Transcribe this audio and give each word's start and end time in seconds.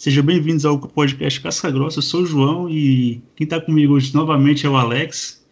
Sejam 0.00 0.24
bem-vindos 0.24 0.64
ao 0.64 0.78
podcast 0.78 1.38
Casca 1.42 1.70
Grossa. 1.70 1.98
Eu 1.98 2.02
sou 2.02 2.22
o 2.22 2.26
João 2.26 2.70
e 2.70 3.22
quem 3.36 3.44
está 3.44 3.60
comigo 3.60 3.92
hoje 3.92 4.14
novamente 4.14 4.64
é 4.64 4.68
o 4.70 4.74
Alex. 4.74 5.44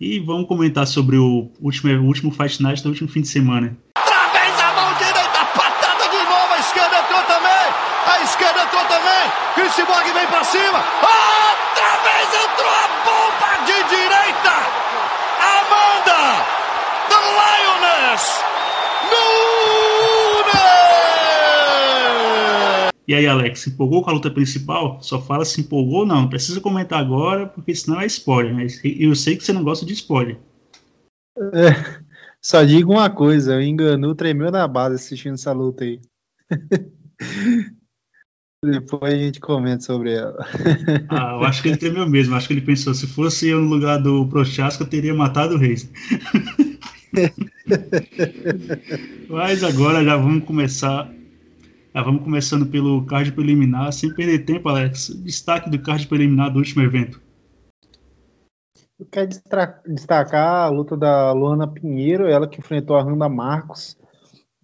E 0.00 0.18
vamos 0.18 0.48
comentar 0.48 0.88
sobre 0.88 1.16
o 1.18 1.48
último, 1.60 1.92
o 2.02 2.06
último 2.06 2.32
Fight 2.32 2.60
Night 2.60 2.82
do 2.82 2.88
último 2.88 3.08
fim 3.08 3.20
de 3.20 3.28
semana. 3.28 3.78
Través 3.94 4.60
a 4.60 4.72
mão 4.74 4.92
direita, 4.94 5.44
patada 5.54 6.08
de 6.10 6.16
novo, 6.16 6.52
a 6.52 6.58
esquerda 6.58 6.98
entrou 6.98 7.22
também, 7.22 7.70
a 8.10 8.22
esquerda 8.24 8.62
entrou 8.64 8.84
também, 8.86 9.30
Chris 9.54 9.76
Borg 9.86 10.12
vem 10.12 10.26
pra 10.26 10.42
cima, 10.42 10.82
outra 10.98 12.02
vez 12.02 12.26
entrou 12.42 12.74
a 12.74 12.88
bomba 13.06 13.54
de 13.66 13.78
direita, 13.86 14.54
Amanda, 15.38 16.42
the 17.06 17.20
Lioness, 17.38 18.42
Nunes! 19.14 19.62
E 23.06 23.14
aí, 23.14 23.26
Alex, 23.26 23.60
se 23.60 23.70
empolgou 23.70 24.02
com 24.02 24.10
a 24.10 24.12
luta 24.12 24.30
principal? 24.30 25.02
Só 25.02 25.20
fala 25.20 25.44
se 25.44 25.60
empolgou 25.60 26.00
ou 26.00 26.06
não. 26.06 26.22
Não 26.22 26.28
precisa 26.28 26.60
comentar 26.60 27.00
agora, 27.00 27.46
porque 27.46 27.74
senão 27.74 28.00
é 28.00 28.06
spoiler, 28.06 28.54
né? 28.54 28.66
E 28.84 29.04
eu 29.04 29.14
sei 29.14 29.36
que 29.36 29.44
você 29.44 29.52
não 29.52 29.64
gosta 29.64 29.84
de 29.84 29.92
spoiler. 29.92 30.38
É, 31.36 32.02
só 32.40 32.62
digo 32.62 32.92
uma 32.92 33.10
coisa, 33.10 33.56
o 33.56 33.60
Enganu 33.60 34.14
tremeu 34.14 34.50
na 34.50 34.68
base 34.68 34.96
assistindo 34.96 35.34
essa 35.34 35.52
luta 35.52 35.84
aí. 35.84 36.00
Depois 38.64 39.12
a 39.12 39.16
gente 39.16 39.40
comenta 39.40 39.82
sobre 39.82 40.12
ela. 40.12 40.46
Ah, 41.08 41.32
eu 41.32 41.44
acho 41.44 41.62
que 41.62 41.68
ele 41.68 41.76
tremeu 41.76 42.08
mesmo. 42.08 42.36
Acho 42.36 42.46
que 42.46 42.54
ele 42.54 42.60
pensou, 42.60 42.94
se 42.94 43.08
fosse 43.08 43.48
eu 43.48 43.60
no 43.60 43.68
lugar 43.68 44.00
do 44.00 44.24
Prochaska, 44.28 44.84
eu 44.84 44.88
teria 44.88 45.12
matado 45.12 45.56
o 45.56 45.58
Reis. 45.58 45.90
Mas 49.28 49.64
agora 49.64 50.04
já 50.04 50.16
vamos 50.16 50.44
começar. 50.44 51.12
Já 51.94 52.02
vamos 52.02 52.24
começando 52.24 52.66
pelo 52.66 53.04
card 53.04 53.32
preliminar, 53.32 53.92
sem 53.92 54.14
perder 54.14 54.46
tempo, 54.46 54.68
Alex. 54.68 55.08
Destaque 55.22 55.68
do 55.68 55.78
card 55.78 56.06
preliminar 56.06 56.50
do 56.50 56.58
último 56.58 56.82
evento. 56.82 57.20
Eu 58.98 59.06
quero 59.10 59.28
destacar 59.86 60.66
a 60.66 60.68
luta 60.68 60.96
da 60.96 61.32
Luana 61.32 61.68
Pinheiro, 61.68 62.26
ela 62.26 62.48
que 62.48 62.60
enfrentou 62.60 62.96
a 62.96 63.02
Randa 63.02 63.28
Marcos. 63.28 63.98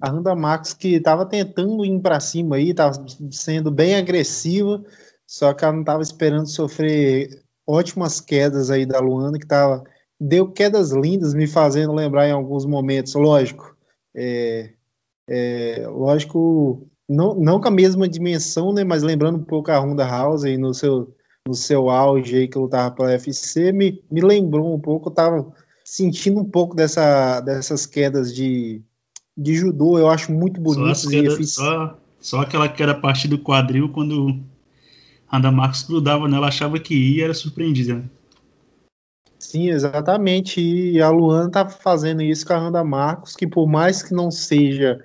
A 0.00 0.08
Randa 0.08 0.34
Marcos 0.34 0.72
que 0.72 0.94
estava 0.94 1.26
tentando 1.26 1.84
ir 1.84 2.00
para 2.00 2.18
cima 2.18 2.56
aí, 2.56 2.70
estava 2.70 2.92
sendo 3.30 3.70
bem 3.70 3.96
agressiva, 3.96 4.82
só 5.26 5.52
que 5.52 5.64
ela 5.64 5.74
não 5.74 5.80
estava 5.80 6.00
esperando 6.00 6.46
sofrer 6.46 7.42
ótimas 7.66 8.22
quedas 8.22 8.70
aí 8.70 8.86
da 8.86 9.00
Luana, 9.00 9.38
que 9.38 9.46
tava, 9.46 9.84
deu 10.18 10.50
quedas 10.50 10.92
lindas, 10.92 11.34
me 11.34 11.46
fazendo 11.46 11.92
lembrar 11.92 12.26
em 12.26 12.32
alguns 12.32 12.64
momentos, 12.64 13.14
lógico. 13.14 13.76
É, 14.14 14.72
é, 15.28 15.86
lógico, 15.88 16.88
não, 17.08 17.34
não 17.34 17.60
com 17.60 17.68
a 17.68 17.70
mesma 17.70 18.08
dimensão, 18.08 18.72
né, 18.72 18.84
mas 18.84 19.02
lembrando 19.02 19.38
um 19.38 19.44
pouco 19.44 19.70
a 19.70 19.78
Ronda 19.78 20.04
House 20.06 20.44
aí 20.44 20.58
no 20.58 20.74
seu, 20.74 21.14
no 21.46 21.54
seu 21.54 21.88
auge 21.88 22.36
aí 22.36 22.48
que 22.48 22.58
lutava 22.58 22.94
para 22.94 23.06
UFC, 23.06 23.72
me, 23.72 24.02
me 24.10 24.20
lembrou 24.20 24.74
um 24.74 24.80
pouco, 24.80 25.08
eu 25.08 25.14
tava 25.14 25.52
sentindo 25.84 26.38
um 26.40 26.44
pouco 26.44 26.76
dessa, 26.76 27.40
dessas 27.40 27.86
quedas 27.86 28.34
de, 28.34 28.82
de 29.34 29.54
judô, 29.54 29.98
eu 29.98 30.08
acho 30.08 30.30
muito 30.30 30.60
bonito. 30.60 30.94
Só, 30.94 31.08
queda, 31.08 31.42
só, 31.44 31.98
só, 32.20 32.40
aquela 32.40 32.68
que 32.68 32.82
era 32.82 32.92
a 32.92 33.00
partir 33.00 33.28
do 33.28 33.38
quadril, 33.38 33.88
quando 33.88 34.38
a 35.26 35.38
Anda 35.38 35.50
Marcos 35.50 35.84
grudava 35.84 36.28
nela, 36.28 36.48
achava 36.48 36.78
que 36.78 36.94
ia, 36.94 37.24
era 37.24 37.34
surpreendida. 37.34 37.94
Né? 37.94 38.04
Sim, 39.38 39.70
exatamente. 39.70 40.60
E 40.60 41.00
a 41.00 41.08
Luana 41.08 41.50
tá 41.50 41.66
fazendo 41.66 42.20
isso 42.20 42.46
com 42.46 42.52
a 42.52 42.58
Randa 42.58 42.84
Marcos, 42.84 43.34
que 43.34 43.46
por 43.46 43.66
mais 43.66 44.02
que 44.02 44.12
não 44.12 44.30
seja 44.30 45.02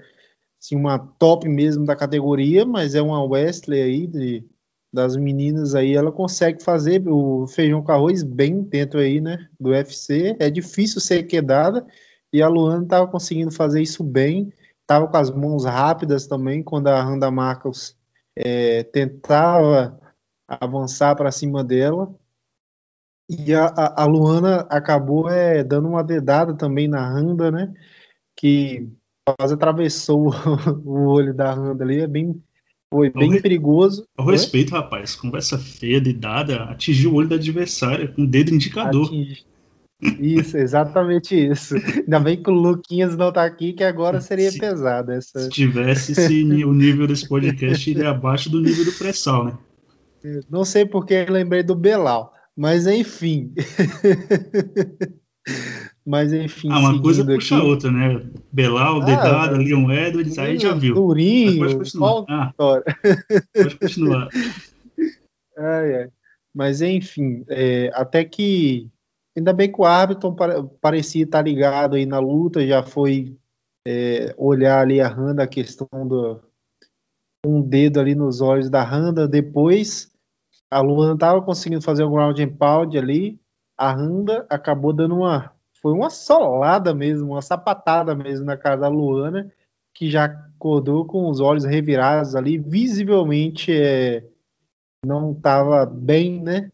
assim, 0.64 0.76
uma 0.78 0.98
top 0.98 1.48
mesmo 1.50 1.86
da 1.86 1.96
categoria, 1.96 2.66
mas 2.66 2.96
é 2.96 3.02
uma 3.02 3.22
Wesley 3.22 3.82
aí 3.82 4.08
de, 4.08 4.48
das 4.92 5.18
meninas 5.18 5.76
aí, 5.76 5.94
ela 5.94 6.12
consegue 6.12 6.64
fazer 6.64 7.04
o 7.06 7.46
feijão 7.48 7.84
com 7.84 7.92
arroz 7.92 8.24
bem 8.24 8.62
dentro 8.64 9.00
aí, 9.00 9.20
né, 9.20 9.50
do 9.60 9.72
UFC. 9.72 10.38
É 10.40 10.50
difícil 10.50 11.02
ser 11.02 11.24
quedada 11.24 11.86
e 12.32 12.42
a 12.42 12.48
Luana 12.48 12.88
tava 12.88 13.08
conseguindo 13.08 13.52
fazer 13.52 13.82
isso 13.82 14.04
bem. 14.04 14.54
Tava 14.88 15.08
com 15.08 15.18
as 15.18 15.30
mãos 15.30 15.66
rápidas 15.66 16.28
também 16.28 16.64
quando 16.64 16.88
a 16.88 17.02
Randa 17.02 17.30
Marcos 17.30 17.98
é, 18.36 18.84
tentava 18.84 20.00
avançar 20.48 21.16
para 21.16 21.32
cima 21.32 21.64
dela. 21.64 22.14
E 23.30 23.54
a, 23.54 23.66
a, 23.68 24.04
a 24.04 24.06
Luana 24.06 24.62
acabou 24.70 25.30
é, 25.30 25.64
dando 25.64 25.88
uma 25.88 26.04
dedada 26.04 26.54
também 26.56 26.88
na 26.88 27.08
Randa, 27.08 27.50
né? 27.50 27.74
Que 28.36 28.92
quase 29.26 29.54
atravessou 29.54 30.34
o 30.86 30.92
olho 31.10 31.34
da 31.34 31.54
Randa 31.54 31.84
ali. 31.84 32.02
É 32.02 32.08
bem, 32.08 32.42
foi 32.90 33.10
bem 33.10 33.32
re... 33.32 33.42
perigoso. 33.42 34.06
Ao 34.18 34.26
respeito, 34.26 34.72
rapaz, 34.72 35.16
conversa 35.16 35.58
feia 35.58 36.02
de 36.02 36.14
dada, 36.14 36.64
atingiu 36.66 37.12
o 37.12 37.16
olho 37.16 37.30
do 37.30 37.36
adversário 37.36 38.14
com 38.14 38.24
o 38.24 38.28
dedo 38.28 38.54
indicador. 38.54 39.08
Atingi. 39.08 39.46
Isso, 40.20 40.58
exatamente 40.58 41.34
isso. 41.34 41.76
Ainda 41.76 42.20
bem 42.20 42.42
que 42.42 42.50
o 42.50 42.54
Luquinhas 42.54 43.16
não 43.16 43.32
tá 43.32 43.46
aqui, 43.46 43.72
que 43.72 43.86
agora 43.86 44.20
seria 44.20 44.52
se, 44.52 44.60
pesado. 44.60 45.14
Essa... 45.14 45.40
Se 45.40 45.50
tivesse 45.50 46.14
se, 46.14 46.66
o 46.66 46.74
nível 46.74 47.08
desse 47.08 47.28
podcast 47.28 47.90
iria 47.90 48.10
abaixo 48.10 48.50
do 48.50 48.60
nível 48.60 48.84
do 48.84 48.92
pré-sal, 48.92 49.46
né? 49.46 49.58
Não 50.50 50.66
sei 50.66 50.86
porque 50.86 51.26
lembrei 51.26 51.64
do 51.64 51.76
Belal, 51.76 52.34
mas 52.56 52.88
enfim. 52.88 53.54
mas 56.06 56.34
enfim. 56.34 56.70
Ah, 56.72 56.80
uma 56.80 57.02
coisa 57.02 57.26
puxa 57.26 57.58
aqui... 57.58 57.66
outra, 57.66 57.92
né? 57.92 58.22
Belal, 58.52 59.02
ah, 59.02 59.06
Dedada, 59.06 59.58
Leon 59.58 59.90
Edwards, 59.92 60.38
aí 60.38 60.60
já 60.60 60.74
viu. 60.74 60.96
Durinho, 60.96 61.60
pode 61.60 61.78
continuar. 61.78 62.26
Ah, 62.30 62.54
pode 62.58 63.80
continuar. 63.80 64.30
ai, 65.58 65.96
ai. 65.96 66.10
Mas 66.54 66.82
enfim, 66.82 67.44
é, 67.50 67.90
até 67.94 68.24
que 68.24 68.90
ainda 69.36 69.54
bem 69.54 69.72
que 69.72 69.82
o 69.82 69.86
árbitro 69.86 70.36
parecia 70.80 71.24
estar 71.24 71.42
ligado 71.42 71.96
aí 71.96 72.06
na 72.06 72.20
luta, 72.20 72.66
já 72.66 72.84
foi 72.84 73.36
é, 73.88 74.34
olhar 74.38 74.80
ali 74.80 75.02
a 75.02 75.08
Randa, 75.08 75.44
a 75.44 75.48
questão 75.48 75.88
do 76.08 76.40
um 77.46 77.62
dedo 77.62 78.00
ali 78.00 78.16
nos 78.16 78.40
olhos 78.40 78.70
da 78.70 78.84
Randa, 78.84 79.28
depois 79.28 80.10
a 80.72 80.80
Luana 80.80 81.14
estava 81.14 81.42
conseguindo 81.42 81.82
fazer 81.82 82.04
o 82.04 82.10
ground 82.10 82.40
and 82.40 82.56
pound 82.56 82.98
ali, 82.98 83.40
a 83.78 83.92
Randa 83.92 84.46
acabou 84.50 84.94
dando 84.94 85.16
uma. 85.18 85.53
Foi 85.84 85.92
uma 85.92 86.10
solada 86.10 86.96
mesmo, 86.96 87.34
uma 87.34 87.42
sapatada 87.42 88.16
mesmo 88.16 88.46
na 88.46 88.56
cara 88.56 88.78
da 88.78 88.88
Luana, 88.88 89.52
que 89.94 90.10
já 90.10 90.24
acordou 90.24 91.06
com 91.06 91.30
os 91.30 91.42
olhos 91.42 91.66
revirados 91.66 92.38
ali, 92.38 92.58
visivelmente 92.58 93.70
é, 93.70 94.26
não 95.06 95.34
estava 95.34 95.86
bem, 95.86 96.42
né? 96.42 96.72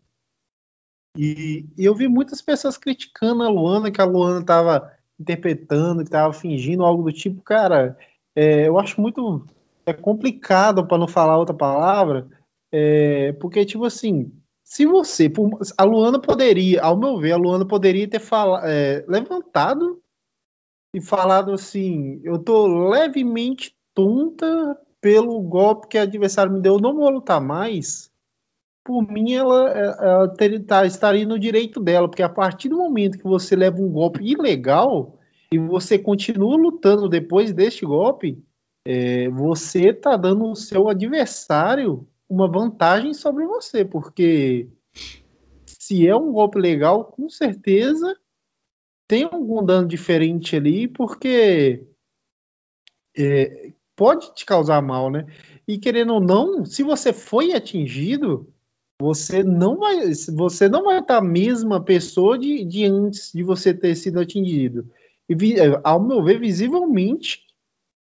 E, 1.17 1.65
e, 1.75 1.83
eu 1.83 1.95
vi 1.95 2.07
muitas 2.07 2.39
pessoas 2.39 2.77
criticando 2.77 3.41
a 3.41 3.49
Luana, 3.49 3.89
que 3.89 3.99
a 3.99 4.05
Luana 4.05 4.41
estava 4.41 4.93
interpretando, 5.19 6.03
que 6.03 6.09
estava 6.09 6.31
fingindo 6.31 6.85
algo 6.85 7.01
do 7.01 7.11
tipo, 7.11 7.41
cara. 7.41 7.97
É, 8.35 8.67
eu 8.67 8.77
acho 8.77 9.01
muito 9.01 9.43
é 9.87 9.93
complicado, 9.93 10.85
para 10.85 10.99
não 10.99 11.07
falar 11.07 11.35
outra 11.35 11.55
palavra, 11.55 12.27
é, 12.71 13.33
porque, 13.33 13.65
tipo 13.65 13.85
assim, 13.85 14.31
se 14.69 14.85
você. 14.85 15.31
A 15.77 15.83
Luana 15.83 16.21
poderia, 16.21 16.83
ao 16.83 16.95
meu 16.95 17.17
ver, 17.17 17.31
a 17.31 17.37
Luana 17.37 17.67
poderia 17.67 18.07
ter 18.07 18.19
fala, 18.19 18.61
é, 18.69 19.03
levantado 19.07 19.99
e 20.93 21.01
falado 21.01 21.51
assim: 21.51 22.21
eu 22.23 22.37
tô 22.37 22.67
levemente 22.87 23.75
tonta 23.95 24.79
pelo 25.01 25.41
golpe 25.41 25.87
que 25.87 25.97
o 25.97 26.01
adversário 26.01 26.53
me 26.53 26.61
deu, 26.61 26.75
eu 26.75 26.79
não 26.79 26.95
vou 26.95 27.09
lutar 27.09 27.41
mais. 27.41 28.11
Por 28.85 29.01
mim, 29.01 29.33
ela, 29.33 29.71
é, 29.71 29.85
ela 30.07 30.27
ter, 30.35 30.63
tá, 30.63 30.85
estaria 30.85 31.25
no 31.25 31.39
direito 31.39 31.79
dela, 31.79 32.07
porque 32.07 32.23
a 32.23 32.29
partir 32.29 32.69
do 32.69 32.77
momento 32.77 33.17
que 33.17 33.23
você 33.23 33.55
leva 33.55 33.81
um 33.81 33.89
golpe 33.89 34.23
ilegal 34.23 35.17
e 35.51 35.57
você 35.57 35.97
continua 35.97 36.55
lutando 36.55 37.09
depois 37.09 37.51
deste 37.51 37.87
golpe, 37.87 38.43
é, 38.85 39.29
você 39.29 39.89
está 39.89 40.15
dando 40.15 40.45
o 40.51 40.55
seu 40.55 40.87
adversário 40.89 42.07
uma 42.29 42.47
vantagem 42.47 43.13
sobre 43.13 43.45
você, 43.45 43.83
porque 43.83 44.69
se 45.65 46.07
é 46.07 46.15
um 46.15 46.31
golpe 46.31 46.59
legal, 46.59 47.05
com 47.05 47.27
certeza 47.27 48.15
tem 49.07 49.23
algum 49.23 49.65
dano 49.65 49.87
diferente 49.87 50.55
ali, 50.55 50.87
porque 50.87 51.83
é, 53.17 53.73
pode 53.95 54.33
te 54.35 54.45
causar 54.45 54.81
mal, 54.83 55.09
né? 55.09 55.25
E 55.67 55.79
querendo 55.79 56.13
ou 56.13 56.21
não, 56.21 56.63
se 56.63 56.83
você 56.83 57.11
foi 57.11 57.53
atingido, 57.53 58.47
você 59.01 59.43
não 59.43 59.77
vai, 59.77 60.13
você 60.13 60.69
não 60.69 60.83
vai 60.83 60.99
estar 60.99 61.17
a 61.17 61.23
mesma 61.23 61.83
pessoa 61.83 62.37
de, 62.37 62.63
de 62.63 62.85
antes 62.85 63.31
de 63.33 63.41
você 63.41 63.73
ter 63.73 63.95
sido 63.95 64.19
atingido. 64.19 64.87
E 65.27 65.35
ao 65.83 66.03
meu 66.03 66.23
ver, 66.23 66.39
visivelmente 66.39 67.48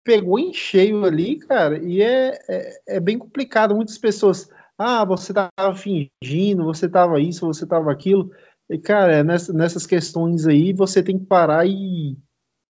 pegou 0.08 0.38
em 0.38 0.54
cheio 0.54 1.04
ali, 1.04 1.36
cara, 1.36 1.78
e 1.84 2.00
é, 2.00 2.38
é, 2.48 2.96
é 2.96 3.00
bem 3.00 3.18
complicado. 3.18 3.76
Muitas 3.76 3.98
pessoas, 3.98 4.48
ah, 4.78 5.04
você 5.04 5.34
tava 5.34 5.74
fingindo, 5.74 6.64
você 6.64 6.88
tava 6.88 7.20
isso, 7.20 7.44
você 7.44 7.66
tava 7.66 7.92
aquilo. 7.92 8.30
E, 8.70 8.78
cara, 8.78 9.16
é 9.16 9.22
nessa, 9.22 9.52
nessas 9.52 9.84
questões 9.84 10.46
aí, 10.46 10.72
você 10.72 11.02
tem 11.02 11.18
que 11.18 11.26
parar 11.26 11.66
e, 11.66 12.16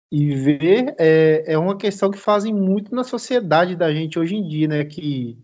e 0.09 0.33
ver. 0.33 0.95
É, 0.97 1.51
é 1.51 1.57
uma 1.57 1.75
questão 1.75 2.09
que 2.09 2.17
fazem 2.17 2.53
muito 2.53 2.95
na 2.95 3.03
sociedade 3.03 3.75
da 3.75 3.93
gente 3.93 4.17
hoje 4.17 4.35
em 4.35 4.47
dia, 4.47 4.69
né? 4.69 4.85
Que 4.85 5.37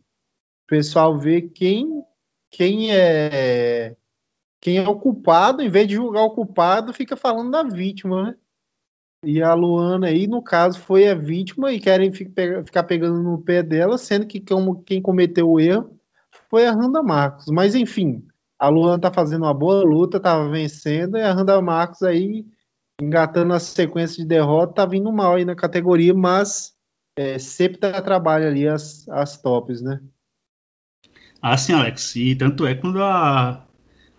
pessoal 0.70 1.20
vê 1.20 1.42
quem, 1.42 2.06
quem 2.50 2.96
é 2.96 3.98
quem 4.62 4.78
é 4.78 4.88
o 4.88 4.98
culpado, 4.98 5.62
em 5.62 5.70
vez 5.70 5.90
de 5.90 5.96
julgar 5.96 6.24
o 6.24 6.32
culpado, 6.32 6.94
fica 6.94 7.18
falando 7.18 7.52
da 7.52 7.64
vítima, 7.64 8.24
né? 8.24 8.36
E 9.24 9.42
a 9.42 9.54
Luana 9.54 10.08
aí, 10.08 10.26
no 10.26 10.42
caso, 10.42 10.80
foi 10.80 11.08
a 11.08 11.14
vítima 11.14 11.72
e 11.72 11.80
querem 11.80 12.12
ficar 12.12 12.84
pegando 12.84 13.22
no 13.22 13.42
pé 13.42 13.62
dela, 13.62 13.98
sendo 13.98 14.26
que 14.26 14.44
quem 14.86 15.02
cometeu 15.02 15.50
o 15.50 15.60
erro 15.60 15.96
foi 16.50 16.66
a 16.66 16.72
Randa 16.72 17.04
Marcos. 17.04 17.46
Mas 17.48 17.76
enfim, 17.76 18.26
a 18.58 18.68
Luana 18.68 19.00
tá 19.00 19.14
fazendo 19.14 19.44
uma 19.44 19.54
boa 19.54 19.84
luta, 19.84 20.20
tava 20.20 20.50
vencendo, 20.50 21.18
e 21.18 21.22
a 21.22 21.34
Randa 21.34 21.62
Marcos 21.62 22.02
aí, 22.02 22.46
engatando 23.00 23.54
a 23.54 23.60
sequência 23.60 24.22
de 24.22 24.28
derrota, 24.28 24.74
tá 24.74 24.86
vindo 24.86 25.12
mal 25.12 25.36
aí 25.36 25.46
na 25.46 25.56
categoria, 25.56 26.14
mas 26.14 26.74
é, 27.16 27.38
sempre 27.38 27.80
dá 27.80 28.02
trabalho 28.02 28.48
ali 28.48 28.68
as, 28.68 29.08
as 29.10 29.40
tops, 29.40 29.82
né? 29.82 30.02
Ah, 31.42 31.58
sim, 31.58 31.74
Alex. 31.74 32.16
E 32.16 32.36
tanto 32.36 32.66
é 32.66 32.76
quando 32.76 33.02
a, 33.04 33.68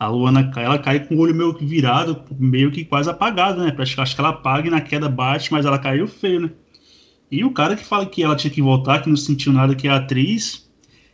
a 0.02 0.08
Luana 0.08 0.50
ela 0.56 0.80
cai 0.80 0.98
com 0.98 1.14
o 1.14 1.18
olho 1.20 1.32
meio 1.32 1.54
que 1.54 1.64
virado, 1.64 2.24
meio 2.36 2.72
que 2.72 2.84
quase 2.84 3.08
apagado, 3.08 3.62
né? 3.62 3.72
Acho, 3.78 4.14
que 4.16 4.20
ela 4.20 4.30
apaga 4.30 4.66
e 4.66 4.70
na 4.70 4.80
queda 4.80 5.08
bate, 5.08 5.52
mas 5.52 5.64
ela 5.64 5.78
caiu 5.78 6.08
feio, 6.08 6.40
né? 6.40 6.50
E 7.30 7.44
o 7.44 7.52
cara 7.52 7.76
que 7.76 7.84
fala 7.84 8.04
que 8.04 8.20
ela 8.20 8.34
tinha 8.34 8.50
que 8.50 8.60
voltar, 8.60 9.00
que 9.00 9.08
não 9.08 9.16
sentiu 9.16 9.52
nada, 9.52 9.76
que 9.76 9.86
é 9.86 9.92
atriz, 9.92 10.68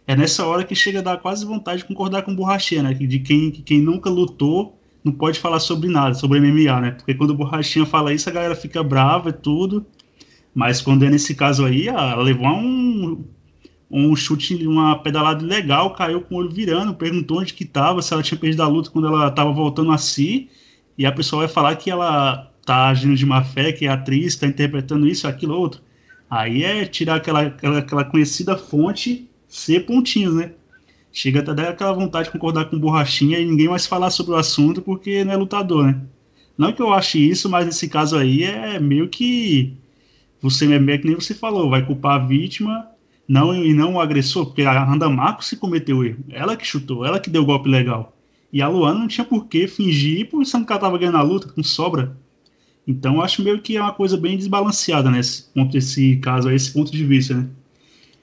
é 0.06 0.16
nessa 0.16 0.46
hora 0.46 0.64
que 0.64 0.74
chega 0.74 1.00
a 1.00 1.02
dar 1.02 1.18
quase 1.18 1.44
vontade 1.44 1.82
de 1.82 1.84
concordar 1.84 2.22
com 2.22 2.32
o 2.32 2.34
Borrachinha, 2.34 2.82
né? 2.82 2.94
De 2.94 3.18
quem, 3.18 3.50
quem 3.50 3.78
nunca 3.78 4.08
lutou 4.08 4.80
não 5.04 5.12
pode 5.12 5.38
falar 5.38 5.60
sobre 5.60 5.90
nada, 5.90 6.14
sobre 6.14 6.40
MMA, 6.40 6.80
né? 6.80 6.90
Porque 6.92 7.12
quando 7.12 7.30
o 7.30 7.36
Borrachinha 7.36 7.84
fala 7.84 8.14
isso, 8.14 8.26
a 8.30 8.32
galera 8.32 8.56
fica 8.56 8.82
brava 8.82 9.28
e 9.28 9.34
tudo. 9.34 9.84
Mas 10.54 10.80
quando 10.80 11.04
é 11.04 11.10
nesse 11.10 11.34
caso 11.34 11.66
aí, 11.66 11.88
ela 11.88 12.22
levou 12.22 12.48
um, 12.48 13.22
um 13.90 14.14
chute, 14.14 14.66
uma 14.66 14.98
pedalada 14.98 15.44
legal, 15.44 15.94
caiu 15.94 16.20
com 16.20 16.34
o 16.34 16.38
olho 16.38 16.50
virando, 16.50 16.94
perguntou 16.94 17.40
onde 17.40 17.54
que 17.54 17.64
estava, 17.64 18.02
se 18.02 18.12
ela 18.12 18.22
tinha 18.22 18.38
perdido 18.38 18.62
a 18.62 18.68
luta 18.68 18.90
quando 18.90 19.08
ela 19.08 19.28
estava 19.28 19.50
voltando 19.50 19.90
a 19.92 19.98
si, 19.98 20.50
e 20.96 21.06
a 21.06 21.12
pessoa 21.12 21.46
vai 21.46 21.48
falar 21.48 21.76
que 21.76 21.90
ela 21.90 22.52
tá 22.64 22.88
agindo 22.88 23.16
de 23.16 23.24
má 23.24 23.42
fé, 23.42 23.72
que 23.72 23.86
é 23.86 23.88
atriz, 23.88 24.34
está 24.34 24.46
interpretando 24.46 25.08
isso, 25.08 25.26
aquilo, 25.26 25.54
outro. 25.54 25.80
Aí 26.28 26.62
é 26.62 26.84
tirar 26.84 27.16
aquela, 27.16 27.42
aquela, 27.42 27.78
aquela 27.78 28.04
conhecida 28.04 28.56
fonte, 28.58 29.28
ser 29.46 29.86
pontinhos, 29.86 30.34
né? 30.34 30.52
Chega 31.10 31.40
até 31.40 31.54
dar 31.54 31.68
aquela 31.70 31.92
vontade 31.92 32.26
de 32.26 32.32
concordar 32.32 32.66
com 32.66 32.78
borrachinha 32.78 33.38
e 33.38 33.46
ninguém 33.46 33.68
mais 33.68 33.86
falar 33.86 34.10
sobre 34.10 34.32
o 34.32 34.36
assunto 34.36 34.82
porque 34.82 35.24
não 35.24 35.32
é 35.32 35.36
lutador, 35.36 35.86
né? 35.86 36.02
Não 36.58 36.72
que 36.72 36.82
eu 36.82 36.92
ache 36.92 37.18
isso, 37.18 37.48
mas 37.48 37.64
nesse 37.64 37.88
caso 37.88 38.16
aí 38.16 38.42
é 38.42 38.78
meio 38.78 39.08
que 39.08 39.74
você 40.40 40.66
é 40.66 40.98
que 40.98 41.06
nem 41.06 41.14
você 41.14 41.32
falou, 41.32 41.70
vai 41.70 41.86
culpar 41.86 42.20
a 42.20 42.26
vítima 42.26 42.86
não 43.28 43.54
e 43.54 43.74
não 43.74 43.94
o 43.94 44.00
agressor, 44.00 44.46
porque 44.46 44.62
a 44.62 44.84
Randa 44.84 45.08
Marcos 45.10 45.48
se 45.48 45.56
cometeu 45.56 45.98
o 45.98 46.04
erro. 46.04 46.24
Ela 46.30 46.56
que 46.56 46.66
chutou, 46.66 47.04
ela 47.04 47.20
que 47.20 47.28
deu 47.28 47.42
o 47.42 47.46
golpe 47.46 47.68
legal. 47.68 48.16
E 48.50 48.62
a 48.62 48.68
Luana 48.68 49.00
não 49.00 49.08
tinha 49.08 49.24
por 49.24 49.46
que 49.46 49.68
fingir, 49.68 50.30
porque 50.30 50.50
que 50.50 50.72
ela 50.72 50.80
tava 50.80 50.96
ganhando 50.96 51.18
a 51.18 51.22
luta 51.22 51.48
com 51.48 51.62
sobra. 51.62 52.16
Então 52.86 53.20
acho 53.20 53.42
meio 53.42 53.60
que 53.60 53.76
é 53.76 53.82
uma 53.82 53.92
coisa 53.92 54.16
bem 54.16 54.38
desbalanceada 54.38 55.10
nesse 55.10 55.42
ponto, 55.52 55.76
esse 55.76 56.16
caso, 56.16 56.50
esse 56.50 56.72
ponto 56.72 56.90
de 56.90 57.04
vista, 57.04 57.34
né? 57.34 57.46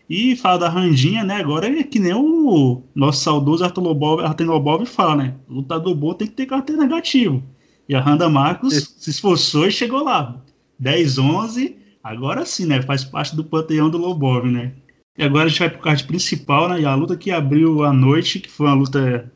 E 0.09 0.35
fala 0.35 0.57
da 0.57 0.69
Randinha, 0.69 1.23
né? 1.23 1.35
Agora 1.35 1.67
é 1.67 1.83
que 1.83 1.99
nem 1.99 2.13
o 2.13 2.81
nosso 2.95 3.23
saudoso 3.23 3.63
Arthur 3.63 3.83
Lobov 3.83 4.85
fala, 4.87 5.15
né? 5.15 5.35
Lutador 5.47 5.95
bom 5.95 6.13
tem 6.15 6.27
que 6.27 6.33
ter 6.33 6.47
carteira 6.47 6.81
negativo. 6.81 7.43
E 7.87 7.93
a 7.93 8.01
Randa 8.01 8.27
Marcos 8.27 8.95
se 8.97 9.11
esforçou 9.11 9.67
e 9.67 9.71
chegou 9.71 10.03
lá. 10.03 10.41
10, 10.79 11.19
11, 11.19 11.75
agora 12.03 12.43
sim, 12.45 12.65
né? 12.65 12.81
Faz 12.81 13.03
parte 13.03 13.35
do 13.35 13.43
panteão 13.43 13.89
do 13.89 13.99
Lobov, 13.99 14.45
né? 14.45 14.73
E 15.17 15.23
agora 15.23 15.45
a 15.45 15.47
gente 15.47 15.59
vai 15.59 15.69
pro 15.69 15.79
card 15.79 16.03
principal, 16.05 16.67
né? 16.69 16.81
E 16.81 16.85
a 16.85 16.93
luta 16.93 17.15
que 17.15 17.31
abriu 17.31 17.83
a 17.83 17.93
noite, 17.93 18.39
que 18.39 18.49
foi 18.51 18.67
uma 18.67 18.75
luta 18.75 19.31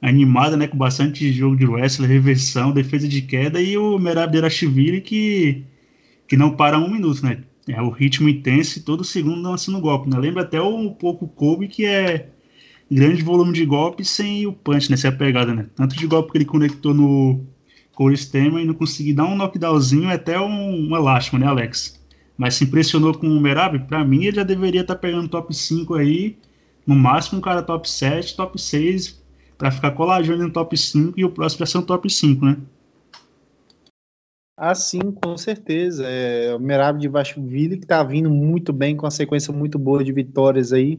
animada, 0.00 0.56
né? 0.56 0.68
Com 0.68 0.76
bastante 0.78 1.32
jogo 1.32 1.56
de 1.56 1.66
wrestling, 1.66 2.06
reversão, 2.06 2.72
defesa 2.72 3.08
de 3.08 3.22
queda 3.22 3.60
e 3.60 3.76
o 3.76 3.98
Merab 3.98 4.32
Derashvili 4.32 5.00
que, 5.00 5.64
que 6.28 6.36
não 6.36 6.54
para 6.56 6.78
um 6.78 6.90
minuto, 6.90 7.24
né? 7.24 7.42
É 7.68 7.82
o 7.82 7.90
ritmo 7.90 8.28
intenso 8.28 8.78
e 8.78 8.82
todo 8.82 9.02
segundo 9.02 9.42
lançando 9.42 9.80
golpe, 9.80 10.08
né? 10.08 10.16
Lembra 10.18 10.42
até 10.42 10.60
um 10.62 10.92
pouco 10.92 11.26
Kobe, 11.26 11.66
que 11.66 11.84
é 11.84 12.28
grande 12.90 13.22
volume 13.22 13.52
de 13.52 13.64
golpe 13.66 14.04
sem 14.04 14.46
o 14.46 14.52
punch, 14.52 14.90
né? 14.90 14.96
Sem 14.96 15.10
a 15.10 15.12
pegada, 15.12 15.52
né? 15.52 15.66
Tanto 15.74 15.96
de 15.96 16.06
golpe 16.06 16.30
que 16.30 16.38
ele 16.38 16.44
conectou 16.44 16.94
no 16.94 17.44
Corey 17.92 18.16
Stemmer 18.16 18.62
e 18.62 18.66
não 18.66 18.74
conseguiu 18.74 19.16
dar 19.16 19.24
um 19.24 19.34
knockdownzinho, 19.36 20.10
é 20.10 20.14
até 20.14 20.38
um, 20.40 20.90
lástima, 20.90 21.40
né, 21.40 21.46
Alex? 21.46 21.95
Mas 22.36 22.54
se 22.54 22.64
impressionou 22.64 23.16
com 23.16 23.26
o 23.26 23.40
Merab, 23.40 23.78
para 23.86 24.04
mim 24.04 24.24
ele 24.24 24.36
já 24.36 24.42
deveria 24.42 24.82
estar 24.82 24.94
tá 24.94 25.00
pegando 25.00 25.28
top 25.28 25.54
5 25.54 25.94
aí, 25.94 26.36
no 26.86 26.94
máximo 26.94 27.38
um 27.38 27.42
cara 27.42 27.62
top 27.62 27.88
7, 27.88 28.36
top 28.36 28.60
6, 28.60 29.22
para 29.56 29.70
ficar 29.70 29.92
coladinho 29.92 30.38
no 30.38 30.52
top 30.52 30.76
5 30.76 31.18
e 31.18 31.24
o 31.24 31.30
próximo 31.30 31.60
vai 31.60 31.66
ser 31.66 31.78
um 31.78 31.82
top 31.82 32.08
5, 32.08 32.44
né? 32.44 32.56
Ah, 34.58 34.74
sim, 34.74 35.12
com 35.12 35.36
certeza. 35.36 36.06
É, 36.06 36.54
o 36.54 36.58
Merab 36.58 36.98
de 36.98 37.08
Vashville 37.08 37.78
que 37.78 37.86
tá 37.86 38.02
vindo 38.02 38.30
muito 38.30 38.72
bem, 38.72 38.96
com 38.96 39.04
uma 39.04 39.10
sequência 39.10 39.52
muito 39.52 39.78
boa 39.78 40.02
de 40.02 40.12
vitórias 40.12 40.72
aí. 40.72 40.98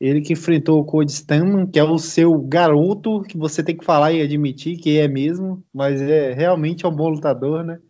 Ele 0.00 0.20
que 0.20 0.32
enfrentou 0.32 0.80
o 0.80 0.84
Cody 0.84 1.12
que 1.72 1.78
é 1.78 1.84
o 1.84 1.98
seu 1.98 2.38
garoto, 2.42 3.22
que 3.22 3.36
você 3.36 3.62
tem 3.62 3.76
que 3.76 3.84
falar 3.84 4.12
e 4.12 4.22
admitir 4.22 4.76
que 4.76 4.98
é 4.98 5.08
mesmo, 5.08 5.64
mas 5.72 6.00
é 6.00 6.32
realmente 6.32 6.84
é 6.84 6.88
um 6.88 6.94
bom 6.94 7.08
lutador, 7.08 7.64
né? 7.64 7.80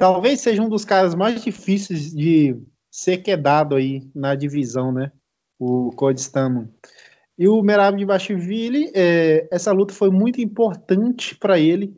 Talvez 0.00 0.40
seja 0.40 0.62
um 0.62 0.68
dos 0.68 0.86
caras 0.86 1.14
mais 1.14 1.44
difíceis 1.44 2.10
de 2.10 2.56
ser 2.90 3.18
quedado 3.18 3.76
aí 3.76 4.10
na 4.14 4.34
divisão, 4.34 4.90
né? 4.90 5.12
O 5.58 5.90
Cody. 5.90 6.22
E 7.38 7.46
o 7.46 7.62
Merab 7.62 7.98
de 7.98 8.06
Bashvili, 8.06 8.90
é, 8.94 9.46
essa 9.52 9.72
luta 9.72 9.92
foi 9.92 10.10
muito 10.10 10.40
importante 10.40 11.36
para 11.36 11.58
ele 11.58 11.94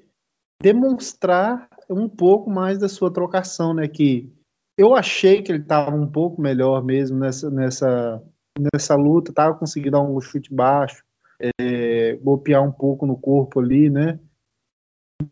demonstrar 0.61 1.69
um 1.89 2.09
pouco 2.09 2.51
mais 2.51 2.81
da 2.81 2.89
sua 2.89 3.13
trocação, 3.13 3.73
né? 3.73 3.87
Que 3.87 4.33
eu 4.77 4.97
achei 4.97 5.41
que 5.41 5.53
ele 5.53 5.63
estava 5.63 5.95
um 5.95 6.11
pouco 6.11 6.43
melhor 6.43 6.85
mesmo 6.85 7.21
nessa, 7.21 7.51
nessa, 7.51 8.23
nessa 8.75 8.97
luta, 8.97 9.31
estava 9.31 9.57
conseguindo 9.57 9.93
dar 9.93 10.03
um 10.03 10.21
chute 10.21 10.53
baixo, 10.53 11.05
é, 11.61 12.17
golpear 12.17 12.65
um 12.65 12.73
pouco 12.73 13.07
no 13.07 13.17
corpo 13.17 13.61
ali, 13.61 13.89
né? 13.89 14.19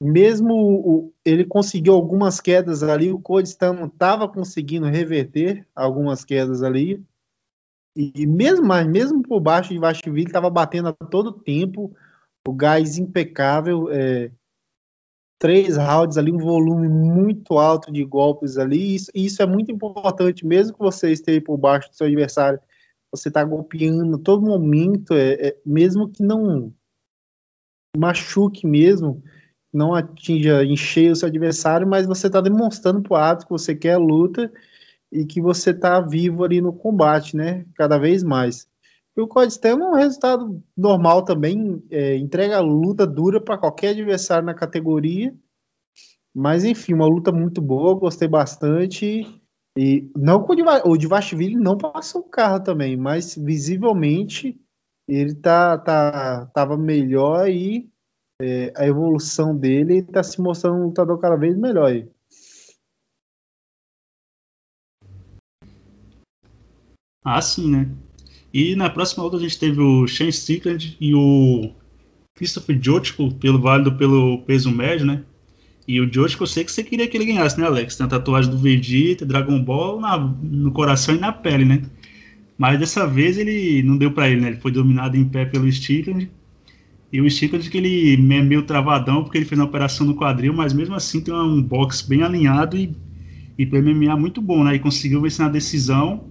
Mesmo 0.01 0.55
o, 0.55 1.13
ele 1.25 1.45
conseguiu 1.45 1.95
algumas 1.95 2.41
quedas 2.41 2.83
ali, 2.83 3.13
o 3.13 3.21
Codestan 3.21 3.87
estava 3.87 4.29
conseguindo 4.29 4.87
reverter 4.87 5.67
algumas 5.75 6.25
quedas 6.25 6.63
ali. 6.63 7.03
E 7.97 8.27
mesmo, 8.27 8.67
mas 8.67 8.87
mesmo 8.87 9.23
por 9.23 9.41
baixo 9.41 9.71
de 9.71 9.79
Vashville, 9.79 10.25
estava 10.25 10.49
batendo 10.49 10.89
a 10.89 10.93
todo 10.93 11.33
tempo, 11.33 11.95
o 12.47 12.53
gás 12.53 12.99
impecável, 12.99 13.91
é, 13.91 14.31
três 15.39 15.77
rounds 15.77 16.17
ali, 16.17 16.31
um 16.31 16.39
volume 16.39 16.89
muito 16.89 17.59
alto 17.59 17.91
de 17.91 18.05
golpes 18.05 18.59
ali. 18.59 18.95
Isso, 18.95 19.11
isso 19.15 19.43
é 19.43 19.47
muito 19.47 19.73
importante, 19.73 20.47
mesmo 20.47 20.75
que 20.75 20.79
você 20.79 21.11
esteja 21.11 21.41
por 21.41 21.57
baixo 21.57 21.89
do 21.91 21.97
seu 21.97 22.07
adversário, 22.07 22.61
você 23.11 23.29
está 23.29 23.43
golpeando 23.43 24.17
a 24.17 24.21
todo 24.21 24.47
momento, 24.47 25.15
é, 25.15 25.33
é, 25.49 25.57
mesmo 25.67 26.09
que 26.09 26.23
não 26.23 26.73
machuque 27.97 28.67
mesmo 28.67 29.23
não 29.73 29.95
atinja 29.95 30.65
em 30.65 30.77
cheio 30.77 31.13
o 31.13 31.17
seu 31.17 31.29
adversário, 31.29 31.87
mas 31.87 32.07
você 32.07 32.27
está 32.27 32.41
demonstrando 32.41 33.03
para 33.03 33.13
o 33.13 33.17
ato 33.17 33.47
que 33.47 33.53
você 33.53 33.75
quer 33.75 33.95
a 33.95 33.99
luta 33.99 34.53
e 35.13 35.25
que 35.25 35.41
você 35.41 35.71
está 35.71 36.01
vivo 36.01 36.45
ali 36.45 36.61
no 36.61 36.73
combate, 36.73 37.37
né? 37.37 37.65
Cada 37.75 37.99
vez 37.99 38.23
mais. 38.23 38.69
E 39.17 39.21
o 39.21 39.27
Code 39.27 39.55
é 39.63 39.75
um 39.75 39.95
resultado 39.95 40.63
normal 40.77 41.25
também, 41.25 41.83
é, 41.91 42.17
entrega 42.17 42.61
luta 42.61 43.07
dura 43.07 43.41
para 43.41 43.59
qualquer 43.59 43.91
adversário 43.91 44.47
na 44.47 44.55
categoria. 44.55 45.35
Mas 46.35 46.65
enfim, 46.65 46.95
uma 46.95 47.07
luta 47.07 47.33
muito 47.33 47.61
boa, 47.61 47.99
gostei 47.99 48.29
bastante. 48.29 49.27
E 49.77 50.11
não 50.17 50.45
o 50.85 50.97
de 50.97 51.07
Vashville 51.07 51.57
não 51.57 51.77
passou 51.77 52.23
o 52.23 52.29
carro 52.29 52.61
também, 52.61 52.97
mas 52.97 53.37
visivelmente 53.37 54.61
ele 55.09 55.35
tá, 55.35 55.77
tá, 55.79 56.47
tava 56.47 56.77
melhor 56.77 57.49
e 57.49 57.91
é, 58.41 58.73
a 58.75 58.87
evolução 58.87 59.55
dele 59.55 59.99
está 59.99 60.23
se 60.23 60.41
mostrando 60.41 60.79
um 60.79 60.87
lutador 60.87 61.19
cada 61.21 61.37
vez 61.37 61.57
melhor 61.57 61.91
aí. 61.91 62.09
Ah, 67.23 67.43
sim, 67.43 67.71
né? 67.71 67.89
E 68.53 68.75
na 68.75 68.89
próxima 68.89 69.23
luta 69.23 69.37
a 69.37 69.41
gente 69.41 69.59
teve 69.59 69.81
o 69.81 70.07
Shane 70.07 70.31
Strickland 70.31 70.97
e 70.99 71.15
o 71.15 71.71
Christopher 72.35 72.79
Jotko, 72.83 73.35
pelo 73.35 73.61
válido 73.61 73.95
pelo 73.97 74.39
peso 74.43 74.71
médio, 74.71 75.05
né? 75.05 75.23
E 75.87 76.01
o 76.01 76.11
Jotko, 76.11 76.45
eu 76.45 76.47
sei 76.47 76.65
que 76.65 76.73
você 76.73 76.83
queria 76.83 77.07
que 77.07 77.17
ele 77.17 77.27
ganhasse, 77.27 77.61
né, 77.61 77.67
Alex? 77.67 77.97
Tem 77.97 78.07
a 78.07 78.09
tatuagem 78.09 78.51
do 78.51 78.57
Vegeta, 78.57 79.27
Dragon 79.27 79.63
Ball 79.63 80.01
na, 80.01 80.17
no 80.19 80.73
coração 80.73 81.15
e 81.15 81.19
na 81.19 81.33
pele, 81.33 81.65
né? 81.65 81.83
Mas 82.57 82.79
dessa 82.79 83.07
vez 83.07 83.37
ele 83.37 83.83
não 83.83 83.99
deu 83.99 84.13
para 84.13 84.29
ele, 84.31 84.41
né? 84.41 84.49
Ele 84.49 84.61
foi 84.61 84.73
dominado 84.73 85.17
em 85.17 85.29
pé 85.29 85.45
pelo 85.45 85.69
Strickland 85.69 86.31
e 87.13 87.21
o 87.21 87.29
Stickles 87.29 87.69
que 87.69 87.77
ele 87.77 88.15
é 88.15 88.43
meio 88.43 88.63
travadão 88.63 89.25
porque 89.25 89.39
ele 89.39 89.45
fez 89.45 89.59
uma 89.59 89.67
operação 89.67 90.07
no 90.07 90.15
quadril, 90.15 90.53
mas 90.53 90.73
mesmo 90.73 90.95
assim 90.95 91.21
tem 91.21 91.35
um 91.35 91.61
box 91.61 92.03
bem 92.03 92.23
alinhado 92.23 92.77
e, 92.77 92.95
e 93.59 93.67
para 93.67 93.83
MMA 93.83 94.17
muito 94.17 94.41
bom, 94.41 94.63
né? 94.63 94.77
E 94.77 94.79
conseguiu 94.79 95.21
vencer 95.21 95.45
na 95.45 95.51
decisão. 95.51 96.25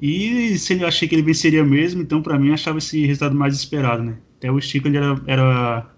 E 0.00 0.56
se 0.58 0.78
eu 0.78 0.86
achei 0.86 1.06
que 1.06 1.14
ele 1.14 1.22
venceria 1.22 1.64
mesmo, 1.64 2.00
então 2.00 2.22
para 2.22 2.38
mim 2.38 2.52
achava 2.52 2.78
esse 2.78 3.04
resultado 3.04 3.34
mais 3.34 3.54
esperado, 3.54 4.02
né? 4.02 4.16
Até 4.38 4.50
o 4.50 4.58
Strickland 4.58 4.96
era, 4.96 5.22
era, 5.26 5.90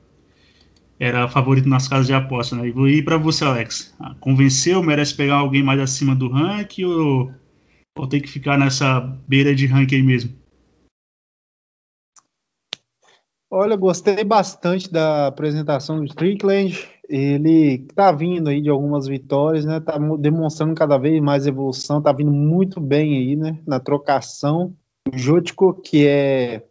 era 0.99 1.29
favorito 1.29 1.69
nas 1.69 1.87
casas 1.87 2.07
de 2.07 2.15
aposta, 2.15 2.57
né? 2.57 2.69
E 2.69 3.03
para 3.03 3.17
você, 3.17 3.45
Alex. 3.45 3.95
Ah, 4.01 4.17
convenceu? 4.19 4.83
Merece 4.83 5.15
pegar 5.15 5.37
alguém 5.37 5.63
mais 5.63 5.81
acima 5.81 6.17
do 6.17 6.29
ranking 6.29 6.85
ou, 6.85 7.33
ou 7.97 8.07
tem 8.09 8.21
que 8.21 8.29
ficar 8.29 8.59
nessa 8.59 9.01
beira 9.29 9.55
de 9.55 9.67
ranking 9.67 9.97
aí 9.97 10.03
mesmo? 10.03 10.33
Olha, 13.51 13.77
gostei 13.77 14.23
bastante 14.25 14.93
da 14.93 15.27
apresentação 15.27 15.99
do 15.99 16.05
Strickland. 16.05 16.87
Ele 17.09 17.79
tá 17.95 18.13
vindo 18.13 18.49
aí 18.49 18.61
de 18.61 18.69
algumas 18.69 19.07
vitórias, 19.07 19.65
né? 19.65 19.81
Tá 19.81 19.97
demonstrando 20.19 20.75
cada 20.75 20.99
vez 20.99 21.19
mais 21.23 21.47
evolução, 21.47 22.03
tá 22.03 22.13
vindo 22.13 22.31
muito 22.31 22.79
bem 22.79 23.17
aí, 23.17 23.37
né? 23.37 23.59
Na 23.67 23.81
trocação. 23.81 24.77
O 25.11 25.17
Jotko, 25.17 25.73
que 25.73 26.07
é 26.07 26.63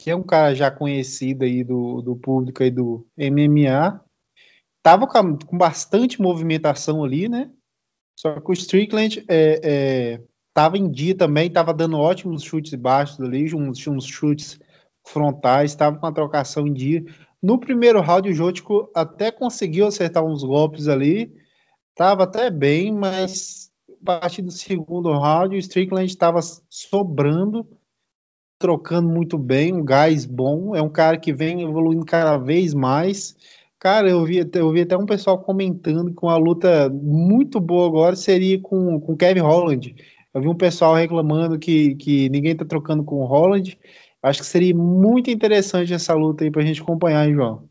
que 0.00 0.10
é 0.10 0.16
um 0.16 0.22
cara 0.22 0.54
já 0.54 0.70
conhecido 0.70 1.44
aí 1.44 1.64
do, 1.64 2.00
do 2.00 2.16
público 2.16 2.62
aí 2.62 2.70
do 2.70 3.04
MMA, 3.18 4.00
tava 4.82 5.06
com, 5.06 5.36
com 5.36 5.58
bastante 5.58 6.22
movimentação 6.22 7.04
ali, 7.04 7.28
né? 7.28 7.50
Só 8.18 8.40
que 8.40 8.50
o 8.50 8.52
Strickland 8.52 9.24
é, 9.28 9.60
é, 9.62 10.22
tava 10.54 10.78
em 10.78 10.88
dia 10.90 11.16
também, 11.16 11.50
tava 11.50 11.74
dando 11.74 11.98
ótimos 11.98 12.42
chutes 12.42 12.74
baixos 12.74 13.20
ali, 13.20 13.52
uns, 13.54 13.84
uns 13.86 14.06
chutes 14.06 14.58
frontais, 15.08 15.70
estava 15.70 15.98
com 15.98 16.06
a 16.06 16.12
trocação 16.12 16.66
em 16.66 16.72
dia. 16.72 17.04
No 17.42 17.58
primeiro 17.58 18.00
round, 18.00 18.28
o 18.28 18.34
Jótico 18.34 18.90
até 18.94 19.30
conseguiu 19.30 19.86
acertar 19.86 20.24
uns 20.24 20.42
golpes 20.42 20.88
ali, 20.88 21.32
estava 21.90 22.24
até 22.24 22.50
bem, 22.50 22.92
mas 22.92 23.70
a 24.02 24.20
partir 24.20 24.42
do 24.42 24.50
segundo 24.50 25.12
round, 25.12 25.54
o 25.54 25.58
Strickland 25.58 26.06
estava 26.06 26.40
sobrando, 26.68 27.66
trocando 28.58 29.08
muito 29.08 29.38
bem, 29.38 29.72
um 29.72 29.84
gás 29.84 30.24
bom. 30.24 30.74
É 30.74 30.82
um 30.82 30.88
cara 30.88 31.16
que 31.16 31.32
vem 31.32 31.62
evoluindo 31.62 32.04
cada 32.04 32.36
vez 32.36 32.74
mais. 32.74 33.36
Cara, 33.78 34.10
eu 34.10 34.24
vi, 34.24 34.38
eu 34.54 34.72
vi 34.72 34.80
até 34.80 34.96
um 34.96 35.06
pessoal 35.06 35.38
comentando 35.38 36.12
que 36.12 36.24
uma 36.24 36.36
luta 36.36 36.90
muito 36.90 37.60
boa 37.60 37.86
agora 37.86 38.16
seria 38.16 38.60
com 38.60 38.96
o 38.96 39.16
Kevin 39.16 39.40
Holland. 39.40 39.94
Eu 40.34 40.40
vi 40.40 40.48
um 40.48 40.56
pessoal 40.56 40.94
reclamando 40.94 41.58
que, 41.58 41.94
que 41.94 42.28
ninguém 42.28 42.56
tá 42.56 42.64
trocando 42.64 43.04
com 43.04 43.16
o 43.16 43.24
Holland. 43.24 43.78
Acho 44.22 44.40
que 44.40 44.46
seria 44.46 44.74
muito 44.74 45.30
interessante 45.30 45.92
essa 45.94 46.14
luta 46.14 46.44
aí 46.44 46.50
pra 46.50 46.64
gente 46.64 46.82
acompanhar, 46.82 47.26
hein, 47.26 47.34
João? 47.34 47.68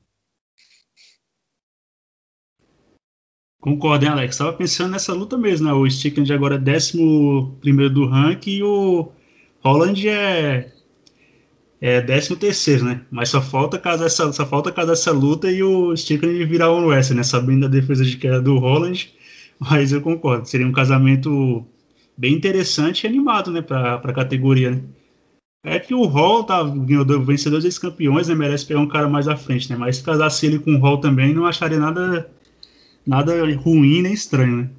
Concordo, 3.60 4.06
hein, 4.06 4.12
Alex? 4.12 4.38
Tava 4.38 4.54
pensando 4.54 4.92
nessa 4.92 5.14
luta 5.14 5.38
mesmo, 5.38 5.68
né? 5.68 5.74
O 5.74 5.86
Strickland 5.86 6.32
agora 6.32 6.56
é 6.56 6.60
décimo 6.60 7.58
primeiro 7.60 7.94
do 7.94 8.06
ranking 8.06 8.58
e 8.58 8.64
o 8.64 9.12
Holland 9.62 10.08
é 10.08 10.72
é 11.82 12.02
décimo 12.02 12.38
terceiro, 12.38 12.86
né? 12.86 13.02
Mas 13.12 13.30
só 13.30 13.42
falta 13.42 13.78
caso 13.78 14.04
essa, 14.04 14.32
só 14.32 14.46
falta 14.46 14.72
caso 14.72 14.92
essa 14.92 15.12
luta 15.12 15.52
e 15.52 15.62
o 15.62 15.94
Strickland 15.94 16.46
virar 16.46 16.72
o 16.72 16.88
Wrestler, 16.88 17.18
né? 17.18 17.24
Sabendo 17.24 17.66
a 17.66 17.70
defesa 17.70 18.06
de 18.06 18.18
queda 18.18 18.42
do 18.42 18.58
Holland, 18.58 19.14
mas 19.60 19.92
eu 19.92 20.02
concordo, 20.02 20.48
seria 20.48 20.66
um 20.68 20.72
casamento 20.72 21.66
bem 22.18 22.34
interessante 22.34 23.04
e 23.04 23.08
animado, 23.08 23.52
né? 23.52 23.62
Para 23.62 23.96
a 23.96 24.14
categoria, 24.14 24.72
né? 24.72 24.82
É 25.70 25.80
que 25.80 25.94
o 25.94 26.06
Hall 26.06 26.46
tá 26.46 26.64
vencedores 26.64 27.76
e 27.76 27.82
campeões, 27.82 28.30
né? 28.30 28.36
Merece 28.36 28.66
pegar 28.66 28.80
um 28.80 28.88
cara 28.88 29.10
mais 29.10 29.28
à 29.28 29.36
frente, 29.36 29.70
né? 29.70 29.76
Mas 29.76 29.98
se 29.98 30.04
casasse 30.04 30.46
ele 30.46 30.60
com 30.60 30.74
o 30.74 30.80
Hall 30.80 31.00
também, 31.00 31.34
não 31.34 31.46
acharia 31.46 31.78
nada, 31.78 32.32
nada 33.06 33.34
ruim 33.56 34.02
nem 34.02 34.14
estranho, 34.14 34.58
né? 34.58 34.70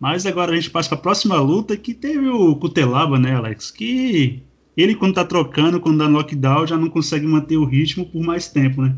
Mas 0.00 0.24
agora 0.24 0.52
a 0.52 0.54
gente 0.54 0.70
passa 0.70 0.88
para 0.88 0.98
a 0.98 1.02
próxima 1.02 1.38
luta 1.38 1.76
que 1.76 1.92
teve 1.92 2.26
o 2.26 2.56
Cutelaba, 2.56 3.18
né, 3.18 3.34
Alex? 3.34 3.70
Que 3.70 4.42
ele, 4.74 4.94
quando 4.94 5.14
tá 5.14 5.24
trocando, 5.26 5.78
quando 5.78 5.98
dá 5.98 6.08
knockdown, 6.08 6.66
já 6.66 6.78
não 6.78 6.88
consegue 6.88 7.26
manter 7.26 7.58
o 7.58 7.64
ritmo 7.66 8.06
por 8.06 8.22
mais 8.22 8.48
tempo, 8.48 8.80
né? 8.80 8.96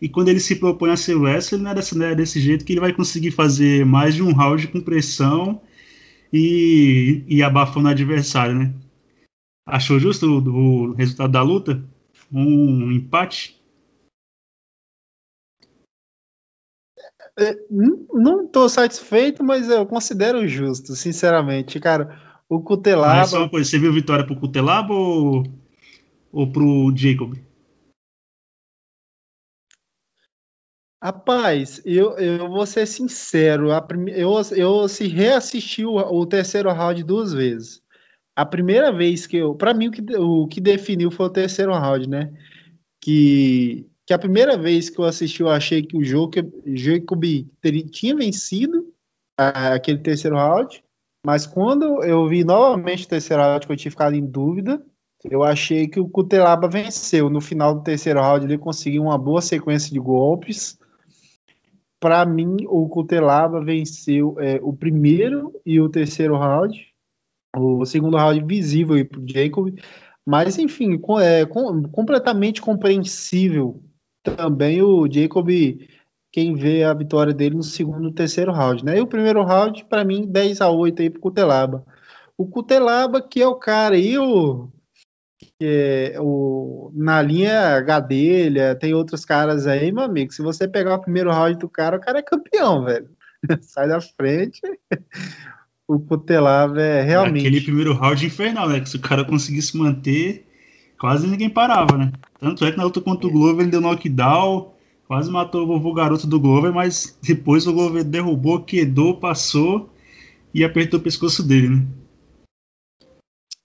E 0.00 0.10
quando 0.10 0.28
ele 0.28 0.40
se 0.40 0.56
propõe 0.56 0.90
a 0.90 0.96
ser 0.96 1.14
wrestler, 1.14 1.60
não 1.60 1.70
é 1.70 1.74
desse, 1.74 1.96
não 1.96 2.06
é 2.06 2.14
desse 2.14 2.38
jeito 2.38 2.66
que 2.66 2.74
ele 2.74 2.80
vai 2.80 2.92
conseguir 2.92 3.30
fazer 3.30 3.86
mais 3.86 4.14
de 4.14 4.22
um 4.22 4.32
round 4.32 4.68
com 4.68 4.80
pressão 4.80 5.62
e, 6.30 7.22
e 7.26 7.42
abafando 7.42 7.88
o 7.88 7.90
adversário, 7.90 8.54
né? 8.54 8.74
Achou 9.64 9.98
justo 9.98 10.26
o, 10.26 10.90
o 10.90 10.92
resultado 10.94 11.32
da 11.32 11.42
luta? 11.42 11.82
Um 12.32 12.90
empate? 12.90 13.60
É, 17.38 17.56
não 17.70 18.44
estou 18.44 18.68
satisfeito, 18.68 19.42
mas 19.42 19.68
eu 19.68 19.86
considero 19.86 20.46
justo, 20.46 20.94
sinceramente, 20.94 21.80
cara. 21.80 22.20
O 22.48 22.60
Cutelaba. 22.60 23.20
Mas 23.20 23.30
só 23.30 23.38
uma 23.38 23.48
coisa, 23.48 23.70
você 23.70 23.78
viu 23.78 23.92
vitória 23.92 24.26
pro 24.26 24.38
Cutelaba 24.38 24.92
ou, 24.92 25.44
ou 26.30 26.52
pro 26.52 26.92
Jacob? 26.94 27.34
Rapaz, 31.02 31.80
eu, 31.84 32.16
eu 32.18 32.48
vou 32.48 32.64
ser 32.66 32.86
sincero, 32.86 33.68
prime... 33.88 34.12
eu, 34.12 34.34
eu 34.54 34.88
se 34.88 35.08
reassisti 35.08 35.84
o, 35.84 35.96
o 35.96 36.26
terceiro 36.26 36.70
round 36.70 37.02
duas 37.02 37.32
vezes 37.32 37.81
a 38.34 38.46
primeira 38.46 38.90
vez 38.92 39.26
que 39.26 39.36
eu. 39.36 39.54
Para 39.54 39.74
mim, 39.74 39.88
o 39.88 39.90
que, 39.90 40.02
o 40.16 40.46
que 40.46 40.60
definiu 40.60 41.10
foi 41.10 41.26
o 41.26 41.30
terceiro 41.30 41.72
round, 41.72 42.08
né? 42.08 42.32
Que, 43.00 43.86
que 44.06 44.14
a 44.14 44.18
primeira 44.18 44.56
vez 44.56 44.88
que 44.88 44.98
eu 44.98 45.04
assisti, 45.04 45.42
eu 45.42 45.48
achei 45.48 45.82
que 45.82 45.96
o 45.96 46.02
Jacob, 46.02 47.24
tinha 47.90 48.16
vencido 48.16 48.92
a, 49.38 49.74
aquele 49.74 49.98
terceiro 49.98 50.36
round. 50.36 50.82
Mas 51.24 51.46
quando 51.46 52.02
eu 52.02 52.26
vi 52.28 52.42
novamente 52.42 53.04
o 53.04 53.08
terceiro 53.08 53.42
round, 53.42 53.66
que 53.66 53.72
eu 53.72 53.76
tinha 53.76 53.90
ficado 53.90 54.14
em 54.14 54.24
dúvida, 54.24 54.84
eu 55.24 55.44
achei 55.44 55.86
que 55.86 56.00
o 56.00 56.08
Cutelaba 56.08 56.68
venceu. 56.68 57.30
No 57.30 57.40
final 57.40 57.74
do 57.74 57.82
terceiro 57.82 58.20
round, 58.20 58.44
ele 58.44 58.58
conseguiu 58.58 59.02
uma 59.02 59.18
boa 59.18 59.40
sequência 59.40 59.92
de 59.92 60.00
golpes. 60.00 60.78
Para 62.00 62.24
mim, 62.26 62.56
o 62.66 62.88
Cutelaba 62.88 63.62
venceu 63.64 64.34
é, 64.40 64.58
o 64.62 64.72
primeiro 64.72 65.52
e 65.64 65.80
o 65.80 65.88
terceiro 65.88 66.36
round 66.36 66.91
o 67.56 67.84
segundo 67.84 68.16
round 68.16 68.44
visível 68.44 69.04
para 69.06 69.20
o 69.20 69.28
Jacob, 69.28 69.74
mas 70.26 70.58
enfim, 70.58 71.00
é 71.20 71.44
com, 71.44 71.82
completamente 71.84 72.60
compreensível 72.60 73.82
também 74.22 74.80
o 74.82 75.10
Jacob, 75.10 75.48
quem 76.30 76.54
vê 76.54 76.84
a 76.84 76.94
vitória 76.94 77.34
dele 77.34 77.56
no 77.56 77.62
segundo 77.62 78.08
e 78.08 78.14
terceiro 78.14 78.52
round, 78.52 78.84
né? 78.84 78.98
E 78.98 79.00
o 79.00 79.06
primeiro 79.06 79.42
round, 79.42 79.84
para 79.84 80.04
mim, 80.04 80.26
10 80.26 80.60
a 80.60 80.70
8 80.70 81.02
aí 81.02 81.10
pro 81.10 81.20
Cutelaba. 81.20 81.84
O 82.38 82.46
Cutelaba, 82.46 83.20
que 83.20 83.42
é 83.42 83.46
o 83.46 83.56
cara 83.56 83.96
aí, 83.96 84.16
o, 84.16 84.70
é, 85.60 86.16
o, 86.20 86.90
na 86.94 87.20
linha 87.20 87.80
Gadelha, 87.80 88.74
tem 88.74 88.94
outros 88.94 89.24
caras 89.24 89.66
aí, 89.66 89.92
meu 89.92 90.04
amigo. 90.04 90.32
Se 90.32 90.40
você 90.40 90.66
pegar 90.68 90.94
o 90.94 91.00
primeiro 91.00 91.30
round 91.30 91.58
do 91.58 91.68
cara, 91.68 91.96
o 91.96 92.00
cara 92.00 92.20
é 92.20 92.22
campeão, 92.22 92.84
velho. 92.84 93.10
Sai 93.60 93.88
da 93.88 94.00
frente 94.00 94.60
o 95.94 96.00
Cutelava 96.00 96.80
é 96.80 97.02
realmente. 97.02 97.46
Aquele 97.46 97.60
primeiro 97.60 97.92
round 97.92 98.24
infernal, 98.24 98.68
né? 98.68 98.80
Que 98.80 98.88
se 98.88 98.96
o 98.96 99.00
cara 99.00 99.24
conseguisse 99.24 99.76
manter, 99.76 100.46
quase 100.98 101.26
ninguém 101.26 101.50
parava, 101.50 101.96
né? 101.96 102.12
Tanto 102.38 102.64
é 102.64 102.70
que 102.70 102.76
na 102.76 102.84
luta 102.84 103.00
contra 103.00 103.26
o 103.26 103.30
Glover 103.30 103.62
ele 103.62 103.70
deu 103.70 103.80
knockdown, 103.80 104.72
quase 105.06 105.30
matou 105.30 105.64
o 105.64 105.66
vovô 105.66 105.92
garoto 105.92 106.26
do 106.26 106.40
Glover, 106.40 106.72
mas 106.72 107.16
depois 107.22 107.66
o 107.66 107.72
Glover 107.72 108.04
derrubou, 108.04 108.62
quedou, 108.62 109.16
passou 109.16 109.90
e 110.54 110.64
apertou 110.64 110.98
o 110.98 111.02
pescoço 111.02 111.42
dele, 111.42 111.68
né? 111.68 111.86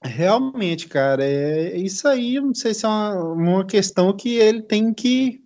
Realmente, 0.04 0.88
cara, 0.88 1.24
é 1.24 1.76
isso 1.78 2.08
aí. 2.08 2.40
Não 2.40 2.54
sei 2.54 2.74
se 2.74 2.86
é 2.86 2.90
uma, 2.90 3.34
uma 3.34 3.66
questão 3.66 4.16
que 4.16 4.36
ele 4.36 4.62
tem 4.62 4.94
que. 4.94 5.42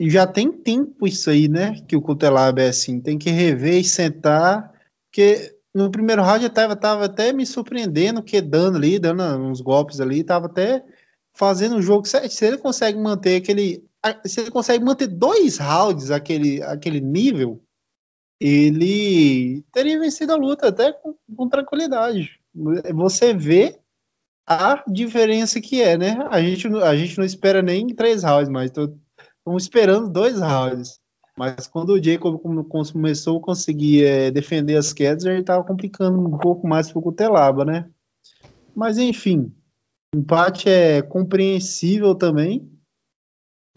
Já 0.00 0.26
tem 0.26 0.52
tempo 0.52 1.06
isso 1.06 1.30
aí, 1.30 1.48
né? 1.48 1.80
Que 1.88 1.96
o 1.96 2.02
Cutelab 2.02 2.60
é 2.60 2.68
assim, 2.68 3.00
tem 3.00 3.18
que 3.18 3.30
rever 3.30 3.80
e 3.80 3.84
sentar, 3.84 4.72
porque 5.10 5.55
no 5.76 5.90
primeiro 5.90 6.22
round 6.22 6.42
eu 6.42 6.50
tava, 6.50 6.74
tava 6.74 7.04
até 7.04 7.32
me 7.32 7.44
surpreendendo, 7.44 8.22
que 8.22 8.40
dando 8.40 8.78
ali, 8.78 8.98
dando 8.98 9.22
uns 9.22 9.60
golpes 9.60 10.00
ali, 10.00 10.24
tava 10.24 10.46
até 10.46 10.82
fazendo 11.34 11.76
o 11.76 11.82
jogo. 11.82 12.06
Se, 12.06 12.28
se 12.30 12.46
ele 12.46 12.58
consegue 12.58 12.98
manter 12.98 13.36
aquele. 13.36 13.84
Se 14.24 14.40
ele 14.40 14.50
consegue 14.50 14.84
manter 14.84 15.06
dois 15.08 15.58
rounds 15.58 16.10
aquele, 16.10 16.62
aquele 16.62 17.00
nível, 17.00 17.62
ele 18.40 19.62
teria 19.72 19.98
vencido 19.98 20.32
a 20.32 20.36
luta 20.36 20.68
até 20.68 20.92
com, 20.92 21.14
com 21.36 21.48
tranquilidade. 21.48 22.40
Você 22.94 23.34
vê 23.34 23.78
a 24.46 24.82
diferença 24.86 25.60
que 25.60 25.82
é, 25.82 25.98
né? 25.98 26.16
A 26.30 26.40
gente, 26.40 26.68
a 26.68 26.96
gente 26.96 27.18
não 27.18 27.24
espera 27.24 27.60
nem 27.60 27.88
três 27.88 28.22
rounds, 28.22 28.48
mas 28.48 28.70
estamos 28.70 29.62
esperando 29.62 30.08
dois 30.08 30.40
rounds. 30.40 31.00
Mas 31.38 31.66
quando 31.66 31.90
o 31.90 32.02
Jacob 32.02 32.40
começou 32.40 33.38
a 33.38 33.42
conseguir 33.42 34.04
é, 34.04 34.30
defender 34.30 34.76
as 34.76 34.92
quedas, 34.92 35.24
ele 35.26 35.40
estava 35.40 35.62
complicando 35.62 36.18
um 36.18 36.38
pouco 36.38 36.66
mais 36.66 36.90
para 36.90 36.98
o 36.98 37.02
Cutelaba, 37.02 37.64
né? 37.64 37.90
Mas 38.74 38.96
enfim, 38.96 39.52
o 40.14 40.18
empate 40.18 40.68
é 40.68 41.02
compreensível 41.02 42.14
também. 42.14 42.70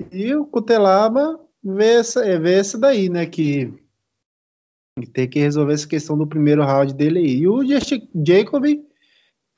E 0.10 0.34
o 0.34 0.46
Cutelaba 0.46 1.38
vê 1.62 1.96
essa, 1.96 2.26
é, 2.26 2.40
vê 2.40 2.54
essa 2.54 2.78
daí, 2.78 3.10
né? 3.10 3.26
Que, 3.26 3.74
tem 5.14 5.30
que 5.30 5.40
resolver 5.40 5.74
essa 5.74 5.88
questão 5.88 6.18
do 6.18 6.28
primeiro 6.28 6.64
round 6.64 6.94
dele 6.94 7.20
aí. 7.20 7.38
E 7.40 7.48
o 7.48 7.62
Jacob 7.66 8.66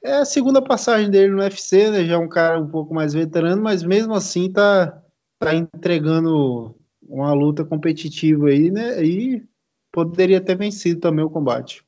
É 0.03 0.13
a 0.13 0.25
segunda 0.25 0.59
passagem 0.59 1.11
dele 1.11 1.31
no 1.31 1.41
UFC, 1.41 1.91
né? 1.91 2.03
Já 2.03 2.15
é 2.15 2.17
um 2.17 2.29
cara 2.29 2.59
um 2.59 2.67
pouco 2.67 2.95
mais 2.95 3.13
veterano, 3.13 3.61
mas 3.61 3.83
mesmo 3.83 4.15
assim 4.15 4.51
tá, 4.51 5.03
tá 5.39 5.53
entregando 5.53 6.75
uma 7.11 7.33
luta 7.33 7.65
competitiva 7.65 8.47
aí, 8.47 8.71
né? 8.71 9.03
E 9.03 9.43
poderia 9.91 10.39
ter 10.39 10.57
vencido 10.57 11.01
também 11.01 11.23
o 11.25 11.29
combate. 11.29 11.83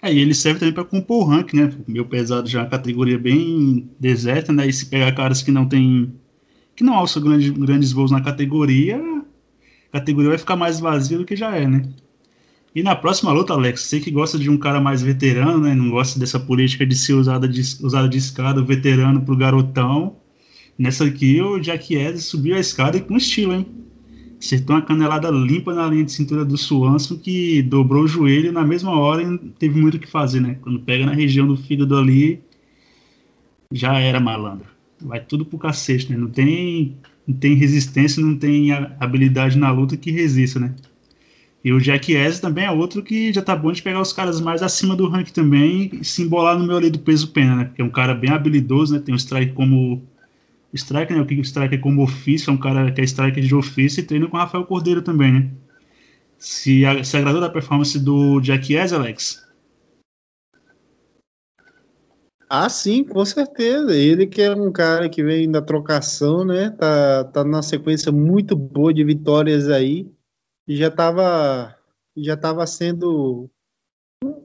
É, 0.00 0.12
e 0.12 0.18
ele 0.18 0.34
serve 0.34 0.60
também 0.60 0.74
para 0.74 0.84
compor 0.84 1.22
o 1.22 1.28
ranking, 1.28 1.56
né? 1.56 1.72
Meu 1.86 2.04
pesado 2.04 2.48
já 2.48 2.60
é 2.60 2.62
uma 2.62 2.70
categoria 2.70 3.18
bem 3.18 3.90
deserta, 3.98 4.52
né? 4.52 4.66
E 4.66 4.72
se 4.72 4.86
pegar 4.86 5.12
caras 5.12 5.42
que 5.42 5.50
não 5.50 5.68
tem. 5.68 6.14
que 6.74 6.84
não 6.84 6.94
alçam 6.94 7.22
grandes, 7.22 7.50
grandes 7.50 7.92
voos 7.92 8.10
na 8.10 8.20
categoria, 8.20 9.00
a 9.88 9.98
categoria 9.98 10.30
vai 10.30 10.38
ficar 10.38 10.56
mais 10.56 10.80
vazia 10.80 11.18
do 11.18 11.24
que 11.24 11.36
já 11.36 11.56
é, 11.56 11.68
né? 11.68 11.88
E 12.74 12.82
na 12.82 12.96
próxima 12.96 13.32
luta, 13.32 13.52
Alex, 13.52 13.82
você 13.82 14.00
que 14.00 14.10
gosta 14.10 14.38
de 14.38 14.48
um 14.48 14.56
cara 14.56 14.80
mais 14.80 15.02
veterano, 15.02 15.60
né? 15.60 15.74
Não 15.74 15.90
gosta 15.90 16.18
dessa 16.18 16.40
política 16.40 16.86
de 16.86 16.96
ser 16.96 17.12
usada 17.12 17.46
de, 17.46 17.60
usada 17.84 18.08
de 18.08 18.18
escada, 18.18 18.62
veterano 18.62 19.22
pro 19.22 19.36
garotão. 19.36 20.21
Nessa 20.78 21.04
aqui, 21.04 21.40
o 21.40 21.58
Jack 21.58 21.94
Edwards 21.94 22.24
subiu 22.24 22.56
a 22.56 22.60
escada 22.60 23.00
com 23.00 23.16
estilo, 23.16 23.52
hein? 23.52 23.66
acertou 24.44 24.74
uma 24.74 24.82
canelada 24.82 25.30
limpa 25.30 25.72
na 25.72 25.86
linha 25.86 26.04
de 26.04 26.10
cintura 26.10 26.44
do 26.44 26.58
Swanson 26.58 27.16
que 27.16 27.62
dobrou 27.62 28.02
o 28.02 28.08
joelho 28.08 28.52
na 28.52 28.64
mesma 28.64 28.90
hora 28.90 29.22
e 29.22 29.26
não 29.26 29.38
teve 29.38 29.80
muito 29.80 29.96
o 29.96 30.00
que 30.00 30.08
fazer, 30.08 30.40
né? 30.40 30.58
Quando 30.60 30.80
pega 30.80 31.06
na 31.06 31.12
região 31.12 31.46
do 31.46 31.56
fígado 31.56 31.96
ali, 31.96 32.40
já 33.70 33.98
era 33.98 34.18
malandro. 34.18 34.66
Vai 35.00 35.20
tudo 35.20 35.44
pro 35.44 35.58
cacete, 35.58 36.10
né? 36.10 36.16
Não 36.18 36.28
tem, 36.28 36.96
não 37.26 37.36
tem 37.36 37.54
resistência, 37.54 38.22
não 38.22 38.36
tem 38.36 38.72
habilidade 38.72 39.56
na 39.56 39.70
luta 39.70 39.96
que 39.96 40.10
resista, 40.10 40.58
né? 40.58 40.74
E 41.64 41.72
o 41.72 41.80
Jack 41.80 42.14
S 42.14 42.40
também 42.40 42.64
é 42.64 42.70
outro 42.72 43.04
que 43.04 43.32
já 43.32 43.40
tá 43.40 43.54
bom 43.54 43.70
de 43.70 43.80
pegar 43.80 44.00
os 44.00 44.12
caras 44.12 44.40
mais 44.40 44.62
acima 44.62 44.96
do 44.96 45.06
rank 45.06 45.30
também 45.30 45.90
e 45.92 46.04
se 46.04 46.22
embolar 46.22 46.58
no 46.58 46.66
meu 46.66 46.76
ali 46.76 46.90
do 46.90 46.98
peso 46.98 47.28
pena, 47.28 47.54
né? 47.54 47.64
Porque 47.66 47.80
é 47.80 47.84
um 47.84 47.90
cara 47.90 48.12
bem 48.12 48.30
habilidoso, 48.30 48.92
né? 48.92 49.00
Tem 49.00 49.14
um 49.14 49.16
strike 49.16 49.52
como 49.52 50.02
Striker, 50.72 51.16
né? 51.16 51.22
O 51.22 51.26
King 51.26 51.42
Striker 51.42 51.80
como 51.80 52.02
ofício, 52.02 52.50
é 52.50 52.54
um 52.54 52.58
cara 52.58 52.90
que 52.90 53.00
é 53.00 53.04
striker 53.04 53.42
de 53.42 53.54
ofício 53.54 54.00
e 54.00 54.04
treina 54.04 54.26
com 54.26 54.36
o 54.36 54.40
Rafael 54.40 54.64
Cordeiro 54.64 55.02
também, 55.02 55.32
né? 55.32 55.50
Se, 56.38 56.84
a, 56.84 57.04
se 57.04 57.16
agradou 57.16 57.40
da 57.40 57.50
performance 57.50 57.98
do 57.98 58.40
Jack 58.40 58.74
Ez, 58.74 58.92
Alex? 58.92 59.46
Ah, 62.48 62.68
sim, 62.68 63.04
com 63.04 63.24
certeza. 63.24 63.94
Ele 63.94 64.26
que 64.26 64.42
é 64.42 64.54
um 64.54 64.70
cara 64.72 65.08
que 65.08 65.22
vem 65.22 65.50
da 65.50 65.62
trocação, 65.62 66.44
né? 66.44 66.70
Tá, 66.70 67.24
tá 67.24 67.44
numa 67.44 67.62
sequência 67.62 68.12
muito 68.12 68.56
boa 68.56 68.92
de 68.92 69.04
vitórias 69.04 69.70
aí. 69.70 70.10
E 70.66 70.76
já 70.76 70.90
tava, 70.90 71.74
já 72.16 72.36
tava 72.36 72.66
sendo 72.66 73.50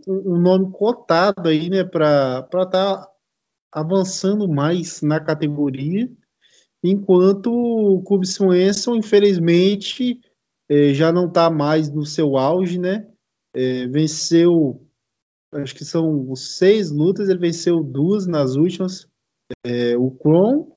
um, 0.07 0.33
um 0.35 0.37
nome 0.39 0.71
cotado 0.71 1.49
aí, 1.49 1.69
né? 1.69 1.83
Para 1.83 2.47
estar 2.47 2.65
tá 2.67 3.11
avançando 3.77 4.47
mais 4.47 5.03
na 5.03 5.19
categoria, 5.19 6.09
enquanto 6.83 7.51
o 7.51 8.01
Cube 8.01 8.25
Swenson, 8.25 8.95
infelizmente, 8.95 10.19
é, 10.67 10.95
já 10.95 11.11
não 11.11 11.27
está 11.27 11.47
mais 11.51 11.87
no 11.87 12.03
seu 12.03 12.37
auge, 12.37 12.79
né? 12.79 13.07
É, 13.55 13.85
venceu, 13.85 14.81
acho 15.53 15.75
que 15.75 15.85
são 15.85 16.35
seis 16.35 16.89
lutas, 16.89 17.29
ele 17.29 17.39
venceu 17.39 17.83
duas 17.83 18.25
nas 18.25 18.55
últimas, 18.55 19.07
é, 19.63 19.95
o 19.95 20.09
Kron, 20.09 20.75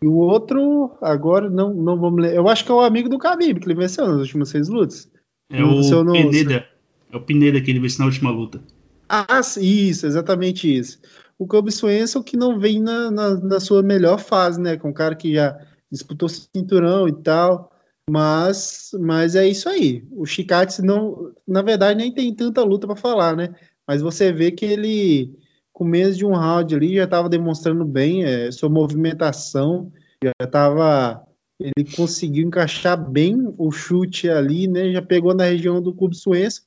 e 0.00 0.06
o 0.06 0.14
outro, 0.14 0.96
agora 1.02 1.50
não, 1.50 1.74
não 1.74 1.98
vamos 1.98 2.22
ler. 2.22 2.36
Eu 2.36 2.48
acho 2.48 2.64
que 2.64 2.70
é 2.70 2.74
o 2.74 2.80
amigo 2.80 3.08
do 3.08 3.18
Khabib 3.18 3.58
que 3.58 3.66
ele 3.66 3.74
venceu 3.74 4.06
nas 4.06 4.20
últimas 4.20 4.50
seis 4.50 4.68
lutas. 4.68 5.10
É 5.50 5.60
não, 5.60 5.80
o 5.80 6.04
não, 6.04 6.12
Pineda. 6.12 6.64
É 7.10 7.16
o 7.16 7.20
Pineda 7.20 7.60
que 7.60 7.72
ele 7.72 7.80
venceu 7.80 8.00
na 8.00 8.06
última 8.06 8.30
luta. 8.30 8.62
Ah, 9.08 9.40
isso, 9.60 10.06
exatamente 10.06 10.72
isso 10.72 11.00
o 11.38 11.46
Kobe 11.46 11.70
Swenson 11.70 12.22
que 12.22 12.36
não 12.36 12.58
vem 12.58 12.80
na, 12.80 13.10
na, 13.10 13.34
na, 13.36 13.60
sua 13.60 13.82
melhor 13.82 14.18
fase, 14.18 14.60
né? 14.60 14.76
Com 14.76 14.88
um 14.88 14.92
cara 14.92 15.14
que 15.14 15.34
já 15.34 15.58
disputou 15.90 16.28
cinturão 16.28 17.08
e 17.08 17.22
tal. 17.22 17.70
Mas, 18.10 18.90
mas 18.98 19.36
é 19.36 19.46
isso 19.46 19.68
aí. 19.68 20.04
O 20.10 20.26
Chicate 20.26 20.82
não, 20.82 21.32
na 21.46 21.62
verdade, 21.62 21.98
nem 21.98 22.12
tem 22.12 22.34
tanta 22.34 22.64
luta 22.64 22.86
para 22.86 22.96
falar, 22.96 23.36
né? 23.36 23.54
Mas 23.86 24.02
você 24.02 24.32
vê 24.32 24.50
que 24.50 24.64
ele, 24.64 25.38
com 25.72 25.84
menos 25.84 26.16
de 26.16 26.26
um 26.26 26.34
round 26.34 26.74
ali, 26.74 26.96
já 26.96 27.04
estava 27.04 27.28
demonstrando 27.28 27.84
bem 27.84 28.24
é, 28.24 28.50
sua 28.50 28.68
movimentação, 28.68 29.92
já 30.22 30.32
estava 30.42 31.24
ele 31.60 31.90
conseguiu 31.96 32.46
encaixar 32.46 32.96
bem 32.96 33.52
o 33.58 33.72
chute 33.72 34.28
ali, 34.30 34.68
né? 34.68 34.92
Já 34.92 35.02
pegou 35.02 35.34
na 35.34 35.44
região 35.44 35.82
do 35.82 35.92
Clube 35.92 36.16
Suença 36.16 36.62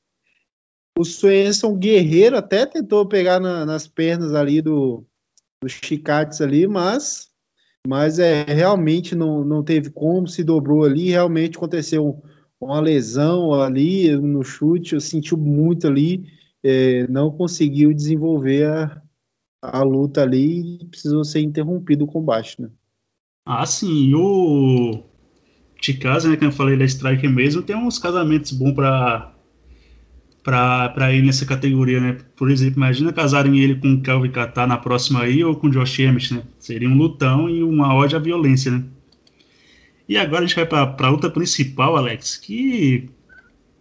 o 0.98 1.04
Swenson 1.04 1.78
Guerreiro 1.78 2.38
até 2.38 2.66
tentou 2.66 3.06
pegar 3.06 3.40
na, 3.40 3.66
nas 3.66 3.88
pernas 3.88 4.34
ali 4.34 4.62
do, 4.62 5.06
do 5.62 5.70
Chicates 5.70 6.42
ali, 6.42 6.68
mas, 6.68 7.30
mas 7.88 8.20
é, 8.20 8.44
realmente 8.44 9.16
não, 9.16 9.44
não 9.44 9.64
teve 9.64 9.90
como, 9.90 10.28
se 10.28 10.44
dobrou 10.44 10.84
ali, 10.84 11.10
realmente 11.10 11.58
aconteceu 11.58 12.22
uma 12.60 12.80
lesão 12.80 13.54
ali 13.54 14.16
no 14.16 14.44
chute, 14.44 15.00
sentiu 15.02 15.38
muito 15.38 15.88
ali, 15.88 16.26
é, 16.64 17.08
não 17.08 17.32
conseguiu 17.32 17.94
desenvolver 17.94 18.68
a, 18.68 19.02
a 19.62 19.82
luta 19.84 20.22
ali 20.22 20.78
e 20.82 20.86
precisou 20.86 21.24
ser 21.24 21.42
interrompido 21.42 22.04
o 22.06 22.08
combate, 22.08 22.62
né? 22.62 22.70
Ah, 23.46 23.66
sim, 23.66 24.14
o 24.14 25.04
Chicaz, 25.82 26.26
né, 26.26 26.38
que 26.38 26.46
eu 26.46 26.52
falei 26.52 26.78
da 26.78 26.86
Strike 26.86 27.28
mesmo, 27.28 27.64
tem 27.64 27.76
uns 27.76 27.98
casamentos 27.98 28.52
bons 28.52 28.74
para 28.74 29.31
para 30.44 31.14
ir 31.14 31.24
nessa 31.24 31.46
categoria, 31.46 32.00
né? 32.00 32.18
Por 32.36 32.50
exemplo, 32.50 32.78
imagina 32.78 33.14
casarem 33.14 33.60
ele 33.60 33.76
com 33.76 33.94
o 33.94 34.02
Kelvin 34.02 34.32
Catar 34.32 34.68
na 34.68 34.78
próxima 34.78 35.22
aí 35.22 35.44
ou 35.44 35.56
com 35.56 35.68
o 35.68 35.70
Josh 35.70 36.00
Emmett, 36.00 36.34
né? 36.34 36.44
Seria 36.60 36.90
um 36.90 36.98
lutão 36.98 37.50
e 37.50 37.64
uma 37.64 37.94
ódio 37.94 38.18
à 38.18 38.22
violência, 38.22 38.72
né? 38.72 38.84
E 40.10 40.18
agora 40.18 40.44
a 40.44 40.48
gente 40.48 40.56
vai 40.56 40.66
para 40.66 41.08
a 41.08 41.10
luta 41.10 41.30
principal, 41.30 41.96
Alex, 41.96 42.38
que 42.38 43.10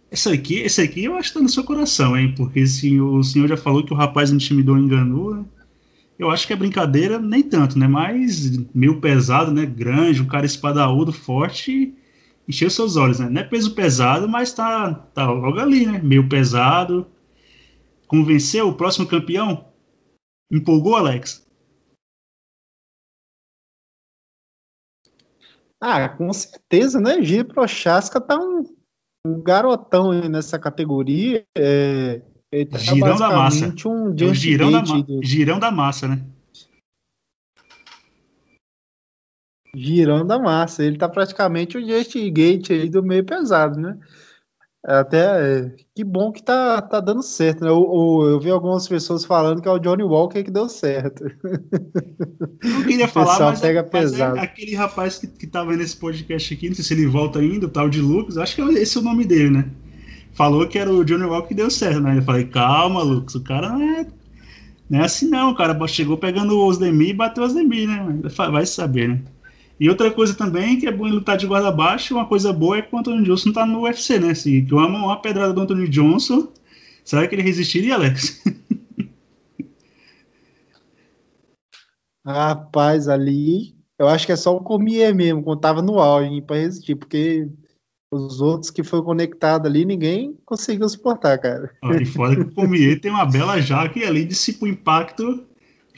essa 0.09 0.31
aqui, 0.31 0.55
esse 0.55 0.81
aqui 0.81 1.05
eu 1.05 1.15
acho 1.15 1.29
que 1.29 1.33
tá 1.35 1.41
no 1.41 1.49
seu 1.49 1.63
coração, 1.63 2.15
hein? 2.15 2.33
Porque 2.37 2.65
se 2.67 2.99
o 3.01 3.23
senhor 3.23 3.47
já 3.47 3.57
falou 3.57 3.83
que 3.83 3.93
o 3.93 3.97
rapaz 3.97 4.31
intimidou 4.31 4.77
e 4.77 4.81
enganou, 4.81 5.35
né? 5.35 5.45
eu 6.19 6.29
acho 6.29 6.45
que 6.45 6.53
é 6.53 6.55
brincadeira, 6.55 7.17
nem 7.17 7.41
tanto, 7.41 7.79
né? 7.79 7.87
Mas 7.87 8.55
meio 8.75 9.01
pesado, 9.01 9.51
né? 9.51 9.65
Grande, 9.65 10.21
um 10.21 10.27
cara 10.27 10.45
espadaúdo, 10.45 11.11
forte 11.11 11.95
encheu 12.51 12.69
seus 12.69 12.97
olhos, 12.97 13.17
né? 13.17 13.29
Não 13.29 13.41
é 13.41 13.43
peso 13.43 13.73
pesado, 13.73 14.27
mas 14.27 14.53
tá, 14.53 14.93
tá 14.93 15.31
logo 15.31 15.57
ali, 15.57 15.85
né? 15.85 15.99
Meio 15.99 16.27
pesado. 16.27 17.07
Convenceu 18.07 18.67
o 18.67 18.75
próximo 18.75 19.07
campeão? 19.07 19.71
Empolgou, 20.51 20.97
Alex? 20.97 21.47
Ah, 25.79 26.09
com 26.09 26.31
certeza, 26.33 26.99
né? 26.99 27.23
Giro 27.23 27.47
Prochaska 27.47 28.19
tá 28.19 28.37
um, 28.37 28.65
um 29.25 29.41
garotão 29.41 30.11
nessa 30.29 30.59
categoria. 30.59 31.43
É, 31.57 32.21
ele 32.51 32.65
tá 32.65 32.77
girão 32.77 33.17
da 33.17 33.29
massa. 33.29 33.73
Um 33.87 34.09
é 34.09 34.25
o 34.25 34.33
girão 34.33 34.71
da, 34.71 34.83
girão 35.23 35.57
da 35.57 35.71
massa, 35.71 36.07
né? 36.09 36.25
Girando 39.75 40.31
a 40.31 40.39
massa. 40.39 40.83
Ele 40.83 40.97
tá 40.97 41.07
praticamente 41.07 41.77
o 41.77 41.85
Gate 41.85 42.71
aí 42.71 42.89
do 42.89 43.03
meio 43.03 43.25
pesado, 43.25 43.79
né? 43.79 43.97
Até 44.83 45.19
é, 45.19 45.75
que 45.93 46.03
bom 46.03 46.31
que 46.31 46.41
tá, 46.41 46.81
tá 46.81 46.99
dando 46.99 47.21
certo, 47.21 47.63
né? 47.63 47.69
Eu, 47.69 48.23
eu, 48.25 48.39
vi 48.39 48.49
algumas 48.49 48.87
pessoas 48.87 49.23
falando 49.23 49.61
que 49.61 49.67
é 49.67 49.71
o 49.71 49.77
Johnny 49.77 50.01
Walker 50.01 50.43
que 50.43 50.49
deu 50.49 50.67
certo. 50.67 51.23
Não 52.63 52.83
queria 52.83 53.07
falar, 53.07 53.39
mas, 53.39 53.61
pega 53.61 53.87
mas 53.93 54.13
é 54.13 54.23
aquele 54.23 54.73
rapaz 54.73 55.19
que, 55.19 55.27
que 55.27 55.45
tava 55.45 55.75
nesse 55.75 55.95
podcast 55.97 56.51
aqui, 56.51 56.67
não 56.67 56.75
sei 56.75 56.83
se 56.83 56.93
ele 56.95 57.05
volta 57.05 57.37
ainda, 57.37 57.67
o 57.67 57.69
tal 57.69 57.89
de 57.89 58.01
Lucas, 58.01 58.39
acho 58.39 58.55
que 58.55 58.61
é 58.61 58.81
esse 58.81 58.97
é 58.97 59.01
o 59.01 59.03
nome 59.03 59.23
dele, 59.23 59.51
né? 59.51 59.65
Falou 60.33 60.67
que 60.67 60.79
era 60.79 60.91
o 60.91 61.05
Johnny 61.05 61.25
Walker 61.25 61.49
que 61.49 61.53
deu 61.53 61.69
certo, 61.69 61.99
né? 61.99 62.17
Eu 62.17 62.23
falei, 62.23 62.45
calma, 62.45 63.03
Lucas, 63.03 63.35
o 63.35 63.43
cara 63.43 63.69
não 63.69 63.81
é, 63.83 64.07
não 64.89 64.99
é 64.99 65.03
assim 65.03 65.29
não, 65.29 65.51
o 65.51 65.55
cara 65.55 65.77
chegou 65.87 66.17
pegando 66.17 66.59
os 66.65 66.79
Demi 66.79 67.09
e 67.09 67.13
bateu 67.13 67.43
os 67.43 67.53
Demi, 67.53 67.85
né? 67.85 68.19
Vai 68.51 68.65
saber, 68.65 69.09
né? 69.09 69.21
E 69.81 69.89
outra 69.89 70.11
coisa 70.11 70.35
também 70.35 70.79
que 70.79 70.85
é 70.85 70.91
bom 70.91 71.07
em 71.07 71.11
lutar 71.11 71.35
de 71.35 71.47
guarda 71.47 71.71
baixa, 71.71 72.13
uma 72.13 72.27
coisa 72.27 72.53
boa 72.53 72.77
é 72.77 72.83
que 72.83 72.95
o 72.95 72.99
Anthony 72.99 73.23
Johnson 73.23 73.51
tá 73.51 73.65
no 73.65 73.81
UFC, 73.81 74.19
né? 74.19 74.35
Se 74.35 74.61
que 74.61 74.75
uma, 74.75 74.85
uma 74.85 75.19
pedrada 75.19 75.51
do 75.51 75.61
Anthony 75.61 75.89
Johnson, 75.89 76.49
será 77.03 77.27
que 77.27 77.33
ele 77.33 77.41
resistiria, 77.41 77.95
Alex? 77.95 78.43
Rapaz, 82.23 83.07
ali 83.07 83.73
eu 83.97 84.07
acho 84.07 84.27
que 84.27 84.31
é 84.31 84.35
só 84.35 84.55
o 84.55 84.61
Cormier 84.61 85.15
mesmo, 85.15 85.41
quando 85.41 85.59
tava 85.59 85.81
no 85.81 85.99
auge 85.99 86.43
para 86.43 86.57
resistir, 86.57 86.93
porque 86.93 87.49
os 88.13 88.39
outros 88.39 88.69
que 88.69 88.83
foi 88.83 89.01
conectado 89.01 89.65
ali, 89.65 89.83
ninguém 89.83 90.37
conseguiu 90.45 90.87
suportar, 90.87 91.39
cara. 91.39 91.71
E 91.99 92.05
fora 92.05 92.35
que 92.35 92.41
o 92.41 92.51
Cormier 92.51 93.01
tem 93.01 93.09
uma 93.09 93.25
bela 93.25 93.59
jaca 93.59 93.97
e 93.97 94.03
ali 94.03 94.25
dissipa 94.25 94.65
o 94.65 94.67
impacto 94.67 95.43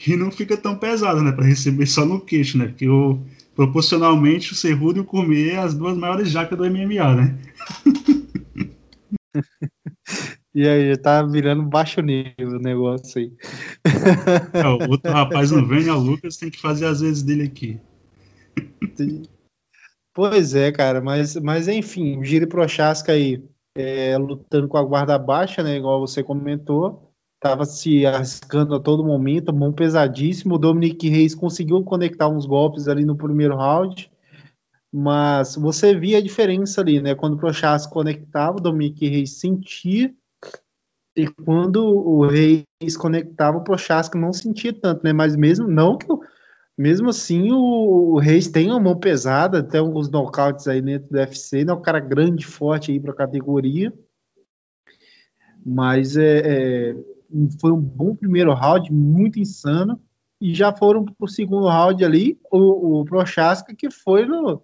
e 0.06 0.16
não 0.16 0.30
fica 0.30 0.56
tão 0.56 0.74
pesado, 0.74 1.20
né? 1.20 1.32
Para 1.32 1.44
receber 1.44 1.84
só 1.84 2.06
no 2.06 2.18
queixo, 2.18 2.56
né? 2.56 2.68
Porque 2.68 2.88
o 2.88 3.20
proporcionalmente 3.54 4.52
o 4.52 4.56
Cerrudo 4.56 4.98
e 4.98 5.02
o 5.02 5.04
Cormier 5.04 5.58
as 5.58 5.74
duas 5.74 5.96
maiores 5.96 6.30
jacas 6.30 6.58
do 6.58 6.64
MMA, 6.64 7.14
né? 7.14 7.38
E 10.54 10.68
aí, 10.68 10.90
já 10.90 10.96
tá 10.96 11.22
virando 11.24 11.64
baixo 11.64 12.00
nível 12.00 12.58
o 12.58 12.58
negócio 12.60 13.20
aí. 13.20 13.32
É, 14.54 14.68
o 14.68 14.88
outro 14.88 15.10
rapaz 15.10 15.50
não 15.50 15.66
vem, 15.66 15.88
é 15.88 15.92
o 15.92 15.98
Lucas, 15.98 16.36
tem 16.36 16.48
que 16.48 16.60
fazer 16.60 16.86
as 16.86 17.00
vezes 17.00 17.24
dele 17.24 17.42
aqui. 17.42 17.80
Pois 20.14 20.54
é, 20.54 20.70
cara, 20.70 21.00
mas, 21.00 21.34
mas 21.34 21.66
enfim, 21.66 22.18
o 22.18 22.24
Giro 22.24 22.46
Prochaska 22.46 23.10
aí 23.10 23.42
é, 23.76 24.16
lutando 24.16 24.68
com 24.68 24.76
a 24.76 24.84
guarda 24.84 25.18
baixa, 25.18 25.60
né? 25.60 25.76
Igual 25.76 26.00
você 26.00 26.22
comentou, 26.22 27.03
tava 27.44 27.66
se 27.66 28.06
arriscando 28.06 28.74
a 28.74 28.80
todo 28.80 29.04
momento, 29.04 29.52
mão 29.52 29.70
pesadíssimo. 29.70 30.54
O 30.54 30.58
Dominique 30.58 31.10
Reis 31.10 31.34
conseguiu 31.34 31.84
conectar 31.84 32.26
uns 32.26 32.46
golpes 32.46 32.88
ali 32.88 33.04
no 33.04 33.18
primeiro 33.18 33.54
round, 33.54 34.10
mas 34.90 35.54
você 35.54 35.94
via 35.94 36.16
a 36.16 36.22
diferença 36.22 36.80
ali, 36.80 37.02
né? 37.02 37.14
Quando 37.14 37.34
o 37.34 37.38
Prochaska 37.38 37.92
conectava, 37.92 38.56
o 38.56 38.62
Dominique 38.62 39.06
Reis 39.06 39.38
sentia, 39.38 40.10
e 41.14 41.26
quando 41.26 41.84
o 41.84 42.26
Reis 42.26 42.96
conectava, 42.96 43.58
o 43.58 43.62
Prochaska 43.64 44.18
não 44.18 44.32
sentia 44.32 44.72
tanto, 44.72 45.04
né? 45.04 45.12
Mas 45.12 45.36
mesmo 45.36 45.68
não 45.68 45.98
que 45.98 46.06
mesmo 46.78 47.10
assim, 47.10 47.52
o, 47.52 48.14
o, 48.14 48.18
Reis 48.18 48.48
tem 48.48 48.70
uma 48.70 48.80
mão 48.80 48.98
pesada, 48.98 49.62
tem 49.62 49.80
alguns 49.80 50.10
nocautes 50.10 50.66
aí 50.66 50.80
dentro 50.80 51.10
do 51.10 51.18
UFC, 51.18 51.62
não 51.62 51.74
é 51.74 51.76
um 51.76 51.82
cara 51.82 52.00
grande, 52.00 52.46
forte 52.46 52.90
aí 52.90 52.98
para 52.98 53.12
a 53.12 53.16
categoria. 53.16 53.92
Mas 55.64 56.16
é, 56.16 56.38
é, 56.44 56.96
foi 57.60 57.72
um 57.72 57.80
bom 57.80 58.14
primeiro 58.14 58.52
round, 58.54 58.92
muito 58.92 59.38
insano. 59.38 60.00
E 60.40 60.54
já 60.54 60.72
foram 60.72 61.04
para 61.04 61.14
o 61.20 61.28
segundo 61.28 61.68
round 61.68 62.04
ali, 62.04 62.38
o, 62.50 63.00
o 63.00 63.04
Prochaska, 63.04 63.74
que 63.74 63.90
foi 63.90 64.26
no, 64.26 64.62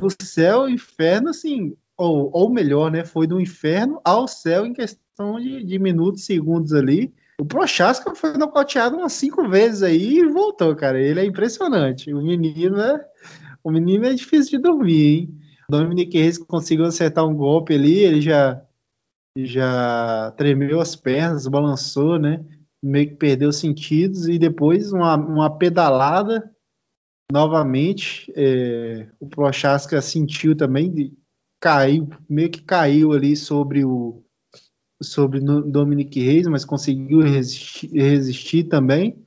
no 0.00 0.08
céu 0.22 0.68
inferno, 0.68 1.30
assim, 1.30 1.74
ou, 1.96 2.30
ou 2.32 2.50
melhor, 2.50 2.90
né? 2.90 3.04
Foi 3.04 3.26
do 3.26 3.40
inferno 3.40 4.00
ao 4.04 4.28
céu 4.28 4.64
em 4.64 4.72
questão 4.72 5.38
de, 5.40 5.64
de 5.64 5.78
minutos, 5.78 6.24
segundos 6.24 6.72
ali. 6.72 7.12
O 7.40 7.44
Prochaska 7.44 8.14
foi 8.14 8.36
nocauteado 8.36 8.96
umas 8.96 9.12
cinco 9.12 9.48
vezes 9.48 9.82
aí 9.82 10.18
e 10.18 10.26
voltou, 10.26 10.74
cara. 10.74 11.00
Ele 11.00 11.20
é 11.20 11.24
impressionante. 11.24 12.12
O 12.12 12.22
menino 12.22 12.80
é, 12.80 13.04
o 13.62 13.70
menino 13.70 14.06
é 14.06 14.14
difícil 14.14 14.58
de 14.58 14.62
dormir, 14.62 15.06
hein? 15.06 15.34
O 15.68 15.72
Dominic 15.72 16.16
Reis 16.16 16.38
conseguiu 16.38 16.86
acertar 16.86 17.26
um 17.26 17.34
golpe 17.34 17.74
ali, 17.74 17.98
ele 17.98 18.20
já 18.20 18.60
já 19.46 20.32
tremeu 20.36 20.80
as 20.80 20.96
pernas, 20.96 21.46
balançou, 21.46 22.18
né? 22.18 22.44
Meio 22.82 23.08
que 23.08 23.16
perdeu 23.16 23.48
os 23.48 23.56
sentidos 23.56 24.28
e 24.28 24.38
depois 24.38 24.92
uma, 24.92 25.16
uma 25.16 25.58
pedalada 25.58 26.50
novamente. 27.30 28.32
É, 28.36 29.08
o 29.20 29.28
Prochaska 29.28 30.00
sentiu 30.00 30.56
também, 30.56 31.16
caiu, 31.60 32.08
meio 32.28 32.50
que 32.50 32.62
caiu 32.62 33.12
ali 33.12 33.36
sobre 33.36 33.84
o, 33.84 34.22
sobre 35.02 35.40
Dominic 35.40 36.20
Reis, 36.20 36.46
mas 36.46 36.64
conseguiu 36.64 37.20
resistir, 37.20 37.90
resistir 37.92 38.64
também. 38.64 39.24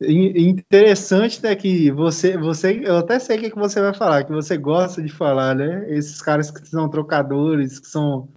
Interessante 0.00 1.42
né, 1.42 1.56
que 1.56 1.90
você, 1.90 2.36
você, 2.36 2.82
eu 2.84 2.98
até 2.98 3.18
sei 3.18 3.38
o 3.38 3.40
que, 3.40 3.50
que 3.50 3.58
você 3.58 3.80
vai 3.80 3.94
falar, 3.94 4.24
que 4.24 4.32
você 4.32 4.56
gosta 4.56 5.02
de 5.02 5.10
falar, 5.10 5.54
né? 5.54 5.86
Esses 5.90 6.20
caras 6.20 6.50
que 6.50 6.66
são 6.68 6.88
trocadores, 6.88 7.78
que 7.78 7.86
são 7.86 8.28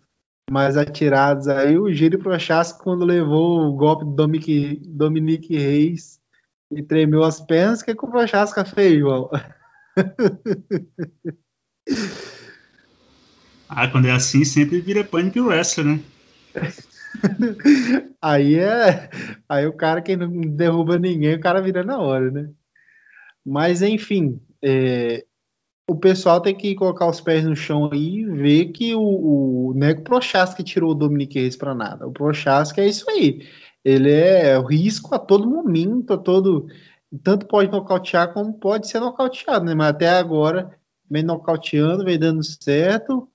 mais 0.51 0.77
atirados 0.77 1.47
aí, 1.47 1.77
o 1.77 1.91
Giro 1.91 2.19
Prochaska, 2.19 2.84
quando 2.84 3.06
levou 3.06 3.62
o 3.62 3.73
golpe 3.73 4.06
do 4.06 4.12
Dominic, 4.12 4.82
Dominic 4.86 5.56
Reis 5.56 6.19
e 6.71 6.84
tremeu 6.84 7.23
as 7.23 7.39
pernas, 7.39 7.82
o 7.82 7.86
que, 7.86 7.95
que 7.95 8.06
o 8.06 8.12
Prochaska 8.12 8.65
fez, 8.65 8.99
João? 8.99 9.29
Ah, 13.75 13.88
quando 13.88 14.08
é 14.08 14.12
assim, 14.12 14.45
sempre 14.45 14.79
vira 14.79 15.03
Panic 15.03 15.39
Wrestler, 15.39 15.88
né? 15.88 15.99
aí 18.21 18.56
é. 18.56 19.10
Aí 19.49 19.65
o 19.65 19.73
cara 19.73 19.99
que 19.99 20.15
não 20.15 20.41
derruba 20.41 20.99
ninguém, 20.99 21.36
o 21.36 21.39
cara 21.39 21.60
vira 21.60 21.84
na 21.84 21.97
hora, 21.97 22.29
né? 22.29 22.51
Mas 23.43 23.82
enfim, 23.82 24.39
é, 24.62 25.25
o 25.87 25.95
pessoal 25.95 26.39
tem 26.39 26.55
que 26.55 26.75
colocar 26.75 27.09
os 27.09 27.19
pés 27.19 27.43
no 27.43 27.55
chão 27.55 27.89
aí 27.91 28.19
e 28.19 28.25
ver 28.25 28.65
que 28.67 28.95
o, 28.95 29.01
o 29.01 29.73
Nego 29.75 30.01
Prochaska 30.01 30.63
tirou 30.63 30.91
o 30.91 30.95
Dominic 30.95 31.37
Reis 31.37 31.57
para 31.57 31.75
nada. 31.75 32.07
O 32.07 32.11
Prochaska 32.11 32.81
é 32.81 32.87
isso 32.87 33.09
aí. 33.09 33.45
Ele 33.83 34.11
é 34.11 34.57
risco 34.59 35.13
a 35.13 35.19
todo 35.19 35.49
momento, 35.49 36.13
a 36.13 36.17
todo. 36.17 36.67
Tanto 37.21 37.45
pode 37.45 37.69
nocautear 37.69 38.33
como 38.33 38.53
pode 38.53 38.87
ser 38.87 38.99
nocauteado, 38.99 39.65
né? 39.65 39.75
Mas 39.75 39.89
até 39.89 40.09
agora 40.09 40.77
vem 41.09 41.21
nocauteando, 41.21 42.05
vem 42.05 42.17
dando 42.17 42.41
certo. 42.43 43.27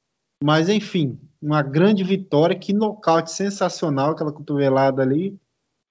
Mas, 0.42 0.70
enfim, 0.70 1.20
uma 1.40 1.62
grande 1.62 2.02
vitória. 2.02 2.58
Que 2.58 2.72
nocaute 2.72 3.30
sensacional, 3.30 4.12
aquela 4.12 4.32
cotovelada 4.32 5.02
ali. 5.02 5.38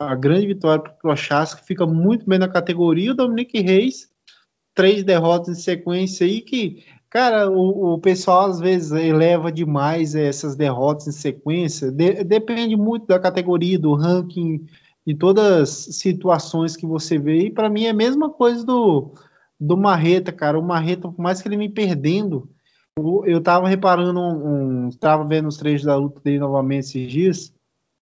A 0.02 0.16
grande 0.16 0.48
vitória 0.48 0.84
para 0.84 0.94
o 0.94 0.98
Prochaska, 0.98 1.62
fica 1.64 1.86
muito 1.86 2.28
bem 2.28 2.40
na 2.40 2.48
categoria. 2.48 3.12
O 3.12 3.16
Dominique 3.16 3.62
Reis, 3.62 4.10
três 4.78 5.04
derrotas 5.04 5.58
em 5.58 5.60
sequência 5.60 6.28
aí, 6.28 6.40
que, 6.40 6.86
cara, 7.10 7.50
o, 7.50 7.96
o 7.96 8.00
pessoal 8.00 8.46
às 8.46 8.60
vezes 8.60 8.92
eleva 8.92 9.52
demais 9.52 10.14
essas 10.14 10.56
derrotas 10.56 11.08
em 11.08 11.12
sequência. 11.12 11.92
De, 11.92 12.24
depende 12.24 12.76
muito 12.76 13.08
da 13.08 13.20
categoria, 13.20 13.80
do 13.80 13.96
ranking, 13.96 14.68
de 15.06 15.16
todas 15.16 15.62
as 15.62 15.70
situações 15.96 16.78
que 16.78 16.86
você 16.86 17.18
vê. 17.18 17.48
E 17.48 17.52
para 17.52 17.72
mim 17.72 17.86
é 17.86 17.90
a 17.90 17.94
mesma 17.94 18.30
coisa 18.30 18.64
do, 18.64 19.14
do 19.60 19.76
Marreta, 19.76 20.32
cara. 20.32 20.60
O 20.60 20.64
Marreta, 20.64 21.10
por 21.10 21.20
mais 21.20 21.42
que 21.42 21.48
ele 21.48 21.58
me 21.58 21.70
perdendo 21.70 22.48
eu 23.26 23.42
tava 23.42 23.68
reparando 23.68 24.20
um, 24.20 24.88
um 24.88 24.90
tava 24.90 25.24
vendo 25.24 25.48
os 25.48 25.58
trechos 25.58 25.86
da 25.86 25.96
luta 25.96 26.20
dele 26.20 26.40
novamente 26.40 26.86
esses 26.86 27.12
dias. 27.12 27.54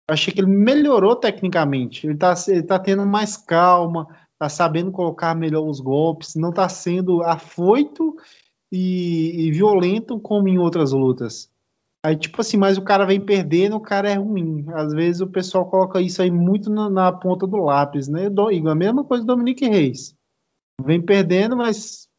Achei 0.09 0.33
que 0.33 0.41
ele 0.41 0.47
melhorou 0.47 1.15
tecnicamente. 1.15 2.07
Ele 2.07 2.17
tá, 2.17 2.33
ele 2.47 2.63
tá 2.63 2.79
tendo 2.79 3.05
mais 3.05 3.37
calma, 3.37 4.07
tá 4.41 4.49
sabendo 4.49 4.91
colocar 4.91 5.35
melhor 5.35 5.69
os 5.69 5.79
golpes, 5.79 6.33
não 6.33 6.51
tá 6.51 6.67
sendo 6.67 7.21
afoito 7.21 8.15
e, 8.71 9.45
e 9.45 9.51
violento 9.51 10.19
como 10.19 10.47
em 10.47 10.57
outras 10.57 10.93
lutas. 10.93 11.47
Aí, 12.03 12.17
tipo 12.17 12.41
assim, 12.41 12.57
mas 12.57 12.75
o 12.75 12.81
cara 12.81 13.05
vem 13.05 13.21
perdendo, 13.21 13.75
o 13.75 13.79
cara 13.79 14.09
é 14.09 14.15
ruim. 14.15 14.65
Às 14.73 14.93
vezes 14.93 15.21
o 15.21 15.27
pessoal 15.27 15.69
coloca 15.69 16.01
isso 16.01 16.23
aí 16.23 16.31
muito 16.31 16.71
na, 16.71 16.89
na 16.89 17.11
ponta 17.11 17.45
do 17.45 17.57
lápis, 17.57 18.07
né? 18.07 18.31
Do, 18.31 18.47
a 18.47 18.73
mesma 18.73 19.03
coisa 19.03 19.23
do 19.23 19.27
Dominique 19.27 19.69
Reis. 19.69 20.15
Vem 20.83 20.99
perdendo, 20.99 21.55
mas 21.55 22.09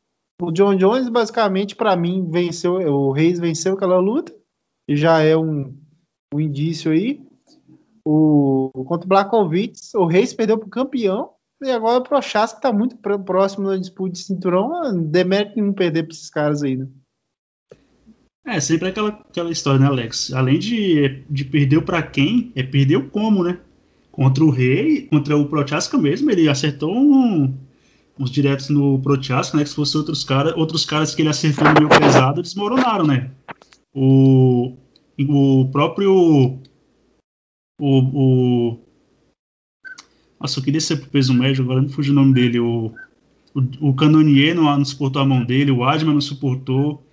o 0.40 0.52
John 0.52 0.76
Jones, 0.76 1.08
basicamente, 1.08 1.74
para 1.74 1.96
mim, 1.96 2.30
venceu. 2.30 2.74
O 2.74 3.11
Reis 3.11 3.40
venceu 3.40 3.74
aquela 3.74 3.98
luta. 3.98 4.32
E 4.87 4.94
já 4.94 5.20
é 5.20 5.37
um, 5.37 5.76
um 6.32 6.38
indício 6.38 6.92
aí. 6.92 7.20
O, 8.06 8.70
contra 8.87 9.06
o 9.06 9.08
Blackovitz, 9.08 9.92
o 9.94 10.06
Reis 10.06 10.32
perdeu 10.32 10.56
para 10.56 10.68
o 10.68 10.70
campeão. 10.70 11.32
E 11.62 11.70
agora 11.70 12.01
o 12.01 12.03
Prochaska 12.03 12.59
está 12.59 12.72
muito 12.72 12.96
próximo 12.96 13.68
da 13.68 13.77
disputa 13.77 14.12
de 14.12 14.18
cinturão. 14.18 15.01
Demérito 15.05 15.61
não 15.61 15.72
perder 15.72 16.03
para 16.03 16.12
esses 16.12 16.29
caras 16.29 16.62
aí, 16.62 16.77
né? 16.77 16.88
É, 18.44 18.59
sempre 18.59 18.88
aquela, 18.88 19.11
aquela 19.11 19.53
história, 19.53 19.79
né, 19.79 19.87
Alex? 19.87 20.33
Além 20.33 20.59
de, 20.59 21.25
de 21.31 21.44
perder 21.44 21.83
para 21.83 22.03
quem, 22.03 22.53
é 22.57 22.62
perder 22.62 23.09
como, 23.11 23.44
né? 23.44 23.61
Contra 24.11 24.44
o 24.44 24.51
Rei, 24.51 25.07
contra 25.07 25.37
o 25.37 25.48
Prochaska 25.48 25.96
mesmo, 25.96 26.31
ele 26.31 26.48
acertou 26.48 26.92
um, 26.92 27.57
uns 28.18 28.31
diretos 28.31 28.68
no 28.68 29.01
Proteasco, 29.01 29.57
né? 29.57 29.62
Que 29.62 29.68
se 29.68 29.77
fosse 29.77 29.96
outros 29.96 30.25
caras, 30.25 30.55
outros 30.57 30.85
caras 30.85 31.14
que 31.14 31.22
ele 31.22 31.29
acertou 31.29 31.64
no 31.68 31.75
meio 31.75 31.88
pesado, 31.88 32.42
desmoronaram, 32.42 33.07
né? 33.07 33.31
O, 33.94 34.77
o 35.18 35.68
próprio. 35.70 36.59
O, 37.81 37.98
o. 37.98 38.79
Nossa, 40.42 40.59
eu 40.59 40.64
queria 40.64 40.81
ser 40.81 40.96
pro 40.96 41.09
peso 41.09 41.33
médio, 41.33 41.62
agora 41.62 41.81
não 41.81 41.88
fugiu 41.88 42.12
o 42.12 42.16
nome 42.16 42.35
dele. 42.35 42.59
O, 42.59 42.92
o, 43.55 43.90
o 43.90 43.94
Canonier 43.94 44.57
não, 44.57 44.64
não 44.64 44.85
suportou 44.85 45.22
a 45.22 45.24
mão 45.24 45.44
dele, 45.44 45.70
o 45.70 45.85
Adman 45.85 46.14
não 46.14 46.20
suportou. 46.20 47.07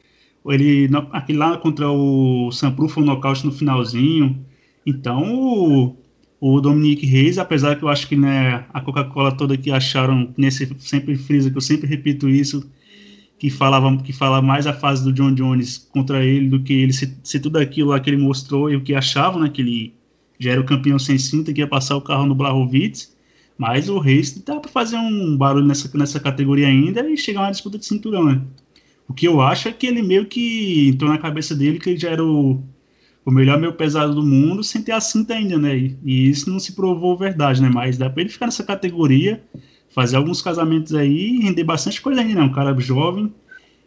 Ele, 0.48 0.90
aquele 1.12 1.38
lá 1.38 1.56
contra 1.56 1.92
o 1.92 2.52
Sampru 2.52 2.90
foi 2.90 3.04
um 3.04 3.06
nocaute 3.06 3.46
no 3.46 3.52
finalzinho. 3.52 4.44
Então, 4.84 5.22
o, 5.32 5.96
o 6.42 6.60
Dominique 6.60 7.06
Reis, 7.06 7.38
apesar 7.38 7.76
que 7.76 7.84
eu 7.84 7.90
acho 7.90 8.08
que 8.08 8.16
né, 8.16 8.66
a 8.74 8.82
Coca-Cola 8.82 9.32
toda 9.32 9.56
que 9.56 9.70
acharam, 9.70 10.34
nesse 10.36 10.68
sempre 10.80 11.16
frisa 11.16 11.52
que 11.52 11.58
eu 11.58 11.62
sempre 11.62 11.88
repito 11.88 12.28
isso, 12.28 12.68
que 13.38 13.52
falava 13.52 13.96
que 13.98 14.12
fala 14.12 14.42
mais 14.42 14.66
a 14.66 14.74
fase 14.74 15.04
do 15.04 15.14
John 15.14 15.36
Jones 15.36 15.88
contra 15.92 16.26
ele 16.26 16.50
do 16.50 16.64
que 16.64 16.74
ele 16.74 16.94
se, 16.94 17.16
se 17.24 17.40
tudo 17.40 17.60
aquilo 17.60 17.90
lá 17.90 18.00
que 18.00 18.10
ele 18.10 18.18
mostrou 18.18 18.72
e 18.72 18.76
o 18.76 18.82
que 18.82 18.96
achavam, 18.96 19.40
né, 19.42 19.50
que 19.50 19.62
ele 19.62 19.94
já 20.40 20.52
era 20.52 20.62
o 20.62 20.66
campeão 20.66 20.98
sem 20.98 21.20
cinta 21.20 21.54
que 21.54 21.62
ia 21.62 21.68
passar 21.68 21.96
o 21.96 22.02
carro 22.02 22.26
no 22.26 22.34
Blahovic, 22.34 23.08
mas 23.60 23.90
o 23.90 24.00
Reis 24.00 24.32
dá 24.40 24.58
para 24.58 24.72
fazer 24.72 24.96
um 24.96 25.36
barulho 25.36 25.68
nessa, 25.68 25.96
nessa 25.98 26.18
categoria 26.18 26.66
ainda 26.66 27.08
e 27.10 27.18
chegar 27.18 27.42
uma 27.42 27.52
disputa 27.52 27.78
de 27.78 27.86
cinturão, 27.86 28.24
né? 28.24 28.42
O 29.06 29.14
que 29.14 29.28
eu 29.28 29.42
acho 29.42 29.68
é 29.68 29.74
que 29.74 29.86
ele 29.86 30.02
meio 30.02 30.26
que 30.28 30.88
entrou 30.88 31.12
na 31.12 31.18
cabeça 31.18 31.54
dele 31.54 31.78
que 31.78 31.90
ele 31.90 32.00
já 32.00 32.10
era 32.10 32.24
o 32.24 32.64
o 33.26 33.32
melhor 33.32 33.60
meio 33.60 33.74
pesado 33.74 34.16
do 34.16 34.24
mundo 34.24 34.64
sem 34.64 34.82
ter 34.82 34.94
a 34.94 35.02
cinta 35.02 35.34
ainda, 35.34 35.58
né? 35.58 35.76
E, 35.78 36.30
isso 36.30 36.50
não 36.50 36.58
se 36.58 36.72
provou 36.72 37.18
verdade, 37.18 37.62
né? 37.62 37.70
Mas 37.70 37.98
dá 37.98 38.10
para 38.10 38.22
ele 38.22 38.30
ficar 38.30 38.46
nessa 38.46 38.64
categoria, 38.64 39.44
fazer 39.94 40.16
alguns 40.16 40.42
casamentos 40.42 40.96
aí 40.96 41.36
e 41.36 41.42
render 41.42 41.66
bastante 41.66 42.02
coisa 42.02 42.22
ainda, 42.22 42.36
né? 42.36 42.42
Um 42.42 42.52
cara 42.52 42.74
jovem 42.80 43.32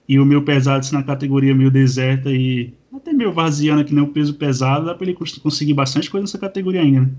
e 0.06 0.18
o 0.18 0.26
meu 0.26 0.42
pesado 0.42 0.86
na 0.92 1.02
categoria 1.02 1.54
meio 1.54 1.70
deserta 1.70 2.30
e 2.30 2.74
até 2.94 3.12
meio 3.12 3.32
varziano 3.32 3.84
que 3.84 3.94
nem 3.94 4.04
o 4.04 4.08
peso 4.08 4.34
pesado, 4.34 4.86
dá 4.86 4.94
para 4.94 5.08
ele 5.08 5.16
conseguir 5.42 5.74
bastante 5.74 6.10
coisa 6.10 6.22
nessa 6.22 6.38
categoria 6.38 6.82
ainda. 6.82 7.00
Né? 7.00 7.10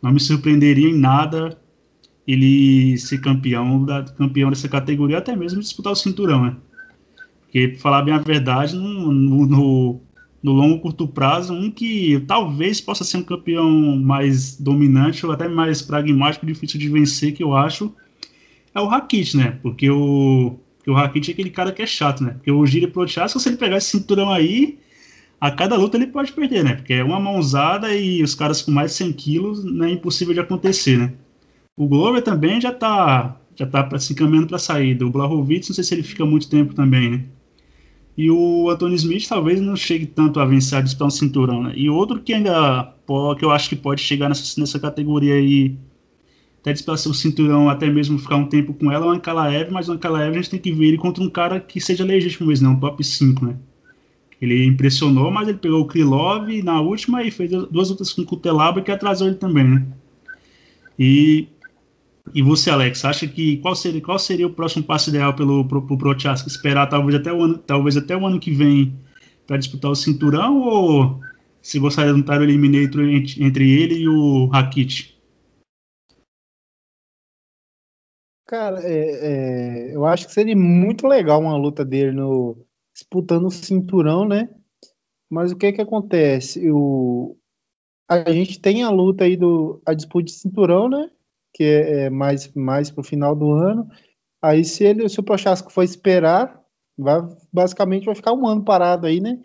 Não 0.00 0.12
me 0.12 0.20
surpreenderia 0.20 0.88
em 0.88 0.96
nada 0.96 1.58
ele 2.26 2.96
ser 2.98 3.18
campeão, 3.20 3.84
da, 3.84 4.02
campeão 4.04 4.50
dessa 4.50 4.68
categoria, 4.68 5.18
até 5.18 5.34
mesmo 5.34 5.60
disputar 5.60 5.92
o 5.92 5.96
cinturão, 5.96 6.44
né? 6.44 6.56
Porque, 7.42 7.68
pra 7.68 7.78
falar 7.78 8.02
bem 8.02 8.14
a 8.14 8.18
verdade, 8.18 8.76
no, 8.76 9.10
no, 9.12 10.00
no 10.42 10.52
longo 10.52 10.80
curto 10.80 11.08
prazo, 11.08 11.52
um 11.52 11.70
que 11.70 12.22
talvez 12.26 12.80
possa 12.80 13.04
ser 13.04 13.16
um 13.16 13.22
campeão 13.22 13.68
mais 13.96 14.56
dominante 14.56 15.26
ou 15.26 15.32
até 15.32 15.48
mais 15.48 15.82
pragmático, 15.82 16.46
difícil 16.46 16.78
de 16.78 16.88
vencer, 16.88 17.32
que 17.32 17.42
eu 17.42 17.56
acho, 17.56 17.92
é 18.74 18.80
o 18.80 18.86
Rakit, 18.86 19.36
né? 19.36 19.58
Porque 19.62 19.90
o, 19.90 20.58
porque 20.76 20.90
o 20.90 20.94
Rakit 20.94 21.30
é 21.30 21.32
aquele 21.32 21.50
cara 21.50 21.72
que 21.72 21.82
é 21.82 21.86
chato, 21.86 22.22
né? 22.22 22.32
Porque 22.32 22.50
o 22.50 22.64
Giri 22.64 22.86
Prochaska, 22.86 23.38
se 23.38 23.48
ele 23.48 23.56
pegar 23.56 23.76
esse 23.76 23.90
cinturão 23.90 24.30
aí, 24.30 24.78
a 25.40 25.50
cada 25.50 25.76
luta 25.76 25.96
ele 25.96 26.06
pode 26.06 26.32
perder, 26.32 26.62
né? 26.62 26.74
Porque 26.74 26.94
é 26.94 27.02
uma 27.02 27.18
mãozada 27.18 27.94
e 27.94 28.22
os 28.22 28.34
caras 28.34 28.62
com 28.62 28.70
mais 28.70 28.92
de 28.92 28.98
100 28.98 29.12
quilos 29.12 29.64
não 29.64 29.86
é 29.86 29.90
impossível 29.90 30.34
de 30.34 30.40
acontecer, 30.40 30.98
né? 30.98 31.12
O 31.80 31.88
Glover 31.88 32.20
também 32.20 32.60
já 32.60 32.70
tá, 32.70 33.40
já 33.56 33.64
tá 33.66 33.98
se 33.98 34.12
encaminhando 34.12 34.48
para 34.48 34.58
saída. 34.58 35.06
O 35.06 35.10
Blahovic, 35.10 35.66
não 35.66 35.74
sei 35.74 35.82
se 35.82 35.94
ele 35.94 36.02
fica 36.02 36.26
muito 36.26 36.46
tempo 36.46 36.74
também, 36.74 37.10
né? 37.10 37.24
E 38.18 38.30
o 38.30 38.68
Anthony 38.68 38.96
Smith 38.96 39.26
talvez 39.26 39.62
não 39.62 39.74
chegue 39.74 40.04
tanto 40.04 40.40
a 40.40 40.44
vencer 40.44 40.76
a 40.76 40.82
disputar 40.82 41.08
um 41.08 41.10
cinturão, 41.10 41.62
né? 41.62 41.72
E 41.74 41.88
outro 41.88 42.20
que 42.20 42.34
ainda 42.34 42.94
que 43.38 43.42
eu 43.42 43.50
acho 43.50 43.70
que 43.70 43.76
pode 43.76 44.02
chegar 44.02 44.28
nessa, 44.28 44.60
nessa 44.60 44.78
categoria 44.78 45.32
aí, 45.32 45.74
até 46.60 46.74
disputar 46.74 46.96
o 46.96 47.14
cinturão, 47.14 47.70
até 47.70 47.90
mesmo 47.90 48.18
ficar 48.18 48.36
um 48.36 48.46
tempo 48.46 48.74
com 48.74 48.92
ela, 48.92 49.06
é 49.06 49.08
o 49.08 49.12
Ankalaev, 49.12 49.70
mas 49.70 49.88
o 49.88 49.92
Ankalaev 49.92 50.32
a 50.32 50.36
gente 50.36 50.50
tem 50.50 50.60
que 50.60 50.72
ver 50.72 50.88
ele 50.88 50.98
contra 50.98 51.24
um 51.24 51.30
cara 51.30 51.58
que 51.58 51.80
seja 51.80 52.04
legítimo 52.04 52.48
mesmo, 52.48 52.68
não, 52.68 52.78
top 52.78 53.02
5, 53.02 53.42
né? 53.42 53.56
Ele 54.38 54.66
impressionou, 54.66 55.30
mas 55.30 55.48
ele 55.48 55.56
pegou 55.56 55.80
o 55.80 55.86
Krylov 55.86 56.46
na 56.62 56.78
última 56.78 57.22
e 57.22 57.30
fez 57.30 57.50
duas 57.50 57.88
lutas 57.88 58.12
com 58.12 58.20
o 58.20 58.26
Kutelaba 58.26 58.82
que 58.82 58.90
atrasou 58.90 59.28
ele 59.28 59.36
também, 59.36 59.66
né? 59.66 59.86
E 60.98 61.48
e 62.34 62.42
você, 62.42 62.70
Alex, 62.70 63.04
acha 63.04 63.26
que 63.26 63.56
qual 63.58 63.74
seria, 63.74 64.00
qual 64.00 64.18
seria 64.18 64.46
o 64.46 64.54
próximo 64.54 64.84
passo 64.84 65.10
ideal 65.10 65.34
pelo 65.34 65.66
pro, 65.66 65.84
pro? 65.86 66.16
Esperar 66.46 66.88
talvez 66.88 67.14
até 67.14 67.32
o 67.32 67.42
ano, 67.42 67.58
talvez 67.58 67.96
até 67.96 68.16
o 68.16 68.26
ano 68.26 68.38
que 68.38 68.50
vem 68.50 68.98
para 69.46 69.56
disputar 69.56 69.90
o 69.90 69.96
cinturão 69.96 70.60
ou 70.60 71.20
se 71.60 71.78
gostaria 71.78 72.12
de 72.12 72.20
um 72.20 72.22
title 72.22 72.44
eliminator 72.44 73.02
entre, 73.02 73.44
entre 73.44 73.82
ele 73.82 73.94
e 74.02 74.08
o 74.08 74.46
Rakit? 74.46 75.18
Cara, 78.46 78.80
é, 78.82 79.90
é, 79.90 79.94
eu 79.94 80.04
acho 80.04 80.26
que 80.26 80.32
seria 80.32 80.56
muito 80.56 81.06
legal 81.06 81.40
uma 81.40 81.56
luta 81.56 81.84
dele 81.84 82.12
no 82.12 82.66
disputando 82.92 83.46
o 83.46 83.50
cinturão, 83.50 84.26
né? 84.26 84.48
Mas 85.28 85.52
o 85.52 85.56
que 85.56 85.72
que 85.72 85.80
acontece? 85.80 86.68
O, 86.70 87.36
a 88.08 88.30
gente 88.32 88.60
tem 88.60 88.82
a 88.82 88.90
luta 88.90 89.24
aí 89.24 89.36
do 89.36 89.80
a 89.86 89.94
disputa 89.94 90.24
de 90.24 90.32
cinturão, 90.32 90.88
né? 90.88 91.08
Que 91.52 91.64
é, 91.64 92.04
é 92.04 92.10
mais, 92.10 92.52
mais 92.54 92.90
para 92.90 93.00
o 93.00 93.04
final 93.04 93.34
do 93.34 93.52
ano. 93.52 93.88
Aí, 94.42 94.64
se 94.64 94.84
ele, 94.84 95.08
se 95.08 95.20
o 95.20 95.22
Prochasco 95.22 95.70
for 95.70 95.82
esperar, 95.82 96.60
vai, 96.96 97.20
basicamente 97.52 98.06
vai 98.06 98.14
ficar 98.14 98.32
um 98.32 98.46
ano 98.46 98.64
parado 98.64 99.06
aí, 99.06 99.20
né? 99.20 99.38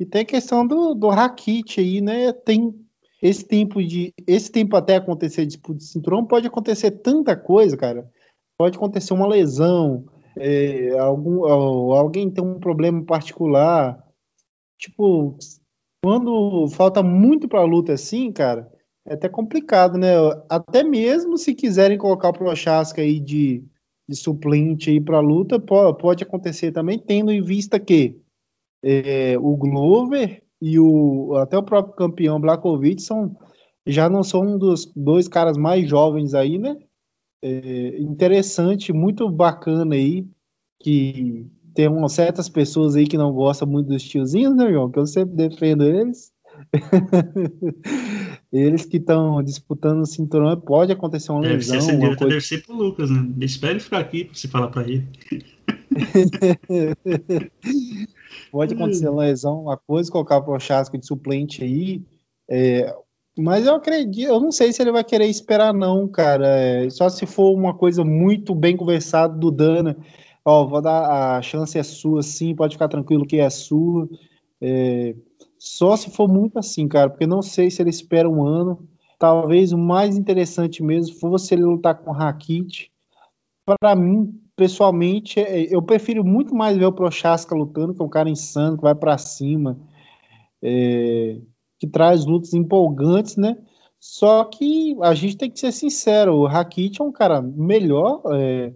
E 0.00 0.06
tem 0.06 0.22
a 0.22 0.26
questão 0.26 0.66
do, 0.66 0.94
do 0.94 1.08
Rakit 1.08 1.80
aí, 1.80 2.00
né? 2.00 2.32
Tem 2.32 2.74
esse 3.22 3.44
tempo 3.44 3.82
de. 3.82 4.14
Esse 4.26 4.50
tempo 4.50 4.76
até 4.76 4.96
acontecer 4.96 5.44
disputa 5.44 5.78
de 5.78 5.84
cinturão, 5.84 6.24
pode 6.24 6.46
acontecer 6.46 6.92
tanta 6.92 7.36
coisa, 7.36 7.76
cara. 7.76 8.08
Pode 8.56 8.76
acontecer 8.76 9.12
uma 9.12 9.26
lesão, 9.26 10.04
é, 10.36 10.98
algum, 10.98 11.44
alguém 11.44 12.30
tem 12.30 12.42
um 12.42 12.58
problema 12.58 13.04
particular. 13.04 14.04
Tipo, 14.78 15.36
quando 16.02 16.68
falta 16.68 17.02
muito 17.02 17.48
para 17.48 17.60
a 17.60 17.64
luta 17.64 17.92
assim, 17.92 18.30
cara, 18.32 18.70
é 19.08 19.14
até 19.14 19.28
complicado, 19.28 19.96
né? 19.96 20.12
Até 20.48 20.84
mesmo 20.84 21.38
se 21.38 21.54
quiserem 21.54 21.96
colocar 21.96 22.28
o 22.28 22.32
Prochaska 22.32 23.00
aí 23.00 23.18
de, 23.18 23.64
de 24.08 24.16
suplente 24.16 24.90
aí 24.90 25.00
para 25.00 25.20
luta, 25.20 25.58
pode, 25.58 25.98
pode 25.98 26.24
acontecer 26.24 26.72
também, 26.72 26.98
tendo 26.98 27.32
em 27.32 27.42
vista 27.42 27.80
que 27.80 28.20
é, 28.82 29.36
o 29.38 29.56
Glover 29.56 30.42
e 30.60 30.78
o 30.78 31.34
até 31.36 31.56
o 31.56 31.62
próprio 31.62 31.94
campeão 31.94 32.40
Blakovic 32.40 33.00
são 33.02 33.36
já 33.86 34.08
não 34.08 34.22
são 34.22 34.42
um 34.42 34.58
dos 34.58 34.92
dois 34.94 35.26
caras 35.26 35.56
mais 35.56 35.88
jovens 35.88 36.34
aí, 36.34 36.58
né? 36.58 36.76
É, 37.42 37.98
interessante, 38.00 38.92
muito 38.92 39.28
bacana 39.30 39.94
aí 39.94 40.26
que 40.80 41.46
tem 41.74 41.88
umas 41.88 42.12
certas 42.12 42.48
pessoas 42.48 42.96
aí 42.96 43.06
que 43.06 43.16
não 43.16 43.32
gostam 43.32 43.66
muito 43.66 43.88
dos 43.88 44.02
tiozinhos, 44.02 44.54
né, 44.54 44.70
João? 44.70 44.90
Que 44.90 44.98
eu 44.98 45.06
sempre 45.06 45.34
defendo 45.36 45.84
eles. 45.84 46.32
Eles 48.52 48.86
que 48.86 48.96
estão 48.96 49.42
disputando 49.42 50.00
o 50.00 50.06
cinturão, 50.06 50.58
pode 50.58 50.90
acontecer 50.90 51.32
uma 51.32 51.42
deve 51.42 51.56
lesão. 51.56 51.80
Ser, 51.80 51.96
uma 51.96 52.16
coisa... 52.16 52.34
Deve 52.34 52.40
ser 52.40 52.64
pro 52.64 52.74
Lucas, 52.74 53.10
né? 53.10 53.28
Espera 53.40 53.72
ele 53.72 53.80
ficar 53.80 53.98
aqui 53.98 54.24
pra 54.24 54.34
você 54.34 54.48
falar 54.48 54.68
pra 54.68 54.82
ele. 54.82 55.06
pode 58.50 58.74
acontecer 58.74 59.08
uma 59.08 59.22
lesão, 59.22 59.62
uma 59.62 59.76
coisa, 59.76 60.10
colocar 60.10 60.38
o 60.38 60.58
Chasco 60.58 60.96
de 60.96 61.06
suplente 61.06 61.62
aí. 61.62 62.02
É, 62.50 62.94
mas 63.38 63.66
eu 63.66 63.76
acredito, 63.76 64.28
eu 64.28 64.40
não 64.40 64.50
sei 64.50 64.72
se 64.72 64.82
ele 64.82 64.90
vai 64.90 65.04
querer 65.04 65.26
esperar, 65.26 65.72
não, 65.72 66.08
cara. 66.08 66.48
É, 66.48 66.90
só 66.90 67.08
se 67.08 67.24
for 67.26 67.54
uma 67.54 67.72
coisa 67.72 68.04
muito 68.04 68.54
bem 68.54 68.76
conversada 68.76 69.36
do 69.36 69.50
Dana. 69.50 69.96
Ó, 70.44 70.66
vou 70.66 70.80
dar 70.80 71.36
a 71.36 71.42
chance 71.42 71.78
é 71.78 71.82
sua, 71.82 72.22
sim, 72.22 72.54
pode 72.54 72.74
ficar 72.74 72.88
tranquilo 72.88 73.26
que 73.26 73.38
é 73.38 73.50
sua. 73.50 74.08
É, 74.60 75.14
só 75.58 75.96
se 75.96 76.10
for 76.10 76.28
muito 76.28 76.58
assim, 76.58 76.86
cara, 76.86 77.10
porque 77.10 77.26
não 77.26 77.42
sei 77.42 77.70
se 77.70 77.82
ele 77.82 77.90
espera 77.90 78.28
um 78.28 78.46
ano. 78.46 78.88
Talvez 79.18 79.72
o 79.72 79.78
mais 79.78 80.16
interessante 80.16 80.82
mesmo 80.82 81.16
fosse 81.18 81.54
ele 81.54 81.64
lutar 81.64 81.96
com 81.96 82.10
o 82.10 82.14
Rakit. 82.14 82.90
Para 83.64 83.96
mim, 83.96 84.40
pessoalmente, 84.54 85.40
é, 85.40 85.74
eu 85.74 85.82
prefiro 85.82 86.24
muito 86.24 86.54
mais 86.54 86.76
ver 86.76 86.86
o 86.86 86.92
Prochaska 86.92 87.54
lutando, 87.54 87.94
que 87.94 88.00
é 88.00 88.04
um 88.04 88.08
cara 88.08 88.30
insano, 88.30 88.76
que 88.76 88.82
vai 88.82 88.94
para 88.94 89.18
cima, 89.18 89.78
é, 90.62 91.38
que 91.78 91.86
traz 91.86 92.24
lutas 92.24 92.54
empolgantes, 92.54 93.36
né? 93.36 93.58
Só 94.00 94.44
que 94.44 94.96
a 95.02 95.12
gente 95.14 95.36
tem 95.36 95.50
que 95.50 95.58
ser 95.58 95.72
sincero, 95.72 96.36
o 96.36 96.46
Rakit 96.46 97.00
é 97.00 97.04
um 97.04 97.10
cara 97.10 97.42
melhor 97.42 98.22
é, 98.32 98.72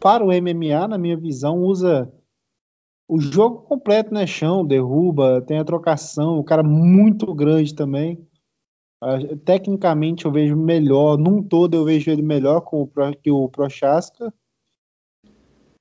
para 0.00 0.24
o 0.24 0.28
MMA, 0.28 0.88
na 0.88 0.96
minha 0.96 1.16
visão, 1.16 1.62
usa 1.62 2.10
o 3.08 3.20
jogo 3.20 3.62
completo, 3.62 4.12
né? 4.12 4.26
Chão, 4.26 4.64
derruba, 4.64 5.40
tem 5.42 5.58
a 5.58 5.64
trocação, 5.64 6.38
o 6.38 6.44
cara 6.44 6.62
muito 6.62 7.32
grande 7.34 7.74
também. 7.74 8.18
Uh, 9.02 9.36
tecnicamente 9.36 10.24
eu 10.24 10.32
vejo 10.32 10.56
melhor, 10.56 11.18
num 11.18 11.42
todo 11.42 11.74
eu 11.74 11.84
vejo 11.84 12.10
ele 12.10 12.22
melhor 12.22 12.62
com 12.62 12.82
o, 12.82 12.90
que 13.22 13.30
o 13.30 13.48
Prochaska. 13.48 14.32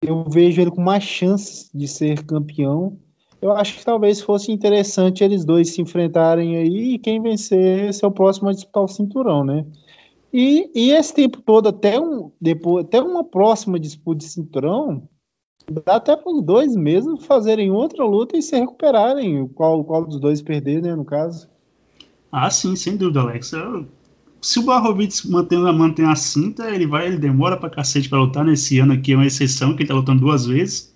Eu 0.02 0.26
vejo 0.30 0.62
ele 0.62 0.72
com 0.72 0.82
mais 0.82 1.04
chances 1.04 1.70
de 1.74 1.88
ser 1.88 2.24
campeão. 2.26 3.00
Eu 3.42 3.52
acho 3.54 3.78
que 3.78 3.86
talvez 3.86 4.22
fosse 4.22 4.52
interessante 4.52 5.24
eles 5.24 5.46
dois 5.46 5.74
se 5.74 5.82
enfrentarem 5.82 6.58
aí 6.58 6.94
e 6.94 7.00
quem 7.00 7.22
vencer 7.22 7.94
ser 7.94 8.06
o 8.06 8.12
próximo 8.12 8.50
a 8.50 8.54
disputar 8.54 8.84
o 8.84 8.88
cinturão, 8.88 9.44
né? 9.44 9.66
E, 10.34 10.70
e 10.76 10.92
esse 10.92 11.14
tempo 11.14 11.42
todo, 11.42 11.70
até, 11.70 12.00
um, 12.00 12.30
depois, 12.42 12.86
até 12.86 13.02
uma 13.02 13.24
próxima 13.24 13.80
disputa 13.80 14.18
de 14.18 14.26
cinturão, 14.26 15.08
Dá 15.72 15.96
até 15.96 16.16
para 16.16 16.32
os 16.32 16.44
dois 16.44 16.76
mesmo 16.76 17.18
fazerem 17.18 17.72
outra 17.72 18.06
luta 18.06 18.38
e 18.38 18.42
se 18.42 18.56
recuperarem, 18.58 19.48
qual, 19.48 19.84
qual 19.84 20.06
dos 20.06 20.20
dois 20.20 20.42
perder, 20.42 20.82
né, 20.82 20.96
no 20.96 21.04
caso. 21.04 21.48
Ah, 22.32 22.50
sim, 22.50 22.76
sem 22.76 22.96
dúvida, 22.96 23.22
Alex. 23.22 23.52
Se 24.42 24.60
o 24.60 24.64
Barrovic 24.64 25.28
mantém, 25.28 25.58
mantém 25.58 26.06
a 26.06 26.16
cinta, 26.16 26.70
ele 26.70 26.86
vai, 26.86 27.08
ele 27.08 27.18
demora 27.18 27.58
pra 27.58 27.70
cacete 27.70 28.08
pra 28.08 28.20
lutar. 28.20 28.46
Nesse 28.46 28.78
ano 28.78 28.94
aqui 28.94 29.14
é 29.14 29.16
uma 29.16 29.26
exceção, 29.26 29.76
que 29.76 29.82
ele 29.82 29.90
tá 29.90 29.96
lutando 29.96 30.22
duas 30.22 30.46
vezes. 30.46 30.96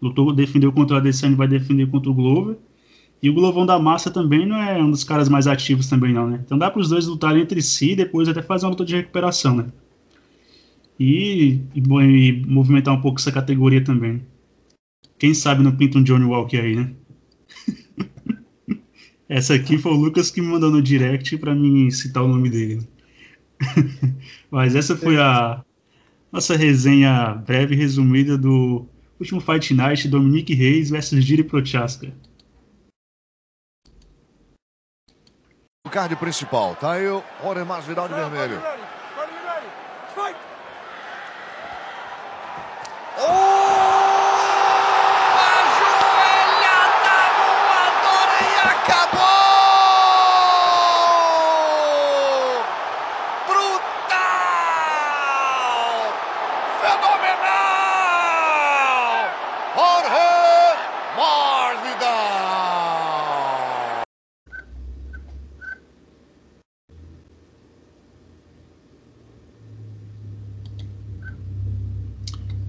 Lutou, 0.00 0.32
defendeu 0.32 0.72
contra 0.72 0.96
o 0.96 0.98
Adesanya 0.98 1.36
vai 1.36 1.48
defender 1.48 1.90
contra 1.90 2.10
o 2.10 2.14
Glover. 2.14 2.56
E 3.22 3.28
o 3.28 3.34
Glovão 3.34 3.66
da 3.66 3.78
Massa 3.78 4.10
também 4.10 4.46
não 4.46 4.56
é 4.56 4.82
um 4.82 4.90
dos 4.90 5.02
caras 5.02 5.28
mais 5.28 5.46
ativos 5.46 5.88
também 5.88 6.12
não, 6.12 6.28
né? 6.28 6.40
Então 6.44 6.56
dá 6.56 6.70
para 6.70 6.80
os 6.80 6.88
dois 6.88 7.06
lutarem 7.06 7.42
entre 7.42 7.60
si 7.60 7.92
e 7.92 7.96
depois 7.96 8.28
até 8.28 8.42
fazer 8.42 8.66
uma 8.66 8.70
luta 8.70 8.84
de 8.84 8.96
recuperação, 8.96 9.56
né? 9.56 9.66
E, 10.98 11.60
e, 11.74 11.80
e, 11.80 12.46
movimentar 12.46 12.94
um 12.94 13.00
pouco 13.00 13.20
essa 13.20 13.32
categoria 13.32 13.82
também. 13.82 14.22
Quem 15.18 15.34
sabe 15.34 15.62
não 15.62 15.76
pinta 15.76 15.98
um 15.98 16.02
Johnny 16.02 16.24
Walker 16.24 16.58
aí, 16.58 16.76
né? 16.76 16.92
essa 19.28 19.54
aqui 19.54 19.78
foi 19.78 19.92
o 19.92 19.96
Lucas 19.96 20.30
que 20.30 20.40
me 20.40 20.48
mandou 20.48 20.70
no 20.70 20.82
direct 20.82 21.36
para 21.38 21.54
mim 21.54 21.90
citar 21.90 22.22
o 22.22 22.28
nome 22.28 22.50
dele. 22.50 22.86
Mas 24.50 24.74
essa 24.74 24.96
foi 24.96 25.18
a 25.18 25.64
nossa 26.30 26.56
resenha 26.56 27.34
breve 27.46 27.74
e 27.74 27.78
resumida 27.78 28.36
do 28.36 28.86
último 29.18 29.40
Fight 29.40 29.72
Night 29.72 30.08
Dominique 30.08 30.54
Reis 30.54 30.90
versus 30.90 31.24
Giri 31.24 31.44
Prochaska. 31.44 32.12
O 35.86 35.90
card 35.90 36.16
principal, 36.16 36.74
tá 36.74 36.92
aí 36.92 37.06
o 37.06 37.22
Oremar 37.44 37.80
Vidal 37.80 38.08
de 38.08 38.14
vermelho. 38.14 38.60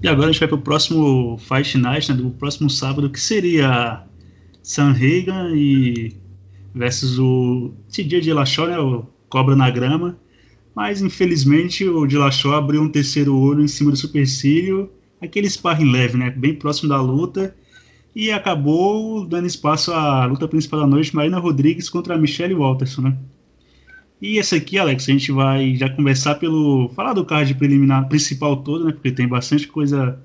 E 0.08 0.10
agora 0.10 0.30
a 0.30 0.32
gente 0.32 0.40
vai 0.40 0.48
para 0.48 0.56
o 0.56 0.62
próximo 0.62 1.36
Fight 1.36 1.76
Night, 1.76 2.10
né, 2.10 2.16
do 2.16 2.30
próximo 2.30 2.70
sábado, 2.70 3.10
que 3.10 3.20
seria 3.20 4.04
San 4.62 4.92
Reagan 4.92 5.54
e 5.54 6.16
versus 6.74 7.18
o 7.18 7.74
TJ 7.90 8.22
Dillashaw, 8.22 8.68
né, 8.68 8.78
o 8.78 9.04
Cobra 9.28 9.54
na 9.54 9.68
Grama. 9.68 10.18
Mas 10.74 11.02
infelizmente 11.02 11.86
o 11.86 12.06
Dillashaw 12.06 12.54
abriu 12.54 12.80
um 12.80 12.88
terceiro 12.88 13.36
olho 13.36 13.62
em 13.62 13.68
cima 13.68 13.90
do 13.90 13.98
supercílio, 13.98 14.90
aquele 15.20 15.46
sparring 15.46 15.92
leve, 15.92 16.16
né, 16.16 16.30
bem 16.30 16.54
próximo 16.54 16.88
da 16.88 16.98
luta, 17.02 17.54
e 18.16 18.32
acabou 18.32 19.26
dando 19.26 19.46
espaço 19.46 19.92
à 19.92 20.24
luta 20.24 20.48
principal 20.48 20.80
da 20.80 20.86
noite, 20.86 21.14
Marina 21.14 21.38
Rodrigues 21.38 21.90
contra 21.90 22.14
a 22.14 22.18
Michelle 22.18 22.54
Walterson, 22.54 23.02
né. 23.02 23.18
E 24.20 24.38
esse 24.38 24.56
aqui, 24.56 24.78
Alex, 24.78 25.08
a 25.08 25.12
gente 25.12 25.30
vai 25.30 25.76
já 25.76 25.88
conversar 25.88 26.36
pelo. 26.36 26.88
falar 26.90 27.12
do 27.12 27.24
card 27.24 27.54
preliminar 27.54 28.08
principal 28.08 28.56
todo, 28.56 28.84
né? 28.84 28.92
Porque 28.92 29.12
tem 29.12 29.28
bastante 29.28 29.68
coisa 29.68 30.18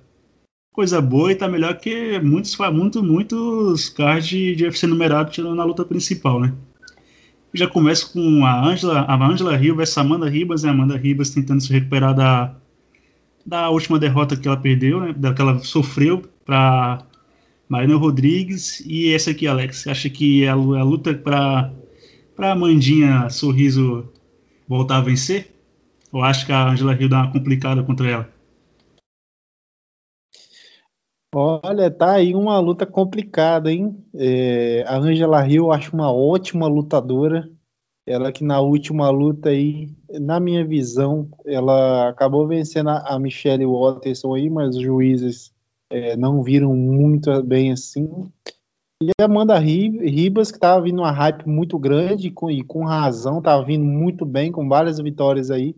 coisa 0.74 1.00
boa 1.00 1.32
e 1.32 1.36
tá 1.36 1.48
melhor 1.48 1.78
que 1.78 2.20
muitos, 2.20 2.58
muito, 2.74 3.04
muitos 3.04 3.90
cards 3.90 4.28
de 4.28 4.66
UFC 4.66 4.88
numerado 4.88 5.30
tirando 5.32 5.56
na 5.56 5.64
luta 5.64 5.86
principal, 5.86 6.42
né? 6.42 6.54
Já 7.54 7.68
começa 7.68 8.12
com 8.12 8.44
a 8.44 8.68
Angela, 8.68 9.02
a 9.02 9.28
Angela 9.28 9.56
versus 9.56 9.96
a 9.96 10.02
Amanda 10.02 10.28
Ribas, 10.28 10.64
né? 10.64 10.72
Amanda 10.72 10.98
Ribas 10.98 11.30
tentando 11.30 11.62
se 11.62 11.72
recuperar 11.72 12.16
da, 12.16 12.56
da 13.46 13.70
última 13.70 14.00
derrota 14.00 14.36
que 14.36 14.48
ela 14.48 14.58
perdeu, 14.58 15.00
né? 15.00 15.14
Da 15.16 15.32
que 15.32 15.42
ela 15.42 15.60
sofreu 15.60 16.24
para 16.44 17.06
Marina 17.70 17.96
Rodrigues. 17.96 18.82
E 18.88 19.14
essa 19.14 19.30
aqui, 19.30 19.46
Alex, 19.46 19.86
acha 19.86 20.10
que 20.10 20.48
a, 20.48 20.54
a 20.54 20.84
luta 20.84 21.14
para 21.14 21.72
para 22.36 22.52
a 22.52 22.56
Mandinha 22.56 23.30
Sorriso 23.30 24.10
voltar 24.68 24.98
a 24.98 25.02
vencer? 25.02 25.54
Ou 26.12 26.24
acha 26.24 26.46
que 26.46 26.52
a 26.52 26.70
Angela 26.70 26.94
Hill 26.94 27.10
dá 27.10 27.22
uma 27.22 27.32
complicada 27.32 27.84
contra 27.84 28.08
ela? 28.10 28.34
Olha, 31.36 31.90
tá 31.90 32.14
aí 32.14 32.36
uma 32.36 32.60
luta 32.60 32.86
complicada, 32.86 33.72
hein? 33.72 33.98
É, 34.14 34.84
a 34.88 34.98
Angela 34.98 35.48
Hill 35.48 35.66
eu 35.66 35.72
acho 35.72 35.94
uma 35.94 36.14
ótima 36.14 36.68
lutadora. 36.68 37.50
Ela 38.06 38.32
que 38.32 38.44
na 38.44 38.60
última 38.60 39.10
luta 39.10 39.50
aí, 39.50 39.90
na 40.10 40.40
minha 40.40 40.64
visão, 40.64 41.30
ela 41.46 42.10
acabou 42.10 42.48
vencendo 42.48 42.90
a 42.90 43.18
Michelle 43.18 43.66
Watterson 43.66 44.36
aí, 44.36 44.50
mas 44.50 44.76
os 44.76 44.82
juízes 44.82 45.54
é, 45.90 46.16
não 46.18 46.44
viram 46.44 46.76
muito 46.76 47.42
bem 47.44 47.72
assim. 47.72 48.30
E 49.06 49.12
a 49.22 49.26
Amanda 49.26 49.60
Ribas, 49.60 50.50
que 50.50 50.56
estava 50.56 50.82
vindo 50.82 51.00
uma 51.00 51.12
hype 51.12 51.46
muito 51.46 51.78
grande 51.78 52.32
com, 52.32 52.50
e 52.50 52.64
com 52.64 52.86
razão, 52.86 53.40
estava 53.40 53.62
vindo 53.66 53.84
muito 53.84 54.26
bem, 54.26 54.50
com 54.50 54.70
várias 54.70 54.98
vitórias 54.98 55.52
aí, 55.52 55.76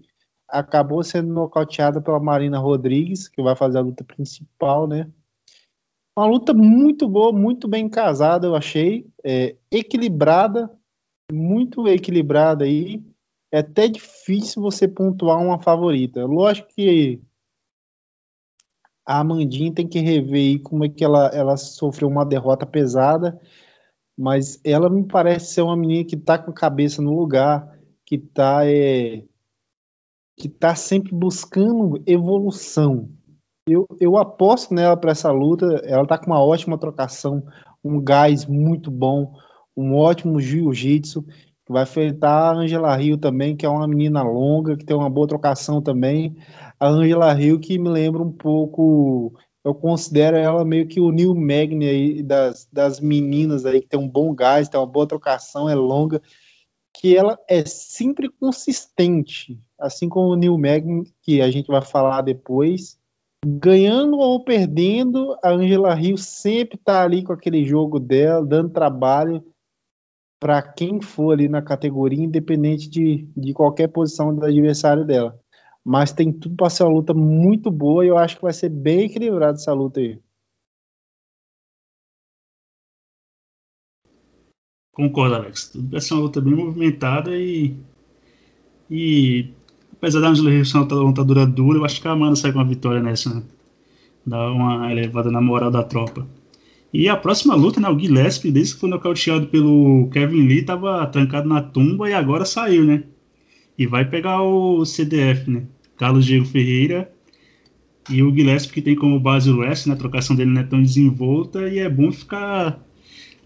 acabou 0.47 1.03
sendo 1.03 1.33
nocauteada 1.33 1.99
pela 1.99 2.19
Marina 2.19 2.59
Rodrigues, 2.59 3.27
que 3.27 3.41
vai 3.41 3.55
fazer 3.55 3.79
a 3.79 3.81
luta 3.81 4.03
principal, 4.03 4.87
né? 4.87 5.09
Uma 6.15 6.27
luta 6.27 6.53
muito 6.53 7.09
boa, 7.09 7.33
muito 7.33 7.67
bem 7.67 7.89
casada, 7.89 8.45
eu 8.45 8.55
achei. 8.55 9.07
É, 9.23 9.55
equilibrada, 9.71 10.69
muito 11.31 11.87
equilibrada 11.87 12.63
aí. 12.63 13.03
É 13.51 13.59
até 13.59 13.87
difícil 13.87 14.61
você 14.61 14.87
pontuar 14.87 15.41
uma 15.41 15.59
favorita. 15.59 16.23
Lógico 16.25 16.69
que 16.75 17.19
a 19.05 19.19
Amandinha 19.19 19.71
tem 19.71 19.87
que 19.87 19.99
rever 19.99 20.61
como 20.63 20.83
é 20.83 20.89
que 20.89 21.03
ela, 21.03 21.27
ela 21.27 21.55
sofreu 21.57 22.07
uma 22.07 22.25
derrota 22.25 22.65
pesada, 22.65 23.39
mas 24.17 24.59
ela 24.63 24.89
me 24.89 25.05
parece 25.05 25.53
ser 25.53 25.61
uma 25.61 25.77
menina 25.77 26.03
que 26.03 26.17
tá 26.17 26.37
com 26.37 26.49
a 26.49 26.53
cabeça 26.53 27.01
no 27.01 27.15
lugar, 27.15 27.77
que 28.03 28.17
tá, 28.17 28.65
é, 28.65 29.23
que 30.37 30.49
tá 30.49 30.73
sempre 30.73 31.13
buscando 31.13 32.01
evolução. 32.07 33.09
Eu, 33.67 33.85
eu 33.99 34.17
aposto 34.17 34.73
nela 34.73 34.97
para 34.97 35.11
essa 35.11 35.31
luta, 35.31 35.65
ela 35.83 36.05
tá 36.05 36.17
com 36.17 36.27
uma 36.27 36.43
ótima 36.43 36.77
trocação, 36.77 37.43
um 37.83 38.01
gás 38.01 38.45
muito 38.45 38.89
bom, 38.89 39.33
um 39.77 39.95
ótimo 39.95 40.39
jiu-jitsu, 40.39 41.25
vai 41.67 41.83
enfrentar 41.83 42.51
a 42.51 42.55
Angela 42.55 42.95
Rio 42.95 43.17
também, 43.17 43.55
que 43.55 43.65
é 43.65 43.69
uma 43.69 43.87
menina 43.87 44.23
longa, 44.23 44.77
que 44.77 44.85
tem 44.85 44.95
uma 44.95 45.09
boa 45.09 45.27
trocação 45.27 45.81
também 45.81 46.35
a 46.85 46.89
Angela 46.89 47.39
Hill, 47.39 47.59
que 47.59 47.77
me 47.77 47.89
lembra 47.89 48.21
um 48.21 48.31
pouco, 48.31 49.33
eu 49.63 49.73
considero 49.73 50.37
ela 50.37 50.63
meio 50.63 50.87
que 50.87 50.99
o 50.99 51.11
Neil 51.11 51.33
Magny 51.33 51.87
aí 51.87 52.23
das, 52.23 52.67
das 52.71 52.99
meninas 52.99 53.65
aí, 53.65 53.81
que 53.81 53.87
tem 53.87 53.99
um 53.99 54.07
bom 54.07 54.33
gás, 54.33 54.69
tem 54.69 54.79
uma 54.79 54.85
boa 54.85 55.07
trocação, 55.07 55.69
é 55.69 55.75
longa, 55.75 56.21
que 56.93 57.15
ela 57.15 57.37
é 57.49 57.65
sempre 57.65 58.29
consistente, 58.29 59.59
assim 59.79 60.07
como 60.07 60.29
o 60.29 60.35
Neil 60.35 60.57
Magny, 60.57 61.11
que 61.21 61.41
a 61.41 61.49
gente 61.49 61.67
vai 61.67 61.81
falar 61.81 62.21
depois, 62.21 62.97
ganhando 63.45 64.17
ou 64.17 64.43
perdendo, 64.43 65.37
a 65.43 65.51
Angela 65.51 65.99
Hill 65.99 66.17
sempre 66.17 66.77
tá 66.77 67.03
ali 67.03 67.23
com 67.23 67.33
aquele 67.33 67.65
jogo 67.65 67.99
dela, 67.99 68.45
dando 68.45 68.69
trabalho 68.69 69.43
para 70.39 70.61
quem 70.61 71.01
for 71.01 71.33
ali 71.33 71.47
na 71.47 71.61
categoria, 71.61 72.23
independente 72.23 72.89
de, 72.89 73.27
de 73.35 73.53
qualquer 73.53 73.87
posição 73.87 74.35
do 74.35 74.45
adversário 74.45 75.05
dela. 75.05 75.39
Mas 75.85 76.11
tem 76.11 76.33
tudo 76.33 76.55
para 76.55 76.69
ser 76.69 76.83
uma 76.83 76.93
luta 76.93 77.13
muito 77.13 77.69
boa 77.69 78.03
e 78.03 78.07
eu 78.07 78.17
acho 78.17 78.37
que 78.37 78.41
vai 78.41 78.53
ser 78.53 78.69
bem 78.69 79.01
equilibrada 79.01 79.53
essa 79.53 79.71
luta 79.71 79.99
aí. 79.99 80.19
Concordo, 84.95 85.35
Alex. 85.35 85.69
Tudo 85.69 85.89
vai 85.91 86.01
ser 86.01 86.13
uma 86.15 86.23
luta 86.23 86.41
bem 86.41 86.55
movimentada 86.55 87.37
e. 87.37 87.75
E. 88.89 89.49
Apesar 89.93 90.21
da 90.21 90.29
Angela 90.29 90.51
Hill 90.51 90.65
ser 90.65 90.77
uma 90.77 90.85
lutadora 90.85 91.45
dura, 91.45 91.79
eu 91.79 91.85
acho 91.85 92.01
que 92.01 92.07
a 92.07 92.11
Amanda 92.11 92.35
sai 92.35 92.51
com 92.51 92.59
uma 92.59 92.65
vitória 92.65 93.01
nessa, 93.01 93.33
né? 93.33 93.43
Dá 94.25 94.51
uma 94.51 94.91
elevada 94.91 95.29
na 95.31 95.41
moral 95.41 95.69
da 95.69 95.83
tropa. 95.83 96.27
E 96.93 97.09
a 97.09 97.17
próxima 97.17 97.55
luta, 97.55 97.79
né? 97.79 97.89
O 97.89 97.99
Gillespie, 97.99 98.51
desde 98.51 98.73
que 98.73 98.79
foi 98.79 98.89
nocauteado 98.89 99.47
pelo 99.47 100.09
Kevin 100.11 100.47
Lee, 100.47 100.63
tava 100.63 101.05
trancado 101.07 101.47
na 101.47 101.61
tumba 101.61 102.09
e 102.09 102.13
agora 102.13 102.45
saiu, 102.45 102.83
né? 102.85 103.03
E 103.77 103.85
vai 103.85 104.05
pegar 104.09 104.41
o 104.41 104.85
CDF, 104.85 105.49
né? 105.49 105.67
Carlos 105.97 106.25
Diego 106.25 106.45
Ferreira 106.45 107.11
e 108.09 108.21
o 108.21 108.33
Gillespie, 108.33 108.73
que 108.73 108.81
tem 108.81 108.95
como 108.95 109.19
base 109.19 109.49
o 109.49 109.59
West, 109.59 109.87
né? 109.87 109.93
A 109.93 109.97
trocação 109.97 110.35
dele 110.35 110.51
não 110.51 110.61
é 110.61 110.63
tão 110.63 110.81
desenvolta 110.81 111.67
e 111.67 111.79
é 111.79 111.89
bom 111.89 112.11
ficar 112.11 112.79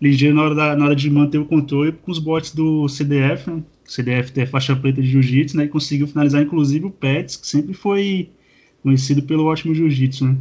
ligeiro 0.01 0.35
na 0.35 0.43
hora, 0.43 0.55
da, 0.55 0.75
na 0.75 0.85
hora 0.85 0.95
de 0.95 1.09
manter 1.09 1.37
o 1.37 1.45
controle 1.45 1.91
com 1.93 2.11
os 2.11 2.19
bots 2.19 2.53
do 2.53 2.87
CDF, 2.87 3.49
né? 3.49 3.63
O 3.87 3.91
CDF 3.91 4.31
tem 4.31 4.45
faixa 4.45 4.75
preta 4.75 5.01
de 5.01 5.07
jiu-jitsu, 5.07 5.57
né? 5.57 5.65
E 5.65 5.67
conseguiu 5.67 6.07
finalizar, 6.07 6.41
inclusive, 6.41 6.85
o 6.85 6.91
Pets, 6.91 7.37
que 7.37 7.47
sempre 7.47 7.73
foi 7.73 8.29
conhecido 8.83 9.23
pelo 9.23 9.45
ótimo 9.45 9.73
jiu-jitsu, 9.73 10.25
né? 10.25 10.37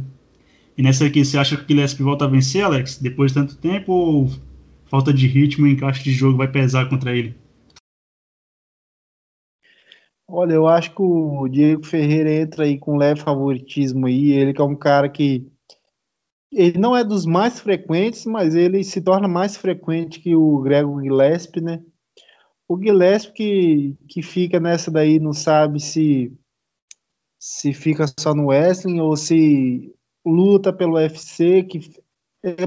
E 0.77 0.81
nessa 0.81 1.05
aqui, 1.05 1.23
você 1.23 1.37
acha 1.37 1.57
que 1.57 1.63
o 1.63 1.67
Gillespie 1.67 2.03
volta 2.03 2.25
a 2.25 2.27
vencer, 2.27 2.63
Alex? 2.63 2.99
Depois 3.01 3.31
de 3.31 3.35
tanto 3.35 3.57
tempo 3.57 3.91
ou 3.91 4.31
falta 4.89 5.13
de 5.13 5.27
ritmo 5.27 5.67
e 5.67 5.71
encaixe 5.71 6.03
de 6.03 6.11
jogo 6.11 6.37
vai 6.37 6.47
pesar 6.47 6.87
contra 6.89 7.15
ele? 7.15 7.35
Olha, 10.31 10.53
eu 10.53 10.67
acho 10.67 10.93
que 10.93 11.01
o 11.01 11.47
Diego 11.47 11.83
Ferreira 11.83 12.31
entra 12.31 12.63
aí 12.63 12.77
com 12.77 12.97
leve 12.97 13.19
favoritismo 13.19 14.05
aí. 14.05 14.31
Ele 14.31 14.53
que 14.53 14.61
é 14.61 14.63
um 14.63 14.75
cara 14.75 15.09
que 15.09 15.51
ele 16.51 16.77
não 16.77 16.95
é 16.95 17.03
dos 17.03 17.25
mais 17.25 17.59
frequentes, 17.59 18.25
mas 18.25 18.53
ele 18.53 18.83
se 18.83 19.01
torna 19.01 19.27
mais 19.27 19.57
frequente 19.57 20.19
que 20.19 20.35
o 20.35 20.59
Gregor 20.61 21.01
Gillespie, 21.01 21.61
né? 21.61 21.81
O 22.67 22.77
Gillespie 22.77 23.33
que, 23.33 23.97
que 24.07 24.21
fica 24.21 24.59
nessa 24.59 24.91
daí 24.91 25.19
não 25.19 25.33
sabe 25.33 25.79
se 25.79 26.31
se 27.39 27.73
fica 27.73 28.05
só 28.19 28.35
no 28.35 28.47
wrestling 28.47 28.99
ou 28.99 29.15
se 29.15 29.95
luta 30.25 30.71
pelo 30.71 30.95
UFC, 30.95 31.63
que 31.63 31.79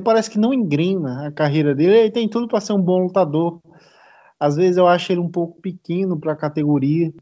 parece 0.02 0.30
que 0.30 0.38
não 0.38 0.52
engrena 0.52 1.28
a 1.28 1.32
carreira 1.32 1.74
dele. 1.74 1.96
Ele 1.96 2.10
tem 2.10 2.28
tudo 2.28 2.48
para 2.48 2.60
ser 2.60 2.72
um 2.72 2.82
bom 2.82 3.04
lutador. 3.04 3.60
Às 4.40 4.56
vezes 4.56 4.78
eu 4.78 4.88
acho 4.88 5.12
ele 5.12 5.20
um 5.20 5.30
pouco 5.30 5.60
pequeno 5.60 6.18
para 6.18 6.32
a 6.32 6.36
categoria. 6.36 7.12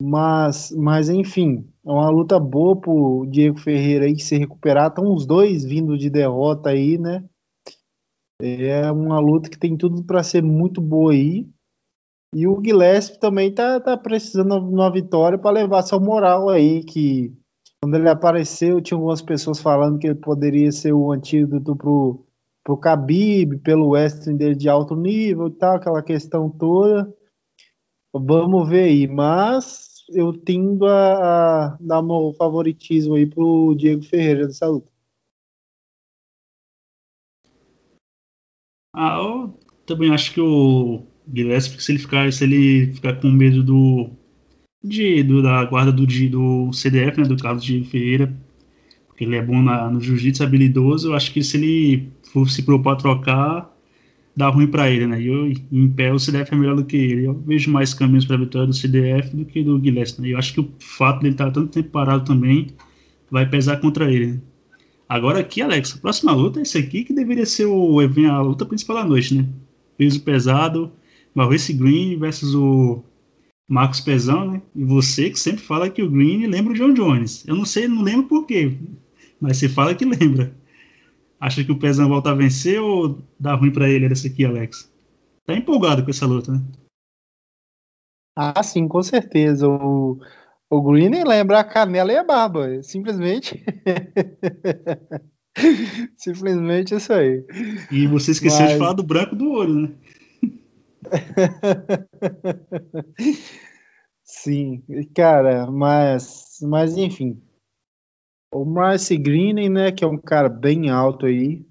Mas, 0.00 0.70
mas 0.72 1.08
enfim, 1.08 1.66
é 1.84 1.90
uma 1.90 2.10
luta 2.10 2.38
boa 2.38 2.78
pro 2.78 3.26
Diego 3.30 3.58
Ferreira 3.58 4.04
aí 4.04 4.18
se 4.18 4.36
recuperar. 4.36 4.88
Estão 4.88 5.14
os 5.14 5.26
dois 5.26 5.64
vindo 5.64 5.96
de 5.96 6.10
derrota 6.10 6.70
aí, 6.70 6.98
né? 6.98 7.24
É 8.40 8.90
uma 8.92 9.18
luta 9.18 9.48
que 9.48 9.58
tem 9.58 9.76
tudo 9.76 10.04
para 10.04 10.22
ser 10.22 10.42
muito 10.42 10.80
boa 10.80 11.12
aí. 11.12 11.48
E 12.34 12.46
o 12.46 12.62
Gillespie 12.62 13.18
também 13.18 13.52
tá, 13.54 13.80
tá 13.80 13.96
precisando 13.96 14.60
de 14.60 14.74
uma 14.74 14.92
vitória 14.92 15.38
para 15.38 15.52
levar 15.52 15.82
seu 15.82 15.98
moral 15.98 16.50
aí, 16.50 16.84
que 16.84 17.32
quando 17.80 17.94
ele 17.94 18.08
apareceu, 18.08 18.80
tinha 18.82 18.96
algumas 18.96 19.22
pessoas 19.22 19.60
falando 19.60 19.98
que 19.98 20.06
ele 20.08 20.16
poderia 20.16 20.70
ser 20.70 20.92
o 20.92 21.10
antídoto 21.12 21.74
pro, 21.74 22.26
pro 22.62 22.76
Khabib, 22.76 23.58
pelo 23.58 23.90
wrestling 23.90 24.36
dele 24.36 24.54
de 24.54 24.68
alto 24.68 24.94
nível 24.94 25.48
e 25.48 25.52
tal, 25.52 25.76
aquela 25.76 26.02
questão 26.02 26.50
toda. 26.50 27.10
Vamos 28.18 28.68
ver 28.68 28.84
aí, 28.84 29.06
mas 29.06 30.04
eu 30.10 30.32
tendo 30.32 30.86
a, 30.86 31.66
a 31.74 31.78
dar 31.80 32.02
meu 32.02 32.34
favoritismo 32.36 33.14
aí 33.14 33.26
pro 33.26 33.74
Diego 33.76 34.02
Ferreira 34.02 34.46
dessa 34.46 34.66
luta. 34.66 34.90
Ah, 38.94 39.18
eu 39.18 39.58
também 39.84 40.12
acho 40.12 40.32
que 40.32 40.40
o 40.40 41.06
Gillespie, 41.32 41.82
se 41.82 41.92
ele 41.92 41.98
ficar, 41.98 42.32
se 42.32 42.44
ele 42.44 42.94
ficar 42.94 43.20
com 43.20 43.30
medo 43.30 43.62
do, 43.62 44.10
de, 44.82 45.22
do 45.22 45.42
da 45.42 45.64
guarda 45.64 45.92
do, 45.92 46.06
do 46.06 46.72
CDF, 46.72 47.20
né, 47.20 47.28
do 47.28 47.36
Carlos 47.36 47.64
Diego 47.64 47.84
Ferreira, 47.86 48.34
Porque 49.08 49.24
ele 49.24 49.36
é 49.36 49.42
bom 49.42 49.62
na, 49.62 49.90
no 49.90 50.00
jiu-jitsu, 50.00 50.44
habilidoso. 50.44 51.10
Eu 51.10 51.14
acho 51.14 51.32
que 51.32 51.42
se 51.42 51.56
ele 51.58 52.12
for 52.32 52.48
se 52.48 52.62
propor 52.62 52.90
a 52.90 52.96
trocar, 52.96 53.75
dá 54.36 54.48
ruim 54.48 54.66
para 54.66 54.90
ele, 54.90 55.06
né? 55.06 55.20
E 55.20 55.26
eu, 55.28 55.52
em 55.72 55.88
pé, 55.88 56.12
o 56.12 56.18
CDF 56.18 56.52
é 56.52 56.56
melhor 56.56 56.76
do 56.76 56.84
que 56.84 56.96
ele. 56.96 57.26
Eu 57.26 57.34
vejo 57.34 57.70
mais 57.70 57.94
caminhos 57.94 58.26
para 58.26 58.36
a 58.36 58.40
vitória 58.40 58.66
do 58.66 58.74
CDF 58.74 59.34
do 59.34 59.46
que 59.46 59.64
do 59.64 59.78
Guilherme. 59.78 60.14
Né? 60.18 60.28
Eu 60.34 60.38
acho 60.38 60.52
que 60.52 60.60
o 60.60 60.70
fato 60.78 61.22
dele 61.22 61.34
estar 61.34 61.50
tanto 61.50 61.68
tempo 61.68 61.88
parado 61.88 62.24
também 62.24 62.68
vai 63.30 63.48
pesar 63.48 63.78
contra 63.78 64.12
ele. 64.12 64.32
Né? 64.32 64.40
Agora 65.08 65.40
aqui, 65.40 65.62
Alex, 65.62 65.94
a 65.94 66.00
próxima 66.00 66.32
luta 66.32 66.58
é 66.58 66.62
esse 66.62 66.76
aqui 66.76 67.02
que 67.02 67.14
deveria 67.14 67.46
ser 67.46 67.64
o, 67.64 67.98
a 67.98 68.40
luta 68.42 68.66
principal 68.66 68.96
da 68.96 69.04
noite, 69.04 69.34
né? 69.34 69.48
Peso 69.96 70.20
pesado, 70.20 70.92
Maurice 71.34 71.72
Green 71.72 72.18
versus 72.18 72.54
o 72.54 73.02
Marcos 73.68 74.00
Pezão, 74.00 74.50
né? 74.50 74.62
E 74.74 74.84
você 74.84 75.30
que 75.30 75.38
sempre 75.38 75.62
fala 75.62 75.88
que 75.88 76.02
o 76.02 76.10
Green 76.10 76.46
lembra 76.46 76.72
o 76.72 76.76
John 76.76 76.92
Jones. 76.92 77.46
Eu 77.46 77.54
não 77.54 77.64
sei, 77.64 77.88
não 77.88 78.02
lembro 78.02 78.24
por 78.24 78.46
quê, 78.46 78.76
mas 79.40 79.56
você 79.56 79.68
fala 79.68 79.94
que 79.94 80.04
lembra. 80.04 80.54
Acha 81.40 81.62
que 81.62 81.72
o 81.72 81.78
Pezão 81.78 82.08
volta 82.08 82.30
a 82.30 82.34
vencer 82.34 82.80
ou 82.80 83.22
dá 83.38 83.54
ruim 83.54 83.70
para 83.70 83.88
ele 83.88 84.06
essa 84.06 84.26
aqui, 84.26 84.44
Alex? 84.44 84.90
Tá 85.46 85.54
empolgado 85.54 86.02
com 86.02 86.10
essa 86.10 86.26
luta, 86.26 86.52
né? 86.52 86.62
Ah, 88.34 88.62
sim, 88.62 88.88
com 88.88 89.02
certeza. 89.02 89.68
O, 89.68 90.18
o 90.68 90.82
Green 90.82 91.24
lembra 91.24 91.60
a 91.60 91.64
canela 91.64 92.12
e 92.12 92.16
a 92.16 92.24
barba. 92.24 92.82
Simplesmente. 92.82 93.64
Simplesmente 96.16 96.94
isso 96.94 97.12
aí. 97.12 97.44
E 97.90 98.06
você 98.06 98.32
esqueceu 98.32 98.64
Mas... 98.64 98.72
de 98.72 98.78
falar 98.78 98.92
do 98.92 99.02
branco 99.02 99.36
do 99.36 99.52
olho, 99.52 99.74
né? 99.74 99.92
Sim, 104.22 104.82
cara, 105.14 105.70
mas, 105.70 106.58
mas 106.62 106.96
enfim. 106.96 107.40
O 108.56 108.64
Marcy 108.64 109.16
Green, 109.16 109.68
né, 109.68 109.92
que 109.92 110.04
é 110.04 110.06
um 110.06 110.16
cara 110.18 110.48
bem 110.48 110.88
alto 110.88 111.26
aí, 111.26 111.66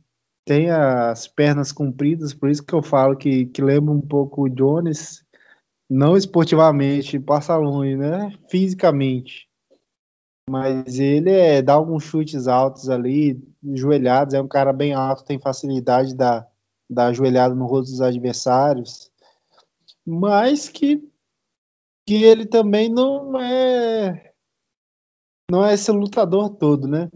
tem 0.46 0.70
as 0.70 1.28
pernas 1.28 1.72
compridas, 1.72 2.34
por 2.34 2.50
isso 2.50 2.64
que 2.64 2.74
eu 2.74 2.84
falo 2.84 3.16
que, 3.16 3.46
que 3.48 3.62
lembra 3.62 3.92
um 3.92 4.02
pouco 4.02 4.44
o 4.44 4.50
Jones, 4.50 5.26
não 5.90 6.16
esportivamente, 6.16 7.20
passa 7.20 7.56
longe, 7.58 7.96
né, 7.96 8.32
fisicamente. 8.50 9.48
Mas 10.48 11.00
ele 11.00 11.32
é, 11.32 11.62
dá 11.62 11.74
alguns 11.74 12.04
chutes 12.04 12.48
altos 12.48 12.90
ali, 12.90 13.42
joelhados, 13.74 14.36
é 14.36 14.42
um 14.42 14.48
cara 14.48 14.72
bem 14.72 14.94
alto, 14.94 15.26
tem 15.26 15.40
facilidade 15.40 16.16
da, 16.16 16.48
da 16.88 17.12
joelhada 17.12 17.56
no 17.56 17.66
rosto 17.66 17.92
dos 17.92 18.02
adversários 18.02 19.10
mas 20.06 20.70
que, 20.70 21.02
que 22.06 22.24
ele 22.24 22.46
também 22.46 22.90
não 22.90 23.40
é 23.40 24.35
não 25.50 25.66
é 25.66 25.74
esse 25.74 25.92
lutador 25.92 26.50
todo, 26.50 26.88
né? 26.88 27.10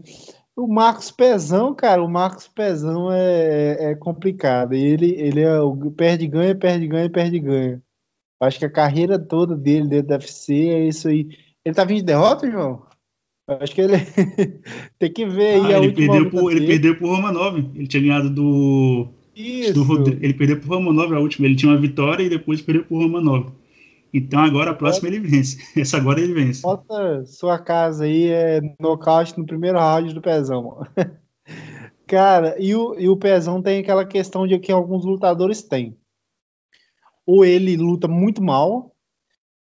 O 0.56 0.66
Marcos 0.66 1.10
Pezão, 1.10 1.74
cara, 1.74 2.02
o 2.02 2.08
Marcos 2.08 2.46
Pezão 2.48 3.10
é, 3.10 3.92
é 3.92 3.94
complicado. 3.94 4.74
Ele, 4.74 5.14
ele 5.18 5.40
é 5.40 5.60
o 5.60 5.74
perde 5.90 6.26
ganha, 6.26 6.54
perde 6.54 6.86
ganha, 6.86 7.08
perde 7.08 7.38
ganha. 7.38 7.82
Acho 8.40 8.58
que 8.58 8.64
a 8.64 8.70
carreira 8.70 9.18
toda 9.18 9.56
dele 9.56 9.88
dentro 9.88 10.08
da 10.08 10.14
UFC 10.16 10.54
é 10.54 10.88
isso 10.88 11.08
aí. 11.08 11.28
Ele 11.64 11.74
tá 11.74 11.84
vindo 11.84 11.98
de 11.98 12.04
derrota, 12.04 12.50
João? 12.50 12.82
Acho 13.46 13.74
que 13.74 13.80
ele 13.80 13.96
tem 14.98 15.12
que 15.12 15.26
ver 15.26 15.54
aí 15.54 15.74
ah, 15.74 15.78
ele 15.78 15.92
perdeu 15.92 16.30
por, 16.30 16.52
ele 16.52 16.66
perdeu 16.66 16.96
por 16.98 17.08
Romanov. 17.08 17.58
Ele 17.74 17.86
tinha 17.86 18.02
ganhado 18.02 18.30
do 18.30 19.08
isso. 19.34 19.84
Do, 19.84 20.08
ele 20.08 20.34
perdeu 20.34 20.60
pro 20.60 20.68
Romanov 20.68 21.12
a 21.14 21.20
última. 21.20 21.46
Ele 21.46 21.56
tinha 21.56 21.72
uma 21.72 21.80
vitória 21.80 22.22
e 22.22 22.28
depois 22.28 22.62
perdeu 22.62 22.84
pro 22.84 22.98
Romanov. 22.98 23.52
Então 24.12 24.40
agora 24.40 24.72
a 24.72 24.74
próxima 24.74 25.08
ele 25.08 25.20
vence. 25.20 25.58
Essa 25.78 25.96
agora 25.96 26.20
ele 26.20 26.34
vence. 26.34 26.62
Bota 26.62 27.24
sua 27.26 27.58
casa 27.58 28.04
aí, 28.04 28.28
é 28.28 28.60
nocaute 28.80 29.38
no 29.38 29.46
primeiro 29.46 29.78
round 29.78 30.12
do 30.14 30.20
Pezão. 30.20 30.86
Cara, 32.06 32.56
e 32.58 32.74
o, 32.74 32.98
e 32.98 33.08
o 33.08 33.16
Pezão 33.16 33.62
tem 33.62 33.78
aquela 33.78 34.04
questão 34.04 34.46
de 34.46 34.58
que 34.58 34.72
alguns 34.72 35.04
lutadores 35.04 35.62
têm. 35.62 35.96
Ou 37.24 37.44
ele 37.44 37.76
luta 37.76 38.08
muito 38.08 38.42
mal, 38.42 38.92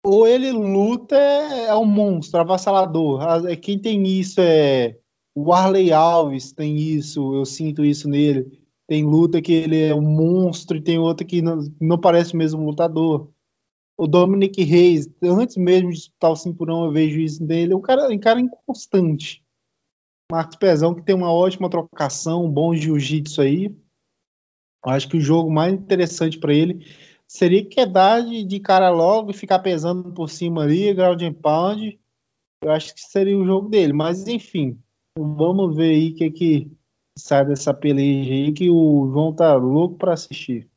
ou 0.04 0.26
ele 0.26 0.52
luta 0.52 1.16
é, 1.16 1.68
é 1.68 1.74
um 1.74 1.86
monstro, 1.86 2.38
avassalador. 2.38 3.22
Quem 3.62 3.78
tem 3.78 4.06
isso 4.06 4.40
é 4.42 4.98
o 5.34 5.52
Arley 5.52 5.90
Alves, 5.90 6.52
tem 6.52 6.76
isso, 6.76 7.34
eu 7.34 7.46
sinto 7.46 7.82
isso 7.82 8.08
nele. 8.08 8.62
Tem 8.86 9.02
luta 9.02 9.40
que 9.40 9.52
ele 9.52 9.80
é 9.80 9.94
um 9.94 10.02
monstro 10.02 10.76
e 10.76 10.82
tem 10.82 10.98
outra 10.98 11.26
que 11.26 11.40
não, 11.40 11.58
não 11.80 11.98
parece 11.98 12.36
mesmo 12.36 12.60
um 12.60 12.66
lutador. 12.66 13.30
O 13.96 14.06
Dominic 14.06 14.62
Reis, 14.62 15.08
antes 15.22 15.56
mesmo 15.56 15.90
de 15.90 15.96
disputar 15.96 16.32
o 16.32 16.36
cinturão, 16.36 16.84
eu 16.84 16.92
vejo 16.92 17.20
isso 17.20 17.44
dele. 17.44 17.72
É 17.72 17.76
um 17.76 17.80
cara, 17.80 18.08
um 18.08 18.18
cara 18.18 18.40
inconstante. 18.40 19.44
Marcos 20.30 20.56
Pezão, 20.56 20.94
que 20.94 21.02
tem 21.02 21.14
uma 21.14 21.32
ótima 21.32 21.70
trocação, 21.70 22.44
um 22.44 22.50
bom 22.50 22.74
jiu-jitsu 22.74 23.40
aí. 23.40 23.76
Acho 24.84 25.08
que 25.08 25.16
o 25.16 25.20
jogo 25.20 25.50
mais 25.50 25.72
interessante 25.72 26.38
para 26.38 26.52
ele 26.52 26.84
seria 27.26 27.64
quedar 27.64 28.20
de, 28.20 28.44
de, 28.44 28.60
cara 28.60 28.90
logo 28.90 29.30
e 29.30 29.34
ficar 29.34 29.58
pesando 29.60 30.12
por 30.12 30.28
cima 30.28 30.62
ali, 30.62 30.92
ground 30.92 31.22
and 31.22 31.34
pound. 31.34 32.00
Eu 32.62 32.70
acho 32.70 32.94
que 32.94 33.00
seria 33.00 33.38
o 33.38 33.44
jogo 33.44 33.68
dele. 33.68 33.92
Mas, 33.92 34.26
enfim, 34.26 34.78
vamos 35.16 35.76
ver 35.76 35.90
aí 35.90 36.10
o 36.10 36.14
que, 36.14 36.30
que 36.30 36.72
sai 37.16 37.44
dessa 37.44 37.72
peleja 37.72 38.32
aí 38.32 38.52
que 38.52 38.70
o 38.70 39.10
João 39.12 39.34
tá 39.34 39.54
louco 39.54 39.96
para 39.96 40.14
assistir. 40.14 40.68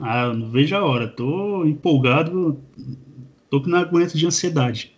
Ah, 0.00 0.32
não 0.32 0.50
vejo 0.50 0.74
a 0.74 0.84
hora. 0.84 1.06
Tô 1.06 1.64
empolgado. 1.64 2.58
Tô 3.50 3.60
que 3.60 3.68
não 3.68 3.78
aguento 3.78 4.16
de 4.16 4.26
ansiedade. 4.26 4.92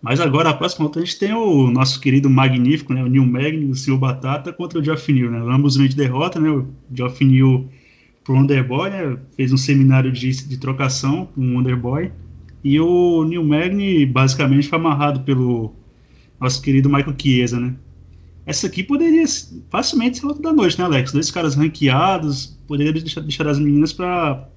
Mas 0.00 0.20
agora, 0.20 0.50
a 0.50 0.54
próxima 0.54 0.86
luta, 0.86 1.00
a 1.00 1.04
gente 1.04 1.18
tem 1.18 1.32
o 1.32 1.70
nosso 1.70 2.00
querido 2.00 2.30
magnífico, 2.30 2.94
né? 2.94 3.02
O 3.02 3.08
Neil 3.08 3.26
Magny, 3.26 3.64
o 3.68 3.74
Senhor 3.74 3.98
Batata, 3.98 4.52
contra 4.52 4.78
o 4.78 4.84
Geoff 4.84 5.12
Neal, 5.12 5.30
né? 5.30 5.38
Ambos 5.52 5.76
vêm 5.76 5.88
de 5.88 5.96
derrota, 5.96 6.38
né? 6.38 6.48
O 6.48 6.68
Geoff 6.92 7.24
Neal 7.24 7.64
pro 8.22 8.36
Underboy, 8.36 8.90
né? 8.90 9.18
Fez 9.36 9.52
um 9.52 9.56
seminário 9.56 10.12
de, 10.12 10.30
de 10.46 10.56
trocação 10.58 11.26
com 11.26 11.40
o 11.40 11.58
Underboy. 11.58 12.12
E 12.62 12.78
o 12.78 13.24
Neil 13.24 13.44
Magny, 13.44 14.06
basicamente, 14.06 14.68
foi 14.68 14.78
amarrado 14.78 15.20
pelo 15.20 15.74
nosso 16.40 16.62
querido 16.62 16.88
Michael 16.88 17.16
Chiesa, 17.18 17.58
né? 17.58 17.74
Essa 18.48 18.66
aqui 18.66 18.82
poderia 18.82 19.26
facilmente 19.70 20.20
ser 20.20 20.24
luta 20.24 20.40
da 20.40 20.54
noite, 20.54 20.78
né, 20.78 20.84
Alex? 20.86 21.12
Dois 21.12 21.30
caras 21.30 21.54
ranqueados, 21.54 22.46
poderia 22.66 22.94
deixar, 22.94 23.20
deixar 23.20 23.46
as 23.46 23.58
meninas 23.58 23.92
para 23.92 24.48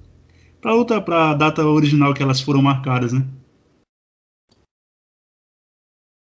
para 0.61 0.73
luta 0.73 1.01
para 1.01 1.31
a 1.31 1.33
data 1.33 1.65
original 1.65 2.13
que 2.13 2.23
elas 2.23 2.39
foram 2.39 2.61
marcadas, 2.61 3.11
né? 3.11 3.27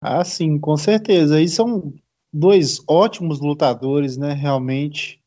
Ah, 0.00 0.22
sim, 0.22 0.56
com 0.56 0.76
certeza. 0.76 1.42
E 1.42 1.48
são 1.48 1.92
dois 2.32 2.80
ótimos 2.88 3.40
lutadores, 3.40 4.16
né? 4.16 4.34
Realmente. 4.34 5.20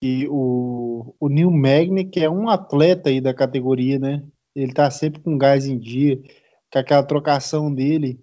E 0.00 0.28
o, 0.28 1.16
o 1.18 1.28
Neil 1.28 1.50
Magny, 1.50 2.04
que 2.04 2.20
é 2.20 2.30
um 2.30 2.48
atleta 2.48 3.08
aí 3.08 3.20
da 3.20 3.34
categoria, 3.34 3.98
né? 3.98 4.24
Ele 4.54 4.72
tá 4.72 4.88
sempre 4.88 5.20
com 5.20 5.36
gás 5.36 5.66
em 5.66 5.80
dia, 5.80 6.22
com 6.72 6.78
aquela 6.78 7.02
trocação 7.02 7.74
dele 7.74 8.22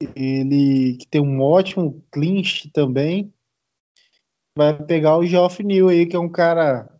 ele 0.00 0.96
que 0.98 1.06
tem 1.08 1.20
um 1.20 1.40
ótimo 1.40 2.02
clinch 2.10 2.70
também, 2.70 3.32
vai 4.56 4.74
pegar 4.84 5.16
o 5.16 5.24
Geoff 5.24 5.62
Neal 5.62 5.88
aí, 5.88 6.06
que 6.06 6.16
é 6.16 6.18
um 6.18 6.28
cara 6.28 6.90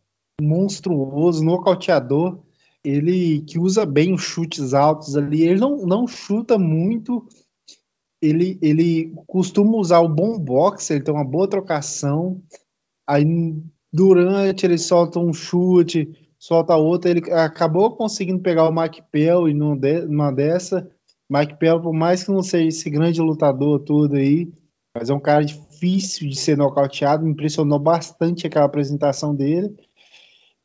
monstruoso, 0.40 1.44
nocauteador, 1.44 2.42
ele 2.84 3.40
que 3.40 3.58
usa 3.58 3.84
bem 3.84 4.14
os 4.14 4.22
chutes 4.22 4.74
altos 4.74 5.16
ali, 5.16 5.42
ele 5.42 5.58
não, 5.58 5.78
não 5.78 6.06
chuta 6.06 6.58
muito, 6.58 7.26
ele, 8.20 8.58
ele 8.62 9.12
costuma 9.26 9.76
usar 9.76 10.00
o 10.00 10.08
bom 10.08 10.38
boxe, 10.38 10.92
ele 10.92 11.02
tem 11.02 11.12
uma 11.12 11.24
boa 11.24 11.48
trocação, 11.48 12.40
aí 13.06 13.24
durante 13.92 14.66
ele 14.66 14.78
solta 14.78 15.18
um 15.18 15.32
chute, 15.32 16.14
solta 16.38 16.76
outro, 16.76 17.10
ele 17.10 17.32
acabou 17.32 17.96
conseguindo 17.96 18.40
pegar 18.40 18.68
o 18.68 18.74
Mike 18.74 19.02
Pell 19.10 19.48
e 19.48 19.54
numa 19.54 20.30
dessa, 20.30 20.90
Mike 21.28 21.58
Pell, 21.58 21.80
por 21.80 21.92
mais 21.92 22.22
que 22.24 22.30
não 22.30 22.42
seja 22.42 22.68
esse 22.68 22.88
grande 22.88 23.20
lutador 23.20 23.80
todo 23.80 24.14
aí, 24.14 24.50
mas 24.94 25.10
é 25.10 25.14
um 25.14 25.20
cara 25.20 25.44
difícil 25.44 26.28
de 26.28 26.36
ser 26.36 26.56
nocauteado, 26.56 27.24
me 27.24 27.30
impressionou 27.30 27.78
bastante 27.78 28.46
aquela 28.46 28.64
apresentação 28.64 29.34
dele. 29.34 29.74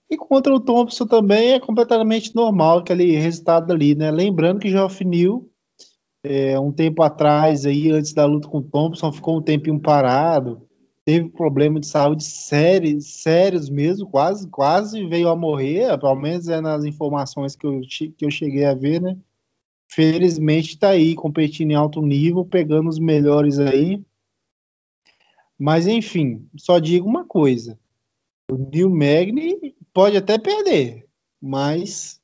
E 0.10 0.18
contra 0.18 0.54
o 0.54 0.60
Thompson 0.60 1.08
também 1.08 1.54
é 1.54 1.60
completamente 1.60 2.36
normal 2.36 2.80
aquele 2.80 3.16
resultado 3.16 3.72
ali, 3.72 3.96
né? 3.96 4.12
Lembrando 4.12 4.60
que 4.60 4.70
Geoff 4.70 5.04
Neal, 5.04 5.46
é, 6.24 6.60
um 6.60 6.72
tempo 6.72 7.02
atrás, 7.02 7.66
aí, 7.66 7.90
antes 7.90 8.14
da 8.14 8.26
luta 8.26 8.48
com 8.48 8.60
o 8.60 8.64
Thompson, 8.64 9.12
ficou 9.12 9.38
um 9.38 9.42
tempinho 9.42 9.80
parado, 9.80 10.68
teve 11.06 11.30
problema 11.30 11.80
de 11.80 11.88
saúde 11.88 12.24
sérios, 12.24 13.22
sérios 13.22 13.70
mesmo, 13.70 14.08
quase, 14.08 14.48
quase 14.50 15.06
veio 15.08 15.30
a 15.30 15.36
morrer, 15.36 15.98
pelo 15.98 16.16
menos 16.16 16.48
é 16.48 16.62
nas 16.62 16.84
informações 16.86 17.56
que 17.56 17.66
eu, 17.66 17.82
que 17.82 18.26
eu 18.26 18.30
cheguei 18.30 18.66
a 18.66 18.74
ver, 18.74 19.02
né? 19.02 19.18
Felizmente 19.94 20.76
está 20.76 20.90
aí 20.90 21.14
competindo 21.16 21.72
em 21.72 21.76
alto 21.76 22.02
nível, 22.02 22.46
pegando 22.46 22.90
os 22.90 22.98
melhores 22.98 23.60
aí. 23.60 24.02
Mas 25.60 25.86
enfim, 25.86 26.48
só 26.58 26.80
digo 26.80 27.08
uma 27.08 27.26
coisa: 27.26 27.78
o 28.50 28.58
Neil 28.58 28.90
Magny 28.90 29.76
pode 29.94 30.18
até 30.18 30.38
perder, 30.38 31.06
mas 31.42 32.20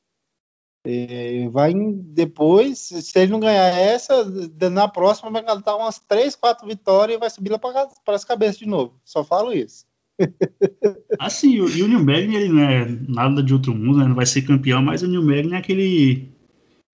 É, 0.89 1.49
vai 1.49 1.73
depois, 1.75 2.79
se 2.79 3.19
ele 3.19 3.31
não 3.31 3.41
ganhar 3.41 3.77
essa, 3.77 4.23
na 4.71 4.87
próxima 4.87 5.29
vai 5.29 5.43
cantar 5.43 5.75
umas 5.75 5.99
3, 5.99 6.33
4 6.37 6.65
vitórias 6.65 7.17
e 7.17 7.19
vai 7.19 7.29
subir 7.29 7.49
lá 7.49 7.59
para 7.59 8.15
as 8.15 8.23
cabeças 8.23 8.57
de 8.57 8.65
novo. 8.65 8.97
Só 9.03 9.21
falo 9.21 9.51
isso. 9.51 9.85
assim, 11.19 11.55
e 11.55 11.83
o 11.83 11.87
New 11.87 12.03
Magny, 12.03 12.35
ele 12.37 12.49
não 12.49 12.63
é 12.63 12.85
nada 13.07 13.43
de 13.43 13.53
outro 13.53 13.75
mundo, 13.75 13.97
né? 13.99 14.07
não 14.07 14.15
vai 14.15 14.25
ser 14.25 14.43
campeão, 14.43 14.81
mas 14.81 15.03
o 15.03 15.07
New 15.07 15.21
Magny 15.21 15.53
é 15.53 15.57
aquele 15.57 16.36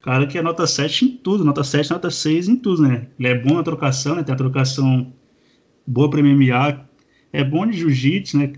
cara 0.03 0.27
que 0.27 0.37
é 0.37 0.41
nota 0.41 0.67
7 0.67 1.05
em 1.05 1.17
tudo, 1.17 1.45
nota 1.45 1.63
7, 1.63 1.91
nota 1.91 2.11
6 2.11 2.49
em 2.49 2.57
tudo, 2.57 2.83
né? 2.83 3.07
Ele 3.17 3.29
é 3.29 3.39
bom 3.39 3.55
na 3.55 3.63
trocação, 3.63 4.15
né? 4.15 4.21
Tem 4.21 4.35
a 4.35 4.37
trocação 4.37 5.11
boa 5.87 6.09
para 6.09 6.21
MMA, 6.21 6.85
é 7.31 7.43
bom 7.43 7.65
de 7.65 7.77
jiu-jitsu, 7.77 8.37
né? 8.37 8.53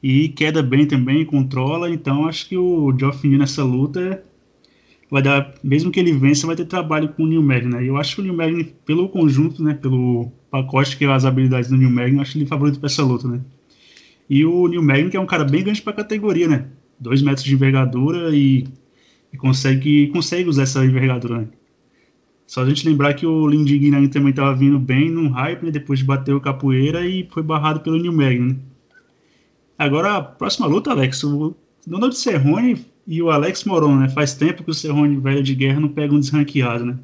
E 0.00 0.28
queda 0.28 0.62
bem 0.62 0.86
também, 0.86 1.24
controla, 1.24 1.90
então 1.90 2.26
acho 2.26 2.48
que 2.48 2.56
o 2.56 2.96
Geoff 2.96 3.26
Neal 3.26 3.40
nessa 3.40 3.64
luta 3.64 4.22
vai 5.10 5.20
dar, 5.20 5.52
mesmo 5.64 5.90
que 5.90 5.98
ele 5.98 6.12
vença, 6.12 6.46
vai 6.46 6.54
ter 6.54 6.64
trabalho 6.64 7.08
com 7.08 7.24
o 7.24 7.26
New 7.26 7.42
Magny, 7.42 7.74
né? 7.74 7.84
Eu 7.84 7.96
acho 7.96 8.14
que 8.14 8.20
o 8.20 8.24
New 8.24 8.34
Magny, 8.34 8.72
pelo 8.86 9.08
conjunto, 9.08 9.60
né, 9.60 9.74
pelo 9.74 10.30
pacote 10.48 10.96
que 10.96 11.04
é 11.04 11.12
as 11.12 11.24
habilidades 11.24 11.68
do 11.68 11.76
New 11.76 11.90
Magny, 11.90 12.20
acho 12.20 12.38
ele 12.38 12.46
favorito 12.46 12.78
para 12.78 12.86
essa 12.86 13.02
luta, 13.02 13.26
né? 13.26 13.40
E 14.30 14.44
o 14.44 14.68
New 14.68 14.82
Magny, 14.82 15.10
que 15.10 15.16
é 15.16 15.20
um 15.20 15.26
cara 15.26 15.42
bem 15.44 15.64
grande 15.64 15.82
para 15.82 15.92
categoria, 15.92 16.46
né? 16.46 16.66
Dois 17.00 17.20
metros 17.20 17.44
de 17.44 17.54
envergadura 17.54 18.30
e, 18.32 18.64
e, 19.32 19.36
consegue, 19.36 20.08
consegue 20.08 20.48
usar 20.48 20.62
essa 20.62 20.84
envergadura, 20.84 21.40
né? 21.40 21.48
Só 22.46 22.62
a 22.62 22.68
gente 22.68 22.88
lembrar 22.88 23.12
que 23.12 23.26
o 23.26 23.46
Lindy 23.46 23.78
Guinan 23.78 24.08
também 24.08 24.30
estava 24.30 24.54
vindo 24.54 24.78
bem 24.78 25.10
num 25.10 25.28
hype, 25.28 25.64
né? 25.64 25.70
Depois 25.70 25.98
de 25.98 26.04
bater 26.04 26.34
o 26.34 26.40
capoeira 26.40 27.06
e 27.06 27.28
foi 27.30 27.42
barrado 27.42 27.80
pelo 27.80 27.98
New 27.98 28.12
Magny, 28.12 28.52
né? 28.52 28.56
Agora, 29.78 30.16
a 30.16 30.22
próxima 30.22 30.66
luta, 30.66 30.90
Alex, 30.90 31.22
o 31.24 31.54
Donald 31.86 32.16
Cerrone 32.16 32.86
e 33.06 33.22
o 33.22 33.30
Alex 33.30 33.64
Moron, 33.64 33.96
né? 33.96 34.08
Faz 34.08 34.34
tempo 34.34 34.64
que 34.64 34.70
o 34.70 34.74
Cerrone 34.74 35.18
velho 35.18 35.42
de 35.42 35.54
guerra 35.54 35.78
não 35.78 35.88
pega 35.88 36.14
um 36.14 36.20
desranqueado, 36.20 36.86
né? 36.86 36.98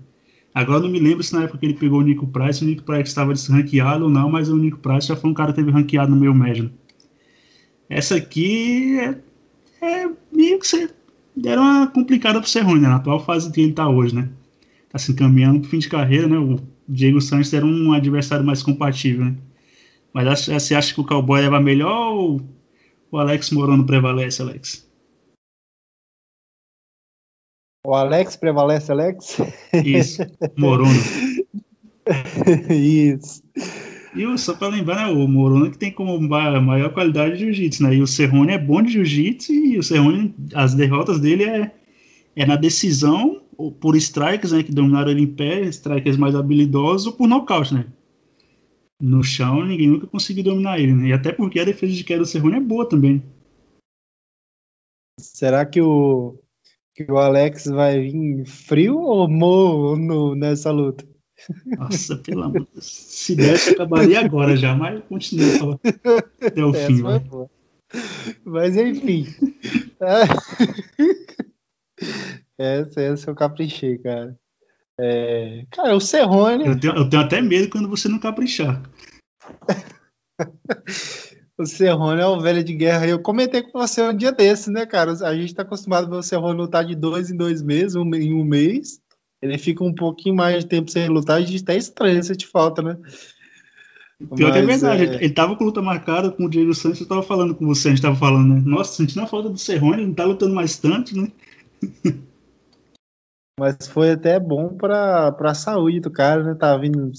Agora 0.54 0.80
não 0.80 0.88
me 0.88 0.98
lembro 0.98 1.22
se 1.22 1.34
na 1.34 1.42
época 1.42 1.58
que 1.58 1.66
ele 1.66 1.74
pegou 1.74 2.00
o 2.00 2.02
Nico 2.02 2.26
Price, 2.26 2.64
o 2.64 2.66
Nico 2.66 2.82
Price 2.82 3.08
estava 3.08 3.32
desranqueado 3.32 4.04
ou 4.04 4.10
não, 4.10 4.30
mas 4.30 4.48
o 4.48 4.56
Nico 4.56 4.78
Price 4.78 5.08
já 5.08 5.16
foi 5.16 5.30
um 5.30 5.34
cara 5.34 5.52
que 5.52 5.56
teve 5.56 5.70
ranqueado 5.70 6.10
no 6.10 6.16
meio 6.16 6.34
médio. 6.34 6.70
Essa 7.88 8.16
aqui 8.16 8.98
é, 8.98 9.18
é 9.84 10.10
meio 10.32 10.58
que 10.58 10.66
você 10.66 10.90
deram 11.36 11.62
uma 11.62 11.86
complicada 11.86 12.40
pro 12.40 12.48
Cerrone, 12.48 12.80
né? 12.80 12.88
Na 12.88 12.96
atual 12.96 13.20
fase 13.20 13.50
que 13.50 13.60
ele 13.60 13.72
tá 13.72 13.88
hoje, 13.88 14.14
né? 14.14 14.28
Tá 14.90 14.98
se 14.98 15.12
encaminhando 15.12 15.60
pro 15.60 15.70
fim 15.70 15.78
de 15.78 15.88
carreira, 15.88 16.28
né? 16.28 16.38
O 16.38 16.58
Diego 16.88 17.20
Santos 17.20 17.52
era 17.52 17.64
um 17.64 17.92
adversário 17.92 18.44
mais 18.44 18.62
compatível, 18.62 19.26
né? 19.26 19.36
Mas 20.12 20.46
você 20.46 20.74
acha 20.74 20.94
que 20.94 21.00
o 21.00 21.06
Cowboy 21.06 21.40
leva 21.40 21.60
melhor 21.60 22.12
ou 22.12 22.40
o 23.10 23.18
Alex 23.18 23.50
Morono 23.50 23.84
prevalece, 23.84 24.40
Alex? 24.40 24.88
O 27.84 27.94
Alex 27.94 28.36
prevalece, 28.36 28.92
Alex? 28.92 29.36
Isso, 29.84 30.22
Morono. 30.56 30.94
Isso. 32.70 33.42
E 34.14 34.38
só 34.38 34.54
para 34.54 34.68
lembrar, 34.68 35.08
né, 35.08 35.12
o 35.12 35.26
Morono 35.26 35.70
que 35.70 35.78
tem 35.78 35.90
como 35.90 36.18
maior 36.20 36.92
qualidade 36.92 37.36
de 37.36 37.44
jiu-jitsu, 37.44 37.82
né? 37.82 37.96
E 37.96 38.02
o 38.02 38.06
Serrone 38.06 38.52
é 38.52 38.58
bom 38.58 38.80
de 38.80 38.92
jiu-jitsu 38.92 39.52
e 39.52 39.78
o 39.78 39.82
Serrone, 39.82 40.32
as 40.54 40.72
derrotas 40.74 41.18
dele 41.18 41.44
é, 41.44 41.74
é 42.36 42.46
na 42.46 42.54
decisão 42.54 43.42
por 43.80 43.96
strikes, 43.96 44.52
né, 44.52 44.62
que 44.62 44.72
dominaram 44.72 45.10
ele 45.10 45.22
em 45.22 45.26
pé, 45.26 45.62
strikers 45.62 46.16
mais 46.16 46.34
habilidosos, 46.34 47.06
ou 47.08 47.12
por 47.12 47.28
nocaute, 47.28 47.74
né? 47.74 47.86
No 49.00 49.22
chão, 49.22 49.64
ninguém 49.64 49.88
nunca 49.88 50.06
conseguiu 50.06 50.44
dominar 50.44 50.78
ele, 50.78 50.92
né? 50.92 51.08
E 51.08 51.12
até 51.12 51.32
porque 51.32 51.58
a 51.58 51.64
defesa 51.64 51.92
de 51.92 52.04
queda 52.04 52.20
do 52.20 52.26
Serrone 52.26 52.56
é 52.56 52.60
boa 52.60 52.88
também. 52.88 53.22
Será 55.20 55.66
que 55.66 55.80
o 55.80 56.38
que 56.94 57.10
o 57.10 57.18
Alex 57.18 57.66
vai 57.66 58.00
vir 58.00 58.46
frio 58.46 58.98
ou 58.98 59.28
morno 59.28 60.36
nessa 60.36 60.70
luta? 60.70 61.04
Nossa, 61.78 62.16
pelo 62.16 62.42
amor 62.42 62.60
de 62.60 62.68
Deus. 62.72 62.86
Se 62.86 63.36
desse, 63.36 63.70
acabaria 63.70 64.20
agora 64.20 64.56
já, 64.56 64.74
mas 64.74 65.02
continua 65.04 65.78
até 66.40 66.64
o 66.64 66.70
Essa 66.74 66.86
fim. 66.86 67.02
Mas 68.44 68.76
enfim. 68.76 69.26
essa, 72.58 73.00
essa 73.00 73.30
eu 73.30 73.34
caprichei, 73.34 73.98
cara. 73.98 74.36
É... 74.98 75.64
Cara, 75.70 75.96
o 75.96 76.00
Serrone. 76.00 76.66
Eu 76.66 76.78
tenho, 76.78 76.94
eu 76.94 77.08
tenho 77.08 77.22
até 77.22 77.40
medo 77.40 77.70
quando 77.70 77.88
você 77.88 78.08
não 78.08 78.18
caprichar. 78.18 78.82
O 81.56 81.64
Serrone 81.64 82.20
é 82.20 82.26
o 82.26 82.40
velho 82.40 82.64
de 82.64 82.74
guerra. 82.74 83.06
Eu 83.06 83.20
comentei 83.20 83.62
com 83.62 83.78
você 83.78 84.02
um 84.02 84.16
dia 84.16 84.32
desse, 84.32 84.72
né, 84.72 84.84
cara? 84.84 85.12
A 85.24 85.36
gente 85.36 85.54
tá 85.54 85.62
acostumado 85.62 86.06
a 86.06 86.10
ver 86.10 86.16
o 86.16 86.22
Serrone 86.22 86.58
lutar 86.58 86.84
de 86.84 86.96
dois 86.96 87.30
em 87.30 87.36
dois 87.36 87.62
meses, 87.62 87.94
um, 87.94 88.12
em 88.12 88.34
um 88.34 88.44
mês. 88.44 89.00
Ele 89.44 89.58
fica 89.58 89.84
um 89.84 89.94
pouquinho 89.94 90.34
mais 90.34 90.64
de 90.64 90.70
tempo 90.70 90.90
sem 90.90 91.06
lutar, 91.06 91.36
a 91.36 91.40
gente 91.42 91.62
até 91.62 91.76
estranha 91.76 92.22
se 92.22 92.34
te 92.34 92.46
falta, 92.46 92.80
né? 92.80 92.96
Pior 94.34 94.48
Mas, 94.48 94.52
que 94.52 94.58
é 94.58 94.62
verdade, 94.62 95.04
é... 95.04 95.24
ele 95.24 95.34
tava 95.34 95.54
com 95.54 95.64
luta 95.64 95.82
marcada 95.82 96.30
com 96.30 96.46
o 96.46 96.48
Diego 96.48 96.72
Santos, 96.72 97.00
eu 97.00 97.06
tava 97.06 97.22
falando 97.22 97.54
com 97.54 97.66
você, 97.66 97.88
a 97.88 97.90
gente 97.90 98.00
tava 98.00 98.16
falando, 98.16 98.54
né? 98.54 98.62
Nossa, 98.64 98.94
sentindo 98.94 99.20
a 99.20 99.26
falta 99.26 99.50
do 99.50 99.58
Serrone, 99.58 99.98
ele 99.98 100.06
não 100.06 100.14
tá 100.14 100.24
lutando 100.24 100.54
mais 100.54 100.78
tanto, 100.78 101.14
né? 101.14 101.30
Mas 103.60 103.86
foi 103.86 104.12
até 104.12 104.40
bom 104.40 104.68
para 104.76 105.36
a 105.38 105.54
saúde 105.54 106.00
do 106.00 106.10
cara, 106.10 106.42
né? 106.42 106.54
Tá 106.54 106.74
vindo 106.76 107.12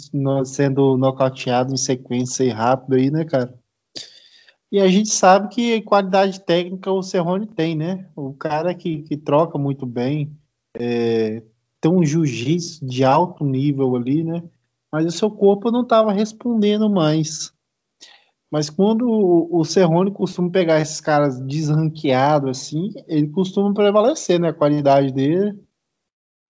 sendo 0.46 0.98
nocauteado 0.98 1.74
em 1.74 1.78
sequência 1.78 2.44
e 2.44 2.50
rápido 2.50 2.96
aí, 2.96 3.12
né, 3.12 3.24
cara? 3.24 3.54
E 4.72 4.80
a 4.80 4.88
gente 4.88 5.10
sabe 5.10 5.50
que 5.50 5.82
qualidade 5.84 6.42
técnica 6.42 6.92
o 6.92 7.04
Serrone 7.04 7.46
tem, 7.46 7.76
né? 7.76 8.10
O 8.16 8.34
cara 8.34 8.74
que, 8.74 9.04
que 9.04 9.16
troca 9.16 9.58
muito 9.58 9.86
bem, 9.86 10.36
é, 10.78 11.44
tem 11.86 11.92
um 11.92 12.04
jiu-jitsu 12.04 12.84
de 12.84 13.04
alto 13.04 13.46
nível 13.46 13.96
ali, 13.96 14.24
né? 14.24 14.42
Mas 14.92 15.06
o 15.06 15.12
seu 15.12 15.30
corpo 15.30 15.70
não 15.70 15.84
estava 15.84 16.12
respondendo 16.12 16.90
mais. 16.90 17.54
Mas 18.52 18.72
quando 18.72 19.08
o, 19.08 19.64
Serrone 19.64 20.12
costuma 20.12 20.50
pegar 20.50 20.82
esses 20.82 21.00
caras 21.00 21.40
desranqueados 21.40 22.50
assim, 22.50 22.92
ele 23.06 23.28
costuma 23.28 23.72
prevalecer, 23.72 24.40
né? 24.40 24.50
A 24.50 24.54
qualidade 24.54 25.14
dele. 25.14 25.60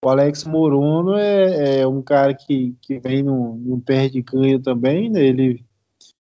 O 0.05 0.07
Alex 0.07 0.45
Morono 0.45 1.15
é, 1.15 1.79
é 1.79 1.87
um 1.87 2.01
cara 2.01 2.33
que, 2.33 2.77
que 2.81 2.97
vem 2.97 3.21
num, 3.21 3.55
num 3.55 3.79
perde 3.79 4.21
ganho 4.21 4.61
também, 4.61 5.09
né? 5.09 5.21
Ele 5.21 5.65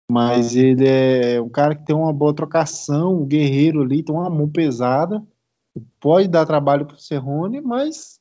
mas 0.09 0.55
ele 0.55 0.87
é 0.87 1.39
um 1.39 1.49
cara 1.49 1.75
que 1.75 1.85
tem 1.85 1.95
uma 1.95 2.13
boa 2.13 2.33
trocação, 2.33 3.21
um 3.21 3.25
guerreiro 3.27 3.83
ali, 3.83 4.01
tem 4.01 4.15
uma 4.15 4.29
mão 4.29 4.49
pesada. 4.49 5.23
Pode 5.99 6.27
dar 6.29 6.47
trabalho 6.47 6.87
para 6.87 6.95
o 6.95 6.99
Serrone, 6.99 7.61
mas 7.61 8.16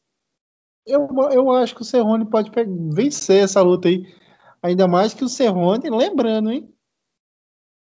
eu, 0.87 1.09
eu 1.33 1.53
acho 1.53 1.75
que 1.75 1.83
o 1.83 1.85
Serrone 1.85 2.25
pode 2.25 2.51
vencer 2.93 3.45
essa 3.45 3.61
luta 3.63 3.89
aí. 3.89 4.07
Ainda 4.63 4.89
mais 4.89 5.15
que 5.15 5.25
o 5.25 5.29
Serrone, 5.29 5.91
lembrando, 5.91 6.51
hein? 6.51 6.73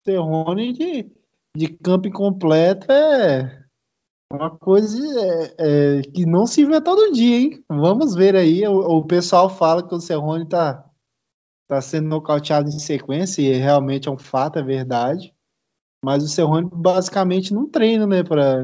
Serrone 0.05 0.73
de, 0.73 1.11
de 1.55 1.67
campo 1.77 2.07
incompleto 2.07 2.91
é 2.91 3.65
uma 4.31 4.49
coisa 4.57 4.97
é, 5.57 5.99
é, 5.99 6.01
que 6.01 6.25
não 6.25 6.45
se 6.45 6.65
vê 6.65 6.81
todo 6.81 7.11
dia, 7.11 7.39
hein? 7.39 7.65
Vamos 7.69 8.15
ver 8.15 8.35
aí. 8.35 8.65
O, 8.67 8.79
o 8.97 9.05
pessoal 9.05 9.49
fala 9.49 9.87
que 9.87 9.95
o 9.95 9.99
Serrone 9.99 10.47
tá 10.47 10.83
está 11.67 11.81
sendo 11.81 12.07
nocauteado 12.07 12.69
em 12.69 12.79
sequência, 12.79 13.41
e 13.41 13.51
realmente 13.53 14.07
é 14.07 14.11
um 14.11 14.17
fato, 14.17 14.57
é 14.57 14.63
verdade. 14.63 15.33
Mas 16.03 16.23
o 16.23 16.27
Serrone 16.27 16.69
basicamente 16.71 17.53
não 17.53 17.69
treina, 17.69 18.07
né? 18.07 18.23
Pra, 18.23 18.63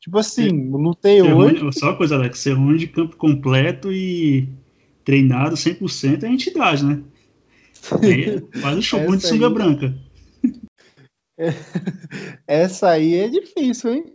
tipo 0.00 0.18
assim, 0.18 0.70
lutei 0.70 1.20
Serrone, 1.20 1.64
hoje. 1.64 1.78
Só 1.78 1.86
uma 1.86 1.96
coisa, 1.96 2.16
Alex, 2.16 2.38
Serrone 2.38 2.78
de 2.78 2.86
campo 2.88 3.16
completo 3.16 3.92
e 3.92 4.48
treinado 5.04 5.56
100% 5.56 6.22
é 6.22 6.28
entidade, 6.28 6.84
né? 6.84 7.02
É, 8.02 8.40
faz 8.60 8.78
o 8.78 8.82
show 8.82 9.16
de 9.16 9.26
sunga 9.26 9.48
branca. 9.48 9.94
Essa 12.46 12.90
aí 12.90 13.14
é 13.14 13.28
difícil, 13.28 13.94
hein? 13.94 14.14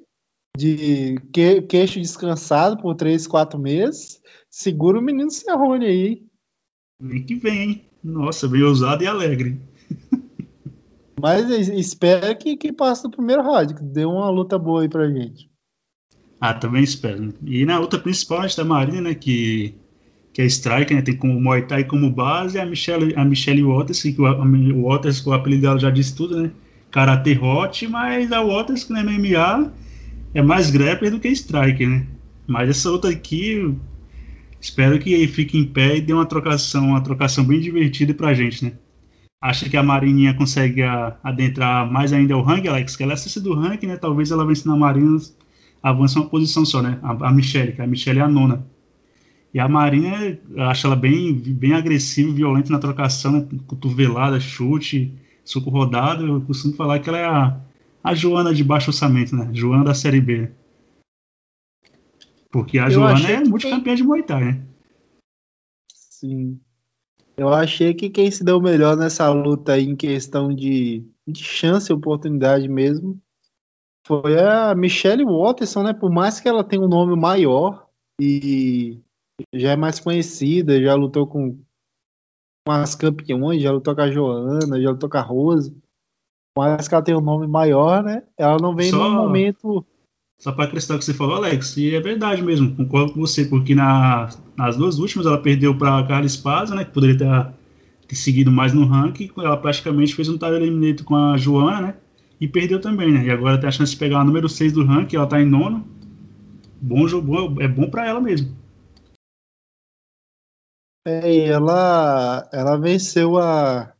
De 0.55 1.15
que, 1.31 1.61
queixo 1.63 1.99
descansado 1.99 2.77
por 2.77 2.95
3, 2.95 3.25
4 3.25 3.59
meses. 3.59 4.21
Segura 4.49 4.99
o 4.99 5.01
menino 5.01 5.31
Serrone 5.31 5.85
aí. 5.85 6.23
Vem 7.01 7.23
que 7.23 7.35
vem, 7.35 7.61
hein? 7.61 7.85
Nossa, 8.03 8.47
bem 8.47 8.61
ousado 8.61 9.03
e 9.03 9.07
alegre. 9.07 9.59
Mas 11.19 11.49
espero 11.69 12.37
que, 12.37 12.57
que 12.57 12.73
passe 12.73 13.03
do 13.03 13.09
primeiro 13.09 13.41
round, 13.41 13.73
que 13.73 13.81
dê 13.81 14.03
uma 14.03 14.29
luta 14.29 14.59
boa 14.59 14.81
aí 14.81 14.89
pra 14.89 15.09
gente. 15.09 15.49
Ah, 16.45 16.53
também 16.53 16.83
espero. 16.83 17.33
E 17.45 17.65
na 17.65 17.79
luta 17.79 17.97
principal, 17.97 18.39
a 18.39 18.47
gente 18.47 18.57
da 18.57 18.65
Marina, 18.65 18.99
né, 18.99 19.15
que, 19.15 19.73
que 20.33 20.41
é 20.41 20.45
Striker, 20.45 20.93
né, 20.93 21.01
tem 21.01 21.15
como 21.15 21.39
Muay 21.39 21.61
Thai 21.61 21.85
como 21.85 22.09
base, 22.09 22.59
a 22.59 22.65
Michelle, 22.65 23.13
a 23.15 23.23
Michelle 23.23 23.63
Waters, 23.63 24.03
que 24.03 24.13
o, 24.19 24.25
o 24.25 24.89
Waters, 24.89 25.25
o 25.25 25.31
apelido 25.31 25.61
dela 25.61 25.79
já 25.79 25.89
disse 25.89 26.13
tudo, 26.13 26.41
né, 26.41 26.51
Karate 26.91 27.39
Hot, 27.41 27.87
mas 27.87 28.29
a 28.33 28.41
Waters, 28.41 28.83
que 28.83 28.91
no 28.91 29.01
MMA, 29.01 29.71
é 30.33 30.41
mais 30.41 30.69
grappler 30.69 31.11
do 31.11 31.19
que 31.21 31.29
Striker, 31.29 31.87
né. 31.87 32.07
Mas 32.45 32.67
essa 32.69 32.89
luta 32.89 33.07
aqui, 33.07 33.73
Espero 34.59 34.99
que 34.99 35.25
fique 35.27 35.57
em 35.57 35.65
pé 35.65 35.95
e 35.95 36.01
dê 36.01 36.11
uma 36.11 36.25
trocação, 36.25 36.87
uma 36.87 37.01
trocação 37.01 37.45
bem 37.45 37.61
divertida 37.61 38.13
pra 38.13 38.33
gente, 38.33 38.65
né? 38.65 38.73
Acha 39.41 39.69
que 39.69 39.77
a 39.77 39.83
Marininha 39.83 40.33
consegue 40.33 40.81
a, 40.81 41.17
adentrar 41.23 41.89
mais 41.89 42.11
ainda 42.11 42.35
o 42.35 42.41
ranking, 42.41 42.67
Alex? 42.67 42.97
Que 42.97 43.03
ela 43.03 43.13
é 43.13 43.39
do 43.39 43.53
ranking, 43.53 43.87
né? 43.87 43.97
Talvez 43.97 44.31
ela 44.31 44.45
vença 44.45 44.69
na 44.69 44.75
Marina 44.75 45.17
avança 45.83 46.19
uma 46.19 46.29
posição 46.29 46.65
só, 46.65 46.81
né? 46.81 46.97
A, 47.03 47.27
a 47.27 47.31
Michelle, 47.31 47.73
que 47.73 47.81
a 47.81 47.87
Michelle 47.87 48.19
é 48.19 48.23
a 48.23 48.27
nona. 48.29 48.65
E 49.53 49.59
a 49.59 49.67
Marina, 49.67 50.39
eu 50.49 50.63
acho 50.63 50.87
ela 50.87 50.95
bem, 50.95 51.33
bem 51.33 51.73
agressiva 51.73 52.33
violenta 52.33 52.71
na 52.71 52.79
trocação, 52.79 53.33
né? 53.33 53.47
cotovelada, 53.67 54.39
chute, 54.39 55.13
suco 55.43 55.69
rodado. 55.69 56.25
Eu 56.25 56.41
costumo 56.41 56.73
falar 56.73 56.99
que 56.99 57.09
ela 57.09 57.19
é 57.19 57.25
a, 57.25 57.61
a 58.03 58.15
Joana 58.15 58.53
de 58.53 58.63
baixo 58.63 58.89
orçamento, 58.89 59.35
né? 59.35 59.49
Joana 59.53 59.83
da 59.83 59.93
Série 59.93 60.21
B. 60.21 60.49
Porque 62.49 62.79
a 62.79 62.85
eu 62.85 62.91
Joana 62.91 63.29
é 63.29 63.43
multicampeã 63.43 63.93
de 63.93 64.03
Muay 64.03 64.23
Thai, 64.23 64.43
né? 64.45 64.61
Sim. 65.93 66.59
Eu 67.35 67.49
achei 67.49 67.93
que 67.93 68.09
quem 68.09 68.31
se 68.31 68.43
deu 68.43 68.61
melhor 68.61 68.95
nessa 68.95 69.29
luta 69.29 69.73
aí 69.73 69.83
em 69.83 69.95
questão 69.95 70.53
de, 70.53 71.03
de 71.27 71.43
chance 71.43 71.91
e 71.91 71.93
oportunidade 71.93 72.67
mesmo 72.67 73.19
foi 74.05 74.39
a 74.39 74.75
Michelle 74.75 75.25
Watterson, 75.25 75.83
né? 75.83 75.93
Por 75.93 76.11
mais 76.11 76.39
que 76.39 76.47
ela 76.47 76.63
tenha 76.63 76.81
um 76.81 76.87
nome 76.87 77.15
maior 77.15 77.87
e 78.19 78.99
já 79.53 79.71
é 79.71 79.75
mais 79.75 79.99
conhecida, 79.99 80.81
já 80.81 80.93
lutou 80.93 81.25
com, 81.25 81.57
com 82.65 82.71
as 82.71 82.95
campeões, 82.95 83.61
já 83.61 83.71
lutou 83.71 83.95
com 83.95 84.01
a 84.01 84.11
Joana, 84.11 84.81
já 84.81 84.91
lutou 84.91 85.09
com 85.09 85.17
a 85.17 85.21
Rose. 85.21 85.75
Mas 86.57 86.87
que 86.87 86.93
ela 86.93 87.03
tem 87.03 87.15
um 87.15 87.21
nome 87.21 87.47
maior, 87.47 88.03
né? 88.03 88.23
Ela 88.37 88.57
não 88.57 88.75
vem 88.75 88.91
Só... 88.91 89.09
no 89.09 89.15
momento 89.15 89.85
só 90.43 90.51
para 90.51 90.65
acrescentar 90.65 90.97
o 90.97 90.99
que 90.99 91.05
você 91.05 91.13
falou, 91.13 91.37
Alex, 91.37 91.77
e 91.77 91.95
é 91.95 92.01
verdade 92.01 92.41
mesmo, 92.41 92.75
concordo 92.75 93.13
com 93.13 93.21
você, 93.21 93.45
porque 93.45 93.73
na, 93.73 94.27
nas 94.57 94.75
duas 94.75 94.99
últimas 94.99 95.25
ela 95.25 95.41
perdeu 95.41 95.73
para 95.77 96.05
Carla 96.05 96.25
Espaza, 96.25 96.75
né, 96.75 96.83
que 96.83 96.91
poderia 96.91 97.17
ter, 97.17 97.53
ter, 98.09 98.15
seguido 98.15 98.51
mais 98.51 98.73
no 98.73 98.85
ranking, 98.85 99.31
ela 99.37 99.55
praticamente 99.55 100.13
fez 100.13 100.27
um 100.27 100.37
time 100.37 100.55
eliminator 100.57 101.05
com 101.05 101.15
a 101.15 101.37
Joana, 101.37 101.81
né, 101.81 101.95
e 102.39 102.47
perdeu 102.47 102.79
também, 102.79 103.11
né, 103.11 103.25
e 103.25 103.31
agora 103.31 103.59
tem 103.59 103.69
a 103.69 103.71
chance 103.71 103.91
de 103.93 103.97
pegar 103.97 104.19
a 104.19 104.23
número 104.23 104.49
6 104.49 104.73
do 104.73 104.85
ranking, 104.85 105.15
ela 105.15 105.25
está 105.25 105.41
em 105.41 105.45
nono, 105.45 105.87
bom 106.81 107.07
jogo, 107.07 107.61
é 107.61 107.67
bom 107.67 107.89
para 107.89 108.07
ela 108.07 108.19
mesmo. 108.19 108.55
É, 111.05 111.35
e 111.35 111.41
ela, 111.41 112.49
ela 112.51 112.77
venceu 112.77 113.37
a, 113.37 113.93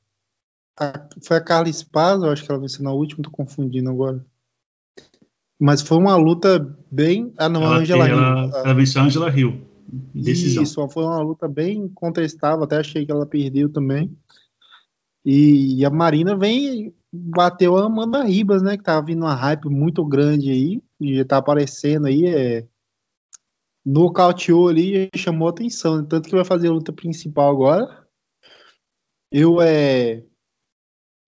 a, 0.80 1.08
Foi 1.22 1.38
a 1.38 1.44
Carla 1.44 1.70
Espaza, 1.70 2.26
eu 2.26 2.32
acho 2.32 2.46
que 2.46 2.52
ela 2.52 2.62
venceu 2.62 2.84
na 2.84 2.94
última, 2.94 3.24
tô 3.24 3.30
confundindo 3.30 3.90
agora. 3.90 4.26
Mas 5.60 5.82
foi 5.82 5.98
uma 5.98 6.16
luta 6.16 6.60
bem. 6.92 7.34
Ah, 7.38 7.48
não, 7.48 7.64
ela, 7.64 7.78
Angela 7.78 8.08
Hill. 8.08 8.18
Ela, 8.18 8.52
ela 8.66 8.74
venceu 8.74 9.02
a 9.02 9.06
Angela 9.06 9.30
Hill. 9.30 9.62
Decisão. 9.88 10.64
Isso, 10.64 10.90
foi 10.90 11.04
uma 11.04 11.22
luta 11.22 11.48
bem 11.48 11.88
contestável, 11.90 12.64
até 12.64 12.78
achei 12.78 13.06
que 13.06 13.12
ela 13.12 13.26
perdeu 13.26 13.70
também. 13.70 14.16
E, 15.26 15.80
e 15.80 15.86
a 15.86 15.90
Marina 15.90 16.36
vem, 16.36 16.94
bateu 17.14 17.78
a 17.78 17.86
Amanda 17.86 18.24
Ribas, 18.24 18.64
né? 18.64 18.76
Que 18.78 18.84
tava 18.84 19.06
vindo 19.06 19.22
uma 19.22 19.36
hype 19.36 19.70
muito 19.70 20.04
grande 20.04 20.50
aí, 20.50 20.82
e 21.00 21.18
já 21.18 21.26
tá 21.26 21.38
aparecendo 21.38 22.08
aí, 22.08 22.26
é, 22.26 22.68
nocauteou 23.86 24.70
ali 24.70 25.10
e 25.14 25.18
chamou 25.18 25.48
atenção, 25.48 25.98
né? 26.02 26.08
tanto 26.10 26.30
que 26.30 26.36
vai 26.36 26.46
fazer 26.46 26.70
a 26.70 26.72
luta 26.72 26.92
principal 26.92 27.52
agora. 27.52 28.08
Eu 29.32 29.62
é 29.62 30.24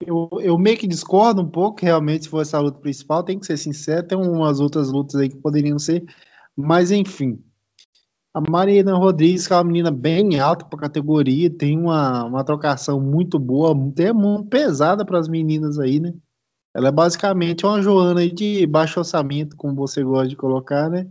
eu, 0.05 0.29
eu 0.41 0.57
meio 0.57 0.77
que 0.77 0.87
discordo 0.87 1.41
um 1.41 1.49
pouco, 1.49 1.81
realmente, 1.81 2.25
se 2.25 2.29
for 2.29 2.41
essa 2.41 2.59
luta 2.59 2.79
principal, 2.79 3.23
tem 3.23 3.39
que 3.39 3.45
ser 3.45 3.57
sincero, 3.57 4.05
tem 4.05 4.17
umas 4.17 4.59
outras 4.59 4.91
lutas 4.91 5.15
aí 5.15 5.29
que 5.29 5.37
poderiam 5.37 5.79
ser, 5.79 6.03
mas 6.55 6.91
enfim. 6.91 7.43
A 8.35 8.41
Marina 8.41 8.93
Rodrigues, 8.95 9.47
que 9.47 9.53
é 9.53 9.55
uma 9.55 9.63
menina 9.63 9.89
bem 9.89 10.37
alta 10.39 10.65
para 10.65 10.77
a 10.77 10.81
categoria, 10.81 11.49
tem 11.49 11.79
uma, 11.79 12.25
uma 12.25 12.43
trocação 12.43 12.99
muito 12.99 13.39
boa, 13.39 13.73
tem 13.95 14.11
mão 14.11 14.43
pesada 14.43 15.05
para 15.05 15.17
as 15.17 15.29
meninas 15.29 15.79
aí, 15.79 16.01
né? 16.01 16.13
Ela 16.75 16.89
é 16.89 16.91
basicamente 16.91 17.65
uma 17.65 17.81
Joana 17.81 18.19
aí 18.19 18.29
de 18.29 18.67
baixo 18.67 18.99
orçamento, 18.99 19.55
como 19.55 19.73
você 19.73 20.03
gosta 20.03 20.27
de 20.27 20.35
colocar, 20.35 20.89
né? 20.89 21.07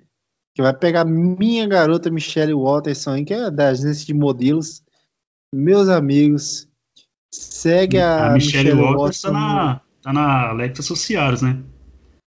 Que 0.55 0.61
vai 0.61 0.75
pegar 0.77 1.07
minha 1.07 1.67
garota 1.67 2.11
Michelle 2.11 2.53
Watterson, 2.53 3.25
que 3.25 3.33
é 3.33 3.51
da 3.51 3.69
agência 3.69 4.05
de 4.05 4.13
modelos. 4.13 4.83
Meus 5.51 5.89
amigos, 5.89 6.69
Segue 7.35 7.99
a, 7.99 8.31
a 8.31 8.33
Michelle, 8.35 8.75
Michelle 8.75 8.95
Walker 8.95 9.11
está 9.11 9.33
na, 9.33 9.81
tá 10.03 10.13
na 10.13 10.51
Alexa 10.51 10.83
Associados, 10.83 11.43
né? 11.43 11.59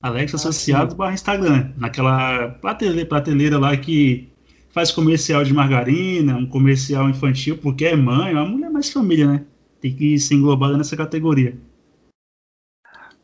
Alexa 0.01 0.35
ah, 0.35 0.39
Associados 0.39 0.95
barra 0.95 1.13
Instagram, 1.13 1.71
naquela 1.77 2.49
prateleira, 2.49 3.07
prateleira 3.07 3.57
lá 3.57 3.75
que 3.77 4.29
faz 4.69 4.91
comercial 4.91 5.43
de 5.43 5.53
margarina, 5.53 6.35
um 6.35 6.45
comercial 6.45 7.09
infantil, 7.09 7.57
porque 7.57 7.85
é 7.85 7.95
mãe, 7.95 8.31
é 8.31 8.35
uma 8.35 8.45
mulher 8.45 8.69
mais 8.69 8.91
família, 8.91 9.27
né? 9.27 9.45
Tem 9.79 9.95
que 9.95 10.17
ser 10.19 10.35
englobada 10.35 10.77
nessa 10.77 10.95
categoria. 10.95 11.57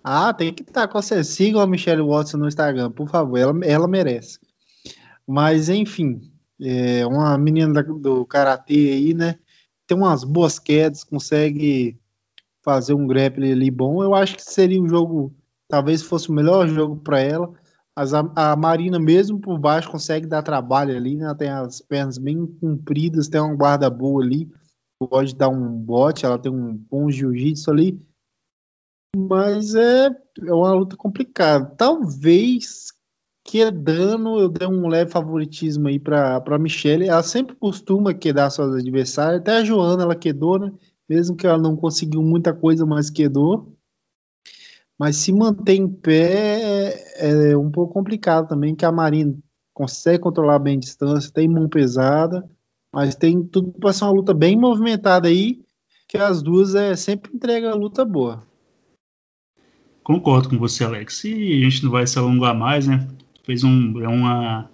Ah, 0.04 0.34
tem 0.34 0.54
que 0.54 0.64
estar 0.64 0.88
com 0.88 1.02
você. 1.02 1.24
Sigam 1.24 1.62
a 1.62 1.68
Michelle 1.68 2.02
Watson 2.02 2.38
no 2.38 2.48
Instagram, 2.48 2.92
por 2.92 3.10
favor, 3.10 3.38
ela, 3.38 3.66
ela 3.66 3.88
merece. 3.88 4.40
Mas, 5.26 5.70
enfim, 5.70 6.22
é 6.62 7.06
uma 7.06 7.38
menina 7.38 7.82
do 7.82 8.26
Karatê 8.26 8.92
aí, 8.92 9.14
né? 9.14 9.40
tem 9.88 9.98
umas 9.98 10.24
boas 10.24 10.60
quedas, 10.60 11.04
consegue 11.04 12.00
fazer 12.62 12.94
um 12.94 13.06
grappling 13.06 13.52
ali 13.52 13.70
bom. 13.70 14.04
Eu 14.04 14.16
acho 14.16 14.36
que 14.36 14.42
seria 14.42 14.82
um 14.82 14.88
jogo, 14.88 15.34
talvez 15.68 16.02
fosse 16.02 16.30
o 16.30 16.34
melhor 16.34 16.68
jogo 16.68 16.98
para 16.98 17.20
ela. 17.20 17.54
A, 17.96 18.52
a, 18.52 18.56
Marina, 18.56 19.00
mesmo 19.00 19.40
por 19.40 19.60
baixo, 19.60 19.92
consegue 19.92 20.26
dar 20.26 20.42
trabalho 20.42 20.96
ali, 20.96 21.16
né? 21.16 21.26
Ela 21.26 21.36
tem 21.36 21.50
as 21.50 21.80
pernas 21.80 22.18
bem 22.18 22.46
compridas, 22.60 23.28
tem 23.28 23.40
uma 23.40 23.56
guarda 23.56 23.90
boa 23.90 24.24
ali, 24.24 24.52
pode 25.00 25.36
dar 25.36 25.50
um 25.50 25.70
bote, 25.78 26.26
ela 26.26 26.40
tem 26.40 26.52
um 26.52 26.76
bom 26.76 27.10
jiu-jitsu 27.10 27.70
ali. 27.70 28.02
Mas 29.16 29.76
é, 29.76 30.08
é 30.08 30.54
uma 30.54 30.74
luta 30.74 30.98
complicada. 30.98 31.66
Talvez 31.78 32.92
quedando, 33.44 34.40
eu 34.40 34.50
dei 34.50 34.68
um 34.68 34.88
leve 34.88 35.12
favoritismo 35.12 35.88
aí 35.88 36.00
para 36.00 36.38
a 36.44 36.60
Michelle. 36.60 37.08
Ela 37.08 37.22
sempre 37.22 37.56
costuma 37.56 38.14
quedar 38.14 38.50
suas 38.50 38.74
adversárias. 38.76 39.42
Até 39.42 39.58
a 39.58 39.64
Joana 39.64 40.04
ela 40.04 40.16
quedou, 40.16 40.58
né? 40.58 40.72
Mesmo 41.08 41.36
que 41.36 41.46
ela 41.46 41.58
não 41.58 41.76
conseguiu 41.76 42.24
muita 42.24 42.54
coisa, 42.54 42.86
mas 42.86 43.10
quedou. 43.10 43.76
Mas 45.00 45.18
se 45.18 45.34
manter 45.34 45.76
em 45.76 45.88
pé 45.88 46.94
é, 47.18 47.52
é 47.52 47.58
um 47.58 47.72
pouco 47.72 47.94
complicado 47.94 48.48
também, 48.48 48.76
que 48.76 48.86
a 48.86 48.92
Marina 48.92 49.36
consegue 49.74 50.20
controlar 50.20 50.60
bem 50.60 50.78
a 50.78 50.80
distância, 50.80 51.32
tem 51.32 51.48
mão 51.48 51.68
pesada, 51.68 52.48
mas 52.94 53.16
tem 53.16 53.44
tudo 53.44 53.72
para 53.72 53.92
ser 53.92 54.06
uma 54.06 54.14
luta 54.14 54.34
bem 54.34 54.58
movimentada 54.58 55.28
aí, 55.28 55.62
que 56.08 56.18
as 56.18 56.42
duas 56.44 56.76
é, 56.76 56.96
sempre 56.96 57.32
entrega 57.34 57.74
luta 57.74 58.06
boa. 58.06 58.46
Concordo 60.04 60.50
com 60.50 60.58
você, 60.58 60.84
Alex. 60.84 61.24
E 61.24 61.62
a 61.62 61.70
gente 61.70 61.84
não 61.84 61.92
vai 61.92 62.06
se 62.06 62.20
alongar 62.20 62.54
mais, 62.54 62.88
né? 62.88 63.08
fez 63.44 63.64
um, 63.64 64.02
é 64.02 64.08
uma 64.08 64.70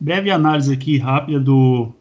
breve 0.00 0.30
análise 0.30 0.72
aqui 0.72 0.96
rápida 0.96 1.40
do 1.40 1.92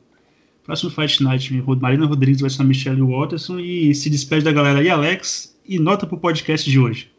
próximo 0.64 0.92
Fight 0.92 1.22
Night. 1.24 1.64
Marina 1.82 2.06
Rodrigues 2.06 2.42
vai 2.42 2.50
ser 2.50 2.62
a 2.62 2.66
Michelle 2.66 3.02
Watterson 3.02 3.60
e 3.60 3.94
se 3.94 4.10
despede 4.10 4.46
da 4.46 4.52
galera 4.52 4.80
aí, 4.80 4.90
Alex, 4.90 5.58
e 5.66 5.80
nota 5.80 6.08
pro 6.08 6.18
podcast 6.18 6.70
de 6.70 6.80
hoje. 6.80 7.12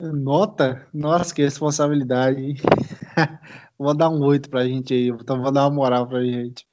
Nota? 0.00 0.86
Nossa, 0.92 1.34
que 1.34 1.42
responsabilidade. 1.42 2.54
vou 3.78 3.94
dar 3.94 4.08
um 4.08 4.22
8 4.22 4.48
pra 4.48 4.66
gente 4.66 4.94
aí, 4.94 5.08
então 5.08 5.42
vou 5.42 5.52
dar 5.52 5.64
uma 5.64 5.74
moral 5.74 6.06
pra 6.06 6.24
gente. 6.24 6.66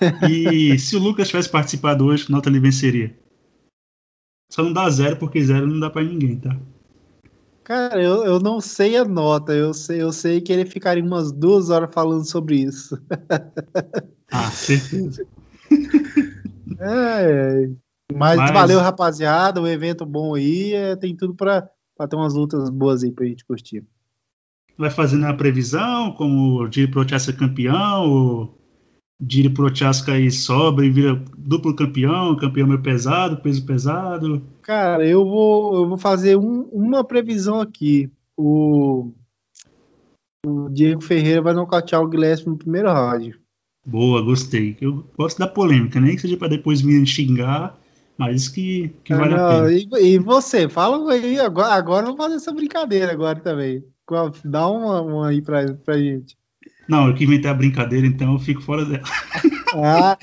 e 0.28 0.78
se 0.78 0.96
o 0.96 0.98
Lucas 1.00 1.28
tivesse 1.28 1.48
participado 1.48 2.06
hoje, 2.06 2.26
que 2.26 2.32
nota 2.32 2.48
ele 2.48 2.60
venceria? 2.60 3.16
Só 4.50 4.62
não 4.62 4.72
dá 4.72 4.88
zero, 4.90 5.16
porque 5.16 5.42
zero 5.44 5.66
não 5.66 5.78
dá 5.78 5.90
pra 5.90 6.02
ninguém, 6.02 6.38
tá? 6.38 6.56
Cara, 7.62 8.02
eu, 8.02 8.24
eu 8.24 8.40
não 8.40 8.60
sei 8.60 8.96
a 8.96 9.04
nota, 9.04 9.52
eu 9.52 9.72
sei, 9.72 10.02
eu 10.02 10.12
sei 10.12 10.40
que 10.40 10.52
ele 10.52 10.64
ficaria 10.64 11.04
umas 11.04 11.30
duas 11.30 11.70
horas 11.70 11.92
falando 11.92 12.24
sobre 12.24 12.56
isso. 12.56 13.00
Ah, 14.32 14.48
certeza. 14.52 15.26
É, 16.78 17.68
mas, 18.12 18.36
mas, 18.36 18.50
valeu, 18.52 18.78
rapaziada, 18.78 19.60
o 19.60 19.64
um 19.64 19.66
evento 19.66 20.06
bom 20.06 20.36
aí, 20.36 20.72
é, 20.72 20.94
tem 20.94 21.16
tudo 21.16 21.34
para 21.34 21.68
ter 22.08 22.16
umas 22.16 22.34
lutas 22.34 22.70
boas 22.70 23.02
aí 23.02 23.12
pra 23.12 23.26
gente 23.26 23.44
curtir. 23.44 23.84
Vai 24.76 24.90
fazendo 24.90 25.26
a 25.26 25.34
previsão, 25.34 26.12
como 26.12 26.62
o 26.62 26.68
Diri 26.68 26.90
Prochaska 26.90 27.32
campeão, 27.32 28.10
o 28.10 28.54
Diri 29.20 29.50
Prochaska 29.50 30.12
aí 30.12 30.30
sobra 30.30 30.86
e 30.86 30.90
vira 30.90 31.22
duplo 31.36 31.76
campeão, 31.76 32.34
campeão 32.36 32.66
meio 32.66 32.80
pesado, 32.80 33.42
peso 33.42 33.66
pesado. 33.66 34.42
Cara, 34.62 35.06
eu 35.06 35.24
vou, 35.24 35.76
eu 35.76 35.88
vou 35.88 35.98
fazer 35.98 36.36
um, 36.36 36.62
uma 36.72 37.04
previsão 37.04 37.60
aqui. 37.60 38.10
O, 38.36 39.12
o 40.46 40.70
Diego 40.70 41.02
Ferreira 41.02 41.42
vai 41.42 41.52
nocautear 41.52 42.00
o 42.02 42.08
Guilherme 42.08 42.46
no 42.46 42.56
primeiro 42.56 42.88
round. 42.88 43.38
Boa, 43.84 44.22
gostei. 44.22 44.76
Eu 44.80 45.04
gosto 45.16 45.38
da 45.38 45.48
polêmica, 45.48 46.00
nem 46.00 46.14
que 46.14 46.22
seja 46.22 46.36
para 46.36 46.48
depois 46.48 46.82
me 46.82 47.06
xingar, 47.06 47.78
mas 48.20 48.48
que, 48.48 48.94
que 49.02 49.14
vale 49.14 49.34
não, 49.34 49.46
a 49.46 49.64
pena. 49.64 49.72
E, 49.72 50.12
e, 50.12 50.18
você, 50.18 50.68
fala 50.68 51.10
aí, 51.10 51.40
agora, 51.40 51.72
agora 51.72 52.04
vamos 52.04 52.18
fazer 52.18 52.34
essa 52.34 52.52
brincadeira 52.52 53.10
agora 53.10 53.40
também. 53.40 53.82
Dá 54.44 54.68
uma, 54.68 55.00
uma 55.00 55.28
aí 55.30 55.40
pra, 55.40 55.72
pra 55.72 55.96
gente. 55.96 56.36
Não, 56.86 57.08
eu 57.08 57.14
que 57.14 57.24
inventei 57.24 57.50
a 57.50 57.54
brincadeira, 57.54 58.06
então 58.06 58.34
eu 58.34 58.38
fico 58.38 58.60
fora 58.60 58.84
dela. 58.84 59.04
Ah, 59.72 60.18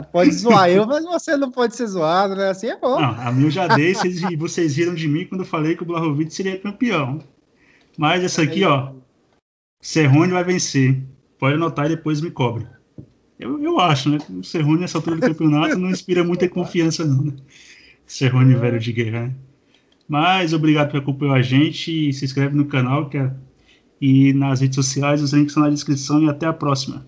pode 0.00 0.30
zoar 0.30 0.70
eu, 0.70 0.86
mas 0.86 1.04
você 1.04 1.36
não 1.36 1.50
pode 1.50 1.76
ser 1.76 1.88
zoado, 1.88 2.36
né? 2.36 2.48
Assim 2.48 2.68
é 2.68 2.78
bom. 2.78 2.98
Não, 2.98 3.10
a 3.20 3.32
minha 3.32 3.48
eu 3.48 3.50
já 3.50 3.66
dei, 3.66 3.92
vocês, 3.92 4.22
vocês 4.38 4.76
riram 4.76 4.94
de 4.94 5.08
mim 5.08 5.26
quando 5.26 5.40
eu 5.40 5.46
falei 5.46 5.76
que 5.76 5.82
o 5.82 5.86
Blahovic 5.86 6.32
seria 6.32 6.58
campeão. 6.58 7.18
Mas 7.98 8.24
essa 8.24 8.40
aqui, 8.42 8.64
ó, 8.64 8.92
Serrone 9.82 10.32
vai 10.32 10.44
vencer. 10.44 11.02
Pode 11.38 11.56
anotar 11.56 11.86
e 11.86 11.96
depois 11.96 12.20
me 12.20 12.30
cobra. 12.30 12.79
Eu, 13.40 13.58
eu 13.62 13.80
acho, 13.80 14.10
né? 14.10 14.18
O 14.28 14.44
Serrone 14.44 14.80
nessa 14.80 14.98
altura 14.98 15.16
do 15.16 15.22
campeonato 15.22 15.78
não 15.78 15.90
inspira 15.90 16.22
muita 16.22 16.46
confiança, 16.46 17.06
não, 17.06 17.24
né? 17.24 17.32
Serrone 18.06 18.54
velho 18.54 18.78
de 18.78 18.92
guerra. 18.92 19.28
Né? 19.28 19.34
Mas 20.06 20.52
obrigado 20.52 20.90
por 20.90 20.98
acompanhar 20.98 21.34
a 21.34 21.42
gente. 21.42 22.12
Se 22.12 22.24
inscreve 22.24 22.54
no 22.54 22.66
canal 22.66 23.08
que 23.08 23.16
é... 23.16 23.32
e 24.00 24.34
nas 24.34 24.60
redes 24.60 24.74
sociais, 24.74 25.22
os 25.22 25.32
links 25.32 25.52
estão 25.52 25.62
na 25.62 25.70
descrição 25.70 26.22
e 26.22 26.28
até 26.28 26.46
a 26.46 26.52
próxima. 26.52 27.06